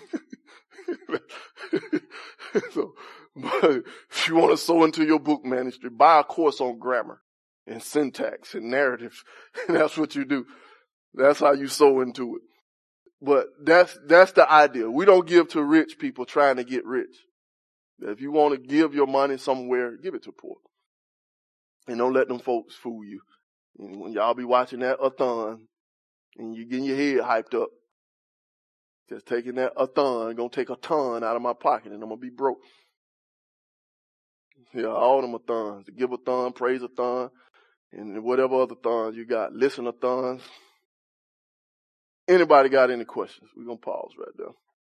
so, 2.72 2.94
but 3.36 3.84
if 4.10 4.28
you 4.28 4.36
want 4.36 4.52
to 4.52 4.58
sow 4.58 4.84
into 4.84 5.06
your 5.06 5.20
book 5.20 5.44
ministry, 5.46 5.90
buy 5.90 6.20
a 6.20 6.24
course 6.24 6.60
on 6.62 6.80
grammar 6.80 7.22
and 7.68 7.82
syntax 7.82 8.54
and 8.56 8.70
narrative. 8.70 9.24
And 9.68 9.78
that's 9.78 9.98
what 9.98 10.16
you 10.16 10.26
do. 10.26 10.46
That's 11.14 11.40
how 11.40 11.54
you 11.54 11.68
sow 11.68 12.02
into 12.02 12.38
it. 12.38 12.42
But 13.22 13.48
that's, 13.64 13.98
that's 14.08 14.32
the 14.32 14.52
idea. 14.52 14.90
We 14.90 15.06
don't 15.06 15.28
give 15.28 15.50
to 15.50 15.64
rich 15.64 16.00
people 16.00 16.26
trying 16.26 16.56
to 16.56 16.64
get 16.64 16.86
rich. 16.86 17.16
If 18.00 18.20
you 18.20 18.32
want 18.32 18.56
to 18.56 18.68
give 18.68 18.96
your 18.96 19.08
money 19.08 19.38
somewhere, 19.38 19.96
give 19.98 20.16
it 20.16 20.24
to 20.24 20.32
poor. 20.32 20.56
And 21.88 21.98
don't 21.98 22.14
let 22.14 22.28
them 22.28 22.40
folks 22.40 22.76
fool 22.76 23.04
you. 23.06 23.22
And 23.78 24.00
when 24.00 24.14
y'all 24.14 24.34
be 24.34 24.44
watching 24.44 24.80
that 24.80 25.00
a 25.02 25.10
thon 25.10 25.68
and 26.38 26.56
you 26.56 26.66
getting 26.66 26.86
your 26.86 26.98
head 26.98 27.20
hyped 27.20 27.60
up, 27.60 27.70
just 29.12 29.28
taking 29.28 29.56
that 29.58 29.74
a 29.78 29.88
thon, 29.88 30.36
gonna 30.36 30.50
take 30.50 30.72
a 30.72 30.78
ton 30.78 31.24
out 31.24 31.38
of 31.38 31.44
my 31.44 31.54
pocket 31.54 31.94
and 31.94 32.04
I'm 32.04 32.10
gonna 32.10 32.22
be 32.22 32.32
broke. 32.32 32.60
Yeah, 34.74 34.88
all 34.88 35.22
them 35.22 35.36
a 35.36 35.40
thons. 35.40 35.88
Give 35.98 36.12
a 36.14 36.18
thon, 36.18 36.54
praise 36.54 36.84
a 36.84 36.90
thon, 36.90 37.32
and 37.94 38.24
whatever 38.24 38.62
other 38.62 38.76
thons 38.76 39.16
you 39.18 39.26
got. 39.26 39.54
Listen 39.54 39.88
a 39.88 39.94
thons. 39.94 40.42
Anybody 42.28 42.70
got 42.70 42.92
any 42.92 43.06
questions? 43.06 43.50
We're 43.58 43.66
gonna 43.66 43.78
pause 43.78 44.12
right 44.18 44.36
there. 44.38 44.70